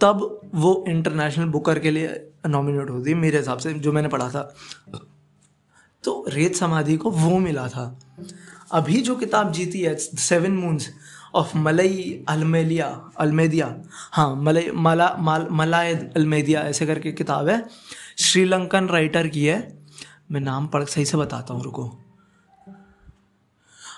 तब 0.00 0.40
वो 0.54 0.84
इंटरनेशनल 0.88 1.44
बुकर 1.44 1.78
के 1.78 1.90
लिए 1.90 2.28
नॉमिनेट 2.46 2.90
होती 2.90 3.10
है, 3.10 3.16
मेरे 3.16 3.38
हिसाब 3.38 3.58
से, 3.58 3.72
जो 3.72 3.92
मैंने 3.92 4.08
पढ़ा 4.08 4.28
था। 4.28 4.54
तो 6.04 6.24
रेत 6.28 6.56
समाधि 6.56 6.96
को 6.96 7.10
वो 7.10 7.38
मिला 7.38 7.68
था। 7.68 7.98
अभी 8.72 9.00
जो 9.00 9.14
किताब 9.16 9.52
जीती 9.52 9.80
है 9.80 9.94
सेवन 9.96 10.52
मून्स 10.52 10.88
ऑफ़ 11.34 11.56
मलई 11.56 12.24
अलमेलिया 12.28 12.86
अलमेदिया 13.18 13.76
हाँ 14.12 14.34
मलई 14.36 14.70
मला 14.74 15.16
माल 15.18 15.46
मलाय 15.50 15.94
अलमेदिया 16.16 16.60
ऐसे 16.60 16.86
करके 16.86 17.12
किताब 17.12 17.48
है। 17.48 17.64
श्रीलंकन 18.18 18.86
राइटर 18.86 19.28
की 19.28 19.44
है। 19.46 19.85
मैं 20.32 20.40
नाम 20.40 20.66
पढ़, 20.66 20.84
सही 20.84 21.04
से 21.04 21.16
बताता 21.16 21.54
हूँ, 21.54 21.62
रुको। 21.62 21.84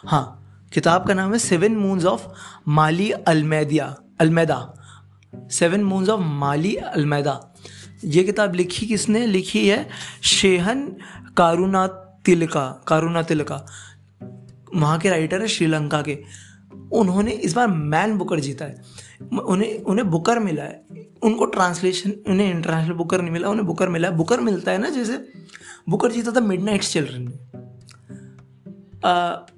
हाँ 0.07 0.25
किताब 0.73 1.07
का 1.09 1.14
नाम 1.14 1.33
है 1.33 1.38
Seven 1.38 1.77
Moons 1.77 2.05
of 2.05 2.27
Maali 2.69 3.11
Almeida 3.11 3.97
Almeida 4.21 4.59
Seven 5.51 5.85
Moons 5.85 6.09
of 6.09 6.21
Maali 6.21 6.75
Almeida 6.77 7.55
ये 8.05 8.25
किताब 8.25 8.55
लिखी 8.55 8.87
किसने? 8.87 9.27
लिखी 9.27 9.69
है 9.69 9.88
शेहन 10.23 10.87
कारुना 11.37 11.87
तिलका 12.25 12.85
कारुना 12.88 13.23
तिलका 13.23 13.67
वहाँ 14.75 14.99
के 14.99 15.11
राइटर 15.11 15.41
है 15.41 15.49
श्रीलंका 15.49 16.03
के। 16.03 16.25
उन्होंने 16.92 17.31
इस 17.31 17.55
बार 17.55 17.68
मैन 17.68 18.16
बुकर 18.18 18.40
जीता 18.40 18.64
है। 18.64 18.83
उन्हें 19.38 19.83
उन्हें 19.83 20.11
बुकर 20.11 20.38
मिला 20.38 20.62
है। 20.62 20.87
उनको 21.22 21.44
ट्रांसलेशन 21.46 22.12
उन्हें 22.29 22.51
इंटरनेशनल 22.51 22.94
बुकर 22.94 23.20
नहीं 23.20 23.31
मिला, 23.31 23.48
उन्हें 23.48 23.66
बुकर 23.66 23.88
मिला 23.88 24.11
बुकर 24.11 24.40
मिलता 24.40 24.72
है 24.72 24.79
ना, 24.79 24.90
जैसे 24.90 25.18
बुकर 25.88 26.12
जीता 26.12 26.33
था 26.33 26.40
मिड 26.40 26.62
नाइट्स 26.62 26.92
चिल्ड्रन 26.92 27.22
में 27.22 27.38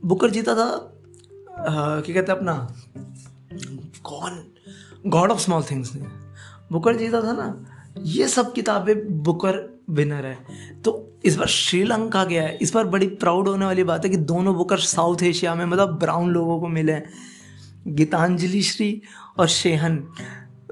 बुकर 0.04 0.30
जीता 0.30 0.54
था 0.54 0.68
क्या 2.00 2.14
कहते 2.14 2.32
हैं 2.32 2.38
अपना? 2.38 2.54
कौन? 4.04 4.44
गॉड 5.06 5.30
ऑफ़ 5.30 5.40
स्मॉल 5.40 5.62
थिंग्स 5.62 5.94
ने। 5.94 6.02
बुकर 6.72 6.96
जीता 6.96 7.20
था 7.22 7.32
ना 7.32 7.69
ये 7.98 8.28
सब 8.28 8.52
किताबें 8.52 9.22
बुकर 9.22 9.82
विनर 9.90 10.26
है। 10.26 10.38
तो 10.84 11.20
इस 11.24 11.36
बार 11.36 11.46
श्रीलंका 11.46 12.24
गया 12.24 12.42
है। 12.42 12.56
इस 12.56 12.74
बार 12.74 12.84
बड़ी 12.84 13.06
प्राउड 13.06 13.48
होने 13.48 13.64
वाली 13.64 13.84
बात 13.84 14.04
है 14.04 14.10
कि 14.10 14.16
दोनों 14.16 14.54
बुकर 14.54 14.78
साउथ 14.78 15.22
एशिया 15.22 15.54
में 15.54 15.64
मतलब 15.66 15.98
ब्राउन 15.98 16.30
लोगों 16.30 16.60
को 16.60 16.68
मिले 16.68 16.92
हैं। 16.92 17.12
गीतांजलि 17.86 18.62
श्री 18.62 19.02
और 19.38 19.48
शेहन 19.48 19.94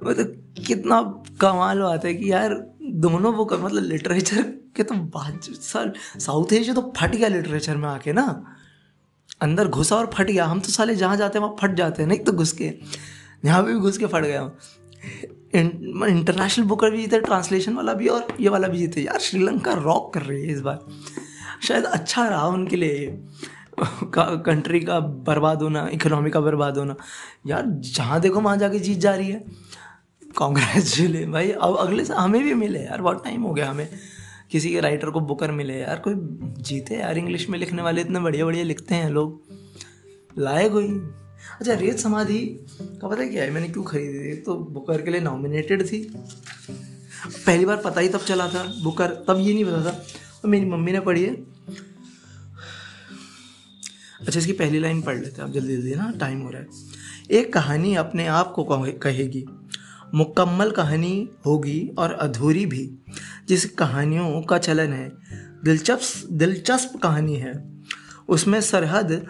मतलब 0.04 0.54
कितना 0.66 1.00
कमाल 1.40 1.78
बात 1.78 2.04
है 2.04 2.14
कि 2.14 2.32
यार, 2.32 2.54
दोनों 2.82 3.34
बुकर 3.36 3.58
मतलब 3.58 3.82
लिटरेचर 3.82 4.42
के 4.76 4.82
तो 4.82 4.94
बात 4.94 5.44
सर 5.44 5.92
साउथ 6.18 6.52
एशिया 6.52 6.74
तो 6.74 6.92
फट 6.96 7.10
गया 7.10 7.28
लिटरेचर 7.28 7.76
में 7.76 7.88
आके 7.88 8.12
ना। 8.12 8.54
अंदर 9.40 9.68
घुसा 9.68 9.96
और 9.96 10.10
फट 10.14 10.26
गया। 10.26 10.44
हम 10.44 10.60
तो 10.60 10.68
साले 10.68 10.94
जहाँ 10.94 11.16
जाते 11.16 11.38
हैं, 11.38 11.46
वहाँ 11.46 11.56
फट 11.60 11.74
जाते 11.74 12.02
हैं। 12.02 12.08
नहीं 12.08 12.18
तो 12.18 12.32
घुस 12.32 12.52
के। 12.52 12.74
यहाँ 13.44 13.64
भी 13.64 13.74
घुस 13.74 13.98
के 13.98 14.06
फट 14.06 14.22
गया 14.22 14.42
इंटरनेशनल 15.54 16.64
बुकर 16.64 16.90
भी 16.90 16.96
जीते 16.96 17.20
ट्रांसलेशन 17.20 17.74
वाला 17.74 17.92
भी 17.92 18.08
और 18.08 18.28
ये 18.40 18.48
वाला 18.48 18.68
भी 18.68 18.78
जीते। 18.78 19.00
यार, 19.00 19.18
श्रीलंका 19.18 19.72
रॉक 19.72 20.14
कर 20.14 20.22
रही 20.22 20.42
है 20.42 20.52
इस 20.52 20.60
बार। 20.60 20.78
शायद 21.62 21.84
अच्छा 21.84 22.28
रहा 22.28 22.46
उनके 22.46 22.76
लिए। 22.76 23.24
कंट्री 24.18 24.80
का 24.80 25.00
बर्बाद 25.00 25.62
होना 25.62 25.88
इकोनॉमी 25.92 26.30
का 26.30 26.40
बर्बाद 26.40 26.78
होना। 26.78 26.96
यार, 27.46 27.64
जहाँ 27.66 28.20
देखो, 28.20 28.40
वहाँ 28.40 28.56
जाके 28.56 28.78
जीत 28.78 28.98
जा 28.98 29.14
रही 29.14 29.30
है। 29.30 29.44
कॉन्ग्रेचुले 30.36 31.26
भाई, 31.26 31.50
अब 31.50 31.76
अगले 31.76 32.04
से, 32.04 32.14
हमें 32.14 32.44
भी 32.44 32.54
मिले 32.54 32.78
यार, 32.78 33.02
बहुत 33.02 33.24
टाइम 33.24 33.42
हो 33.42 33.54
गया 33.54 33.70
हमें। 33.70 33.88
किसी 34.50 34.70
के 34.70 34.80
राइटर 34.80 35.10
को 35.10 35.20
बुकर 35.20 35.52
मिले 35.52 35.74
यार, 35.74 35.98
कोई 35.98 36.14
जीते 36.62 36.94
यार 36.94 37.18
इंग्लिश 37.18 37.50
में 37.50 37.58
लिखने 37.58 37.82
वाले 37.82 38.00
इतने 38.00 38.20
बढ़िया 38.20 38.44
बढ़िया 38.44 38.64
लिखते 38.64 38.94
हैं 38.94 39.10
लोग। 39.10 39.42
लाए 40.38 40.68
कोई? 40.68 41.10
अच्छा 41.60 41.74
रेत 41.74 41.98
समाधि 41.98 42.66
का 42.82 43.08
पता 43.08 43.22
है 43.22 43.28
क्या 43.28 43.44
है? 43.44 43.50
मैंने 43.50 43.68
क्यों 43.68 43.84
खरीदी 43.84 44.30
थी? 44.30 44.36
तो 44.36 44.54
बुकर 44.56 45.02
के 45.02 45.10
लिए 45.10 45.20
नॉमिनेटेड 45.20 45.86
थी। 45.86 46.14
पहली 47.46 47.64
बार 47.64 47.76
पता 47.76 48.00
ही 48.00 48.08
तब 48.08 48.20
चला 48.20 48.48
था, 48.48 48.74
बुकर 48.82 49.06
तब 49.06 49.36
ये 49.38 49.54
नहीं 49.54 49.64
पता 49.64 49.84
था। 49.84 50.04
और 50.44 50.50
मेरी 50.50 50.66
मम्मी 50.66 50.92
ने 50.92 51.00
पढ़ी 51.00 51.24
है। 51.24 51.34
अच्छा 54.20 54.38
इसकी 54.38 54.52
पहली 54.52 54.78
लाइन 54.78 55.02
पढ़ 55.02 55.14
लेते 55.14 55.42
हैं, 55.42 55.48
आप 55.48 55.54
जल्दी 55.54 55.76
जल्दी 55.76 55.94
ना? 55.94 56.12
टाइम 56.20 56.40
हो 56.40 56.50
रहा 56.50 56.60
है। 56.60 56.68
एक 57.30 57.52
कहानी 57.52 57.94
अपने 57.94 58.26
आप 58.26 58.52
को 58.52 58.64
कहेगी। 58.92 59.46
मुकम्मल 60.14 60.70
कहानी 60.70 61.28
होगी 61.46 61.90
और 61.98 62.12
अधूरी 62.12 62.66
भी। 62.66 62.98
जिस 63.48 63.64
कहानियों 63.64 64.42
का 64.42 64.58
चलन 64.58 64.92
है, 64.92 65.12
दिलचस्प 65.64 66.28
दिलचस्प 66.32 67.00
कहानी 67.02 67.36
है। 67.36 67.82
उसमें 68.28 68.60
सरहद 68.60 69.26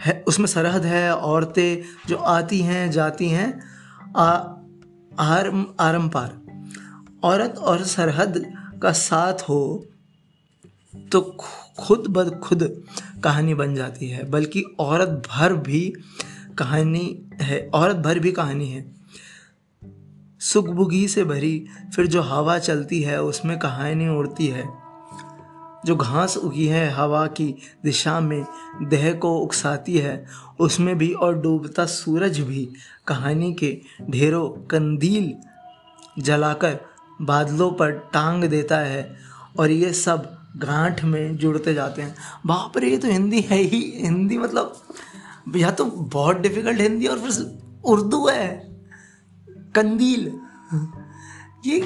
है, 0.00 0.22
उसमें 0.28 0.46
सरहद 0.46 0.84
है, 0.84 1.14
औरतें 1.14 1.82
जो 2.08 2.16
आती 2.16 2.60
हैं, 2.60 2.90
जाती 2.90 3.28
हैं 3.28 3.48
आरम 5.18 5.66
आरम 5.80 6.08
पार। 6.08 6.40
औरत 7.24 7.58
और 7.58 7.84
सरहद 7.84 8.44
का 8.82 8.92
साथ 8.92 9.42
हो 9.42 9.86
तो 11.12 11.20
खुद 11.78 12.04
ब 12.08 12.28
खुद 12.40 12.62
कहानी 13.24 13.54
बन 13.54 13.74
जाती 13.74 14.08
है, 14.08 14.30
बल्कि 14.30 14.62
औरत 14.78 15.22
भर 15.30 15.52
भी 15.52 15.92
कहानी 16.58 17.22
है, 17.40 17.58
औरत 17.74 17.96
भर 17.96 18.18
भी 18.18 18.32
कहानी 18.32 18.68
है। 18.68 18.84
सुखबुगी 20.40 21.06
से 21.08 21.24
भरी, 21.24 21.66
फिर 21.94 22.06
जो 22.06 22.22
हवा 22.22 22.58
चलती 22.58 23.00
है, 23.02 23.22
उसमें 23.22 23.58
कहानी 23.58 24.08
उड़ती 24.08 24.46
है। 24.46 24.64
जो 25.86 25.96
घास 25.96 26.36
उगी 26.36 26.66
है, 26.66 26.90
हवा 26.90 27.26
की 27.26 27.54
दिशा 27.84 28.20
में 28.20 28.44
देह 28.82 29.12
को 29.12 29.38
उकसाती 29.38 29.98
है, 29.98 30.26
उसमें 30.60 30.98
भी 30.98 31.12
और 31.12 31.38
डूबता 31.38 31.86
सूरज 31.86 32.40
भी 32.40 32.68
कहानी 33.06 33.52
के 33.54 33.80
ढेरों 34.10 34.48
कंदील 34.48 35.34
जलाकर 36.18 36.78
बादलों 37.22 37.70
पर 37.70 37.90
टांग 37.90 38.44
देता 38.44 38.78
है 38.78 39.16
और 39.58 39.70
ये 39.70 39.92
सब 39.92 40.32
गांठ 40.56 41.04
में 41.04 41.36
जुड़ते 41.36 41.74
जाते 41.74 42.02
हैं। 42.02 42.14
बाप 42.46 42.78
रे, 42.78 42.90
ये 42.90 42.98
तो 42.98 43.08
हिंदी 43.08 43.40
है 43.40 43.58
ही। 43.58 43.92
हिंदी 43.96 44.38
मतलब 44.38 44.76
या 45.56 45.70
तो 45.70 45.84
बहुत 45.84 46.36
डिफ़िकल्ट 46.36 46.80
हिंदी 46.80 47.06
और 47.06 47.18
फिर 47.18 47.60
उर्दू 47.84 48.26
है। 48.28 48.76
कंदील। 49.74 50.40
ये 51.66 51.80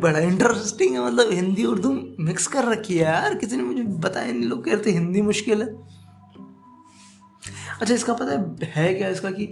बड़ा 0.00 0.18
इंटरेस्टिंग 0.18 0.94
है 0.94 1.04
मतलब 1.06 1.32
हिंदी 1.32 1.64
उर्दू 1.64 1.92
मिक्स 2.20 2.46
कर 2.46 2.64
रखी 2.64 2.94
है 2.94 3.04
यार। 3.04 3.34
किसी 3.34 3.56
ने 3.56 3.62
मुझे 3.62 3.82
बताया 3.82 4.32
नहीं, 4.32 4.48
लोग 4.48 4.64
कहते 4.64 4.90
हिंदी 4.90 5.22
मुश्किल 5.22 5.62
है। 5.62 5.68
अच्छा 7.80 7.94
इसका 7.94 8.12
पता 8.12 8.32
है 8.32 8.70
है 8.72 8.94
क्या 8.94 9.08
इसका 9.08 9.30
कि 9.30 9.44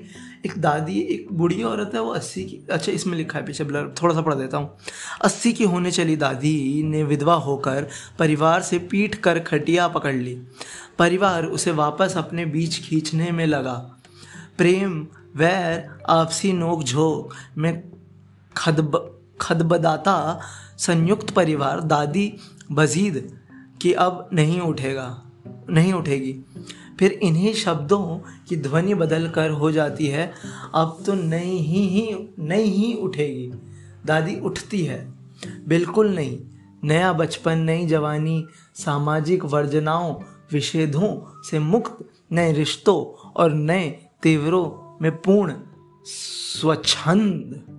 एक 0.47 0.57
दादी, 0.59 0.99
एक 1.01 1.27
बूढ़ी 1.33 1.63
औरत 1.63 1.91
है, 1.95 2.01
वो 2.01 2.11
अस्सी 2.11 2.45
की 2.45 2.59
अच्छा 2.71 2.93
इसमें 2.93 3.17
लिखा 3.19 3.39
है 3.39 3.45
पीछे, 3.45 3.65
ब्लर 3.65 3.95
थोड़ा 4.03 4.15
सा 4.15 4.23
पढ़ 4.23 4.35
देता 4.35 4.57
हूँ। 4.57 4.77
अस्सी 5.25 5.53
की 5.53 5.65
होने 5.65 5.91
चली 5.91 6.17
दादी 6.17 6.83
ने 6.83 7.03
विधवा 7.03 7.35
होकर 7.35 7.89
परिवार 8.19 8.63
से 8.63 8.79
पीट 8.79 9.15
कर 9.15 9.39
खटिया 9.41 9.89
पकड़ 9.89 10.15
ली। 10.15 10.35
परिवार 10.99 11.45
उसे 11.45 11.71
वापस 11.73 12.15
अपने 12.17 12.45
बीच 12.47 12.79
खींचने 12.81 13.31
में 13.33 13.47
लगा। 13.47 13.75
प्रेम, 14.59 15.07
वैर, 15.37 15.89
आपसी 16.09 16.53
नोक 16.53 16.83
झोंक 16.85 17.35
में 17.59 17.83
खदब 18.57 19.18
खदबदाता, 19.41 20.41
संयुक्त 20.79 21.31
परिवार, 21.31 21.81
दादी 21.81 22.35
बजीद 22.73 23.41
कि 23.83 23.93
अब 23.93 24.29
नहीं 24.33 24.61
उठेगा, 24.61 25.23
नहीं 25.71 25.93
उठेगी। 25.93 26.45
फिर 26.99 27.13
इन्हीं 27.13 27.55
शब्दों 27.55 28.19
की 28.49 28.57
ध्वनि 28.57 28.95
बदल 28.95 29.29
कर 29.29 29.51
हो 29.51 29.73
जाती 29.73 30.07
है, 30.07 30.33
अब 30.75 31.03
तो 31.07 31.15
नहीं 31.15 31.59
ही 31.59 31.89
ही, 31.89 32.29
नहीं 32.39 32.73
ही 32.73 32.95
उठेगी। 32.95 33.53
दादी 34.07 34.41
उठती 34.41 34.85
है, 34.85 35.15
बिल्कुल 35.69 36.15
नहीं। 36.15 36.39
नया 36.85 37.13
बचपन, 37.13 37.59
नई 37.59 37.87
जवानी, 37.87 38.47
सामाजिक 38.75 39.45
वर्जनाओं, 39.45 40.15
विषेधों 40.53 41.43
से 41.51 41.59
मुक्त, 41.59 41.99
नए 42.33 42.53
रिश्तों 42.53 43.29
और 43.37 43.53
नए 43.53 43.91
तीव्रों 44.23 44.99
में 45.03 45.17
पूर्ण, 45.17 45.55
स्वच्छंद। 46.05 47.78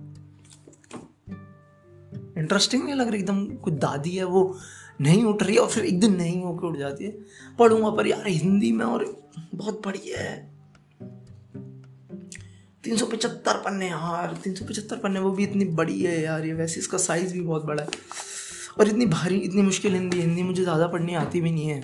इंटरेस्टिंग 2.40 2.84
नहीं 2.84 2.94
लग 2.94 3.08
रही, 3.08 3.20
एकदम 3.20 3.46
कुछ 3.46 3.74
दादी 3.74 4.16
है, 4.16 4.24
वो 4.24 4.58
नहीं 5.00 5.24
उठ 5.24 5.42
रही 5.42 5.56
और 5.56 5.68
फिर 5.68 5.84
एक 5.84 6.00
दिन 6.00 6.14
नहीं 6.16 6.42
होकर 6.42 6.66
उठ 6.66 6.76
जाती 6.76 7.04
है। 7.04 7.10
पढ़ूँगा 7.58 7.90
पर 7.90 8.06
यार, 8.06 8.26
हिंदी 8.26 8.72
में 8.72 8.84
और 8.84 9.04
बहुत 9.54 9.82
बढ़िया 9.86 10.20
है। 10.20 10.50
तीन 12.84 12.96
सौ 12.96 13.06
पचहत्तर 13.06 13.56
पन्ने, 13.56 13.88
यार, 13.88 14.36
तीन 14.44 14.54
सौ 14.54 14.64
पचहत्तर 14.64 14.96
पन्ने, 14.96 15.20
वो 15.20 15.30
भी 15.30 15.42
इतनी 15.42 15.64
बड़ी 15.64 16.00
है 16.02 16.20
यार, 16.22 16.46
ये 16.46 16.52
वैसे 16.52 16.80
इसका 16.80 16.98
साइज़ 16.98 17.32
भी 17.34 17.40
बहुत 17.40 17.64
बड़ा 17.64 17.82
है। 17.82 17.88
और 18.80 18.88
इतनी 18.88 19.06
भारी, 19.06 19.36
इतनी 19.36 19.62
मुश्किल 19.62 19.94
हिंदी 19.94 20.20
हिंदी 20.20 20.42
मुझे 20.42 20.62
ज़्यादा 20.62 20.86
पढ़नी 20.86 21.14
आती 21.14 21.40
भी 21.40 21.50
नहीं 21.50 21.68
है। 21.68 21.80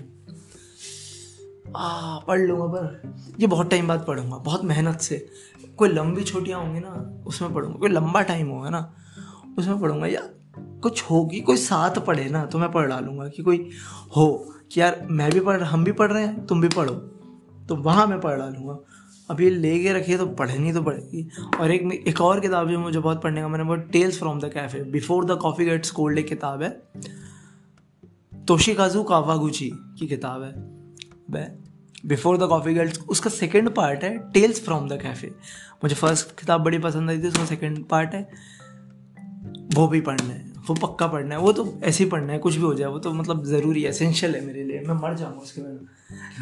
आ 1.76 2.18
पढ़ 2.18 2.40
लूँगा 2.40 2.66
पर, 2.66 3.02
ये 3.40 3.46
बहुत 3.46 3.70
टाइम 3.70 3.88
बाद 3.88 4.04
पढ़ूँगा, 4.09 4.36
बहुत 4.36 4.64
मेहनत 4.64 5.00
से। 5.00 5.26
कोई 5.76 5.88
लंबी 5.88 6.22
छोटियाँ 6.24 6.61
होंगी 6.61 6.80
ना, 6.80 7.22
उसमें 7.26 7.54
पढ़ूँगा, 7.54 7.78
कोई 7.78 7.88
लंबा 7.88 8.22
टाइम 8.22 8.48
होगा 8.48 8.70
ना, 8.70 8.94
उसमें 9.59 9.80
पढ़ूँगा। 9.80 10.07
या 10.07 10.28
कुछ 10.87 11.03
होगी, 11.03 11.41
कोई 11.41 11.57
साथ 11.59 12.05
पढ़े 12.07 12.28
ना 12.30 12.45
तो 12.47 12.59
मैं 12.59 12.70
पढ़ 12.72 12.89
डालूँगा 12.89 13.28
कि 13.28 13.43
कोई 13.43 13.59
हो 14.16 14.26
कि 14.72 14.80
यार 14.80 15.07
मैं 15.11 15.30
भी 15.32 15.41
पढ़, 15.41 15.62
हम 15.62 15.84
भी 15.84 15.93
पढ़ 15.93 16.12
रहे 16.12 16.22
हैं, 16.22 16.47
तुम 16.47 16.61
भी 16.61 16.68
पढ़ो। 16.68 16.95
तो 17.68 17.76
वहाँ 17.76 18.07
मैं 18.07 18.20
पढ़ 18.20 18.37
डालूँगा। 18.39 18.78
अब 19.30 19.41
ये 19.41 19.49
ले 19.51 19.78
के 19.78 19.93
रखिए 19.93 20.16
तो 20.18 20.26
पढ़नी 20.39 20.72
तो 20.72 20.82
पड़ेगी 20.82 21.28
और 21.61 21.70
एक 21.70 21.93
एक 22.09 22.20
और 22.20 22.41
किताब 22.41 22.68
जो 22.70 22.78
मुझे 22.78 22.99
बहुत 22.99 23.22
पढ़ने 23.22 23.41
का, 23.41 23.49
मैंने 23.49 23.64
बहुत 23.64 23.89
Tales 23.93 24.18
from 24.18 24.41
the 24.41 24.51
Cafe 24.55 24.82
Before 24.91 25.24
the 25.24 25.39
Coffee 25.39 25.64
Gets 25.64 25.91
Cold 25.91 26.18
एक 26.18 26.28
किताब 26.28 26.62
है। 26.62 26.70
तोशिकाजू 28.47 29.03
कावागुची 29.03 29.70
की 29.99 30.07
किताब 30.07 30.43
है। 30.43 30.53
वह 31.30 31.49
बिफोर 32.07 32.39
द 32.39 32.49
कॉफ़ी 32.49 32.74
गेट्स 32.74 33.01
उसका 33.09 33.30
सेकेंड 33.30 33.70
पार्ट 33.74 34.05
है 34.05 34.18
टेल्स 34.32 34.64
फ्रॉम 34.64 34.89
द 34.89 35.01
कैफ़े 35.03 35.34
मुझे 35.84 35.95
फ़र्स्ट 35.95 36.39
किताब 36.41 36.61
बड़ी 36.61 36.78
पसंद 36.78 37.11
आई 37.11 37.18
थी, 37.18 37.28
उसका 37.28 37.45
सेकेंड 37.45 37.84
पार्ट 37.84 38.14
है। 38.14 38.28
वो 39.74 39.89
भी 39.89 40.01
पढ़ना 40.01 40.32
है। 40.32 40.45
वो 40.66 40.74
पक्का 40.76 41.06
पढ़ना 41.06 41.34
है, 41.34 41.40
वो 41.40 41.52
तो 41.52 41.78
ऐसे 41.84 42.04
ही 42.04 42.10
पढ़ना 42.10 42.32
है, 42.32 42.38
कुछ 42.38 42.56
भी 42.56 42.62
हो 42.62 42.72
जाए, 42.74 42.88
वो 42.88 42.98
तो 42.98 43.12
मतलब 43.12 43.44
ज़रूरी 43.44 43.82
है 43.82 43.88
एसेंशियल 43.88 44.34
है 44.34 44.44
मेरे 44.46 44.64
लिए। 44.64 44.80
मैं 44.80 44.94
मर 44.94 45.14
जाऊँगा 45.16 45.40
उसके 45.40 45.60
बाद 45.62 45.86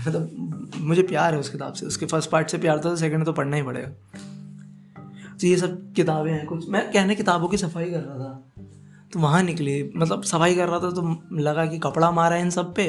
मतलब 0.07 0.77
मुझे 0.81 1.03
प्यार 1.03 1.35
है 1.35 1.41
उस 1.41 1.49
किताब 1.49 1.73
से, 1.73 1.87
उसके 1.87 2.07
फ़र्स्ट 2.07 2.31
पार्ट 2.31 2.51
से 2.51 2.59
प्यार 2.59 2.79
था 2.79 2.83
तो 2.83 2.97
सेकेंड 2.97 3.25
तो 3.25 3.33
पढ़ना 3.33 3.57
ही 3.57 3.63
पड़ेगा। 3.63 3.89
तो 5.41 5.47
ये 5.47 5.57
सब 5.57 5.93
किताबें 5.93 6.31
हैं 6.33 6.47
कुछ। 6.47 6.69
मैं 6.69 6.91
कहने 6.93 7.15
किताबों 7.15 7.49
की 7.49 7.57
सफ़ाई 7.57 7.91
कर 7.91 8.01
रहा 8.01 8.19
था। 8.19 8.63
तो 9.13 9.21
वहाँ 9.21 9.43
निकली 9.43 9.93
मतलब 9.97 10.23
सफ़ाई 10.23 10.55
कर 10.55 10.69
रहा 10.69 10.79
था 10.79 10.91
तो 10.91 11.39
लगा 11.39 11.67
कि 11.67 11.79
कपड़ा 11.79 12.11
मारा 12.11 12.37
है 12.37 12.43
इन 12.43 12.51
सब 12.51 12.75
पे 12.75 12.87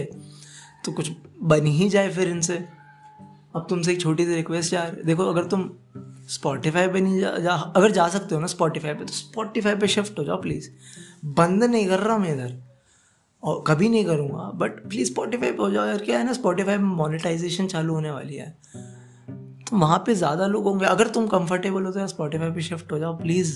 तो 0.86 0.92
कुछ 0.92 1.12
बन 1.44 1.66
ही 1.68 1.90
जाए 1.90 2.10
फिर 2.10 2.30
इनसे। 2.30 2.58
अब 3.56 3.66
तुमसे 3.70 3.92
एक 3.92 4.02
छोटी 4.02 4.26
सी 4.26 4.36
रिक्वेस्ट 4.36 4.74
यार। 4.74 5.02
देखो 5.06 5.26
अगर 5.26 5.46
तुम 5.46 5.70
स्पॉटिफाई 6.30 6.88
पे 6.88 7.02
नहीं 7.02 7.20
जा, 7.20 7.38
जा 7.38 7.54
अगर 7.54 7.92
जा 7.92 8.08
सकते 8.10 8.36
हो 8.36 8.42
ना 8.42 8.48
स्पॉटिफाई 8.48 8.94
पे 8.94 9.06
तो 9.06 9.14
स्पॉटिफाई 9.14 9.76
पे 9.76 9.88
शिफ्ट 9.88 10.20
हो 10.20 10.24
जाओ 10.24 10.42
प्लीज़ 10.42 10.70
बंद 11.38 11.64
नहीं 11.64 11.88
कर 11.88 12.00
रहा 12.00 12.18
मैं 12.18 12.34
इधर। 12.34 12.54
और 13.44 13.64
कभी 13.68 13.90
नहीं 13.90 14.06
करूँगा 14.06 14.50
बट 14.56 14.80
प्लीज़ 14.90 15.12
स्पॉटिफाई 15.12 15.52
पे 15.52 15.58
हो 15.58 15.70
जाओ 15.72 15.86
यार। 15.86 15.98
क्या 15.98 16.18
है 16.20 16.26
ना 16.26 16.34
स्पॉटिफाई 16.34 16.78
में 16.78 16.96
मोनेटाइजेशन 16.96 17.68
चालू 17.68 17.94
होने 17.94 18.12
वाली 18.12 18.36
है। 18.36 18.50
तो 19.70 19.78
वहाँ 19.78 19.98
पे 20.06 20.16
ज़्यादा 20.16 20.48
लोग 20.48 20.64
होंगे। 20.64 20.86
अगर 20.86 21.08
तुम 21.10 21.28
कंफर्टेबल 21.28 21.86
हो 21.86 21.92
तो 21.92 22.00
यार 22.00 22.08
स्पॉटिफाई 22.08 22.52
पे 22.52 22.62
शिफ्ट 22.62 22.92
हो 22.92 23.00
जाओ 23.00 23.18
प्लीज़ 23.18 23.56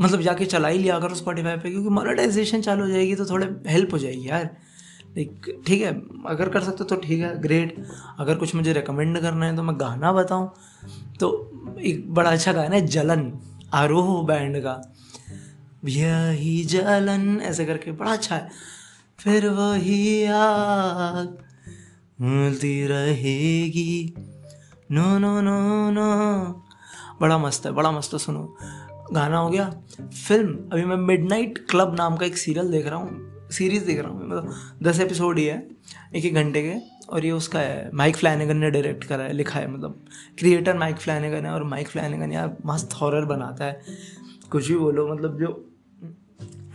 मतलब 0.00 0.20
जाके 0.20 0.44
चला 0.46 0.68
ही 0.68 0.78
लिया 0.78 0.98
करो 1.00 1.14
स्पॉटिफाई 1.14 1.56
पे 1.56 1.70
क्योंकि 1.70 1.88
मोनेटाइजेशन 1.90 2.60
चालू 2.62 2.84
हो 2.84 2.90
जाएगी 2.90 3.14
तो 3.14 3.26
थोड़े 3.26 3.46
हेल्प 3.66 3.92
हो 3.92 3.98
जाएगी 3.98 4.28
यार। 4.28 4.50
ठीक 5.14 5.80
है, 5.82 5.92
अगर 6.26 6.48
कर 6.48 6.62
सकते 6.62 6.84
तो 6.84 6.96
ठीक 6.96 7.20
है 7.20 7.40
ग्रेट 7.42 7.84
अगर 8.18 8.34
कुछ 8.34 8.54
मुझे 8.54 8.72
रिकमेंड 8.72 9.20
करना 9.20 9.46
है 9.46 9.56
तो 9.56 9.62
मैं 9.62 9.74
गाना 9.80 10.12
बताऊँ। 10.12 10.50
तो 11.20 11.28
एक 11.80 12.12
बड़ा 12.14 12.30
अच्छा 12.30 12.52
गाना 12.52 12.74
है, 12.74 12.86
जलन, 12.86 13.32
आरोह 13.74 14.26
बैंड 14.26 14.56
का। 14.56 14.80
यही 15.84 16.62
जलन, 16.64 17.40
ऐसे 17.40 17.64
करके 17.66 17.92
बड़ा 17.92 18.12
अच्छा 18.12 18.36
है। 18.36 18.48
फिर 19.18 19.48
वही 19.48 20.24
आग 20.24 21.38
मिलती 22.20 22.86
रहेगी। 22.86 24.14
नो 24.92 25.18
नो 25.18 25.40
नो 25.40 25.90
नो 25.90 26.06
बड़ा 27.20 27.38
मस्त 27.38 27.66
है, 27.66 27.72
बड़ा 27.72 27.90
मस्त 27.90 28.12
है 28.12 28.18
सुनो। 28.18 28.56
गाना 29.12 29.38
हो 29.38 29.48
गया 29.50 29.68
फ़िल्म 30.00 30.70
अभी 30.72 30.84
मैं 30.84 30.96
मिडनाइट 30.96 31.58
क्लब 31.70 31.94
नाम 31.94 32.16
का 32.16 32.26
एक 32.26 32.36
सीरियल 32.36 32.70
देख 32.70 32.86
रहा 32.86 32.98
हूँ। 32.98 33.29
सीरीज़ 33.50 33.84
देख 33.86 33.98
रहा 33.98 34.10
हूँ 34.10 34.20
मतलब 34.20 34.54
दस 34.82 35.00
एपिसोड 35.00 35.38
ही 35.38 35.44
है 35.44 35.56
एक 36.14 36.24
एक 36.24 36.34
घंटे 36.34 36.62
के 36.62 36.74
और 37.08 37.24
ये 37.24 37.30
उसका 37.32 37.58
है 37.58 37.90
माइक 37.94 38.16
फ्लैनेगन 38.16 38.56
ने 38.56 38.70
डायरेक्ट 38.70 39.04
करा 39.04 39.24
है 39.24 39.32
लिखा 39.32 39.58
है 39.60 39.70
मतलब 39.70 40.04
क्रिएटर 40.38 40.78
माइक 40.78 40.96
फ्लैनेगन 40.96 41.46
है 41.46 41.52
और 41.52 41.64
माइक 41.64 41.88
फ्लैनेगन 41.88 42.32
यार 42.32 42.56
मस्त 42.66 42.94
हॉरर 43.00 43.24
बनाता 43.24 43.64
है 43.64 43.80
कुछ 44.50 44.68
भी 44.68 44.76
बोलो 44.76 45.06
मतलब 45.08 45.38
जो 45.38 45.52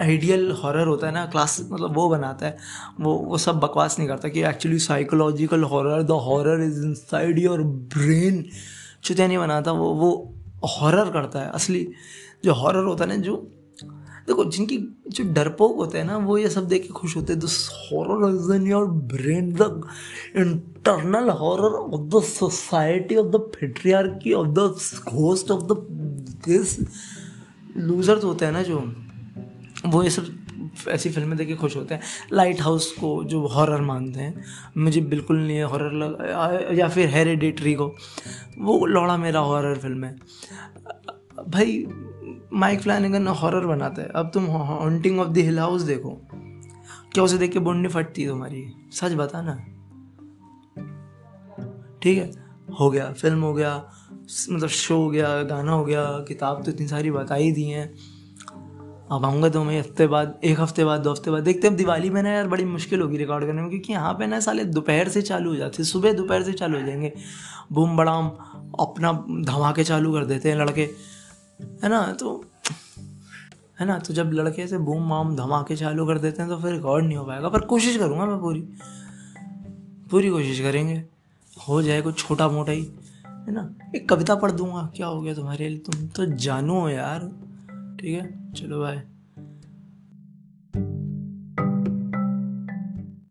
आइडियल 0.02 0.52
हॉरर 0.52 0.88
होता 0.88 1.08
है 1.08 1.14
ना 1.14 1.26
क्लास 1.26 1.60
मतलब 1.72 1.96
वो 1.96 2.08
बनाता 2.10 2.46
है 2.46 2.58
वो 3.00 3.14
वो 3.20 3.38
सब 3.38 3.60
बकवास 3.60 3.98
नहीं 4.00 4.08
करता 4.08 4.30
कि 4.30 4.44
actually 4.44 4.80
psychological 4.80 5.64
horror 5.64 6.02
the 6.04 6.20
horror 6.24 6.64
is 6.64 6.84
inside 6.86 7.40
your 7.40 7.64
brain 7.94 8.44
चुतिया 9.04 9.28
नहीं 9.28 9.38
बनाता 9.38 9.72
वो 9.72 9.94
वो 9.94 10.12
हॉरर 10.70 11.10
करता 11.10 11.40
है 11.40 11.50
असली 11.52 11.88
जो 12.46 12.54
हॉरर 12.54 12.84
होता 12.84 13.04
है 13.04 13.10
ना 13.10 13.24
जो 13.24 13.36
देखो, 14.28 14.46
जिनकी 14.46 14.78
जो 15.10 15.24
डरपोक 15.24 15.76
होते 15.76 15.98
हैं 15.98 16.06
ना, 16.06 16.18
वो 16.18 16.38
ये 16.38 16.50
सब 16.50 16.68
देख 16.68 16.82
के 16.82 16.90
खुश 16.90 17.16
होते 17.16 17.34
हैं। 17.34 17.40
Your 18.68 18.86
brain 18.86 19.52
the 19.54 19.88
internal 20.36 21.30
horror 21.30 21.76
of 21.76 22.02
the 22.02 22.24
society 22.24 23.16
of 23.16 23.28
the 23.28 23.36
patriarchy 23.36 24.34
of 24.34 24.48
the 24.48 24.76
ghost 25.10 25.52
of 25.52 25.64
the 25.64 25.78
this 26.48 26.80
loser 27.78 28.20
तो 28.20 28.28
होते 28.28 28.46
हैं 28.46 28.52
ना 28.52 28.64
जो, 28.64 28.80
वो 29.86 30.04
ये 30.04 30.10
सब 30.10 30.34
ऐसी 30.90 31.10
फ़िल्में 31.10 31.38
देख 31.38 31.48
के 31.48 31.56
खुश 31.56 31.76
होते 31.76 31.96
हैं। 31.96 32.02
लाइट 32.34 32.62
हाउस 32.62 32.92
को 32.92 33.24
जो 33.24 33.48
हॉरर 33.48 33.82
मानते 33.82 34.20
हैं, 34.20 34.44
मुझे 34.78 35.02
बिल्कुल 35.02 35.38
नहीं 35.38 35.58
है 35.58 35.64
हॉरर 35.64 35.92
लग, 35.92 36.78
या 36.80 36.88
फिर 36.88 37.10
हेरिडेटरी 37.10 37.74
को, 37.74 37.88
वो 38.60 38.86
लौड़ा 38.86 39.18
मेरा 39.18 39.40
हॉरर 39.40 39.78
फ़िल्म 39.78 40.04
है। 40.04 40.16
भाई 41.48 41.86
माइक 42.54 42.82
फ्लैनिगन 42.82 43.28
हॉरर 43.28 43.66
बनाता 43.66 44.02
है। 44.02 44.10
अब 44.16 44.32
तुम 44.34 44.46
Haunting 44.46 45.20
of 45.20 45.28
the 45.28 45.38
Hill 45.38 45.60
House 45.60 45.82
देखो। 45.82 46.10
क्या 47.14 47.24
उसे 47.24 47.38
देख 47.38 47.52
के 47.52 47.60
बुंडी 47.60 47.90
फटती 47.90 48.22
है 48.22 48.30
तुम्हारी? 48.30 48.66
सच 48.92 49.14
बता 49.14 49.42
ना। 49.42 49.56
ठीक 52.02 52.18
है? 52.18 52.32
हो 52.80 52.90
गया 52.90 53.12
फ़िल्म 53.14 53.42
हो 53.42 53.54
गया 53.54 53.76
मतलब 54.52 54.70
शो 54.70 54.96
हो 54.98 55.10
गया, 55.10 55.42
गाना 55.44 55.72
हो 55.72 55.86
गया, 55.86 56.04
किताब 56.28 56.64
तो 56.64 56.72
इतनी 56.72 56.88
सारी 56.88 57.12
बता 57.12 57.36
ही 57.36 57.52
दी 57.52 57.64
हैं। 57.64 57.94
अब 59.12 59.26
आऊँगा 59.26 59.50
तो 59.50 59.64
मैं 59.64 59.80
हफ़्ते 59.80 60.08
बाद, 60.08 60.40
एक 60.44 60.60
हफ़्ते 60.60 60.86
बाद, 60.86 61.02
दो 61.02 61.12
हफ़्ते 61.12 61.32
बाद। 61.32 61.44
देखते 61.44 61.68
हैं 61.68 61.78
दिवाली 61.78 62.10
में 62.10 62.22
ना 62.24 62.30
यार 62.30 62.48
बड़ी 62.48 62.66
मुश्किल 62.66 63.02
होगी 63.02 63.18
रिकॉर्ड 63.18 63.46
करने 63.46 63.62
में, 63.62 63.70
क्योंकि 63.70 63.94
यहाँ 63.94 64.14
पे 64.14 64.28
ना 64.28 64.40
साले 64.40 64.66
दोपहर 64.66 65.10
से 65.10 65.22
चालू 65.22 65.50
हो 65.50 65.56
जाते 65.56 65.78
हैं। 65.78 65.84
सुबह 65.84 66.14
दोपहर 66.14 66.44
से 66.44 66.54
चालू 66.54 66.80
हो 66.80 66.86
जाएँगे। 66.86 67.14
बूम 67.72 67.98
बड़ाम, 67.98 68.28
अपना 68.80 69.12
धमाके 69.42 69.84
चालू 69.84 70.14
कर 70.14 70.26
देते 70.26 70.50
हैं 70.50 70.58
लड़के। 70.58 71.15
है 71.62 71.90
ना? 71.90 72.14
तो 72.14 72.46
है 73.80 73.86
ना? 73.86 74.00
तो 74.00 74.14
जब 74.14 74.30
लड़के 74.34 74.68
से 74.68 74.78
बूम 74.78 75.04
माम 75.04 75.36
धमाके 75.36 75.76
चालू 75.76 76.06
कर 76.06 76.18
देते 76.18 76.42
हैं 76.42 76.52
तो 76.52 76.58
फिर 76.58 76.74
रिकॉर्ड 76.74 77.06
नहीं 77.06 77.18
हो 77.18 77.26
पाएगा। 77.26 77.50
पर 77.50 77.60
कोशिश 77.60 77.98
करूँगा 77.98 78.26
मैं 78.26 78.40
पूरी। 78.40 78.68
पूरी 80.12 80.30
कोशिश 80.30 80.60
करेंगे। 80.60 81.04
हो 81.70 81.82
जाए 81.82 82.02
कुछ 82.02 82.18
छोटा 82.18 82.50
मोटा 82.50 82.72
ही, 82.72 82.92
है 83.28 83.52
ना? 83.52 83.76
एक 83.96 84.10
कविता 84.10 84.36
पढ़ 84.36 84.52
दूँगा। 84.52 84.92
क्या 84.96 85.08
हो 85.08 85.22
गया 85.22 85.34
तुम्हारे 85.34 85.70
लिए? 85.70 85.78
तुम 85.78 86.08
तो 86.08 86.26
जानो 86.26 86.90
यार। 86.90 87.20
ठीक 88.02 88.14
है? 88.22 88.54
चलो 88.54 88.80
बाय 88.80 89.04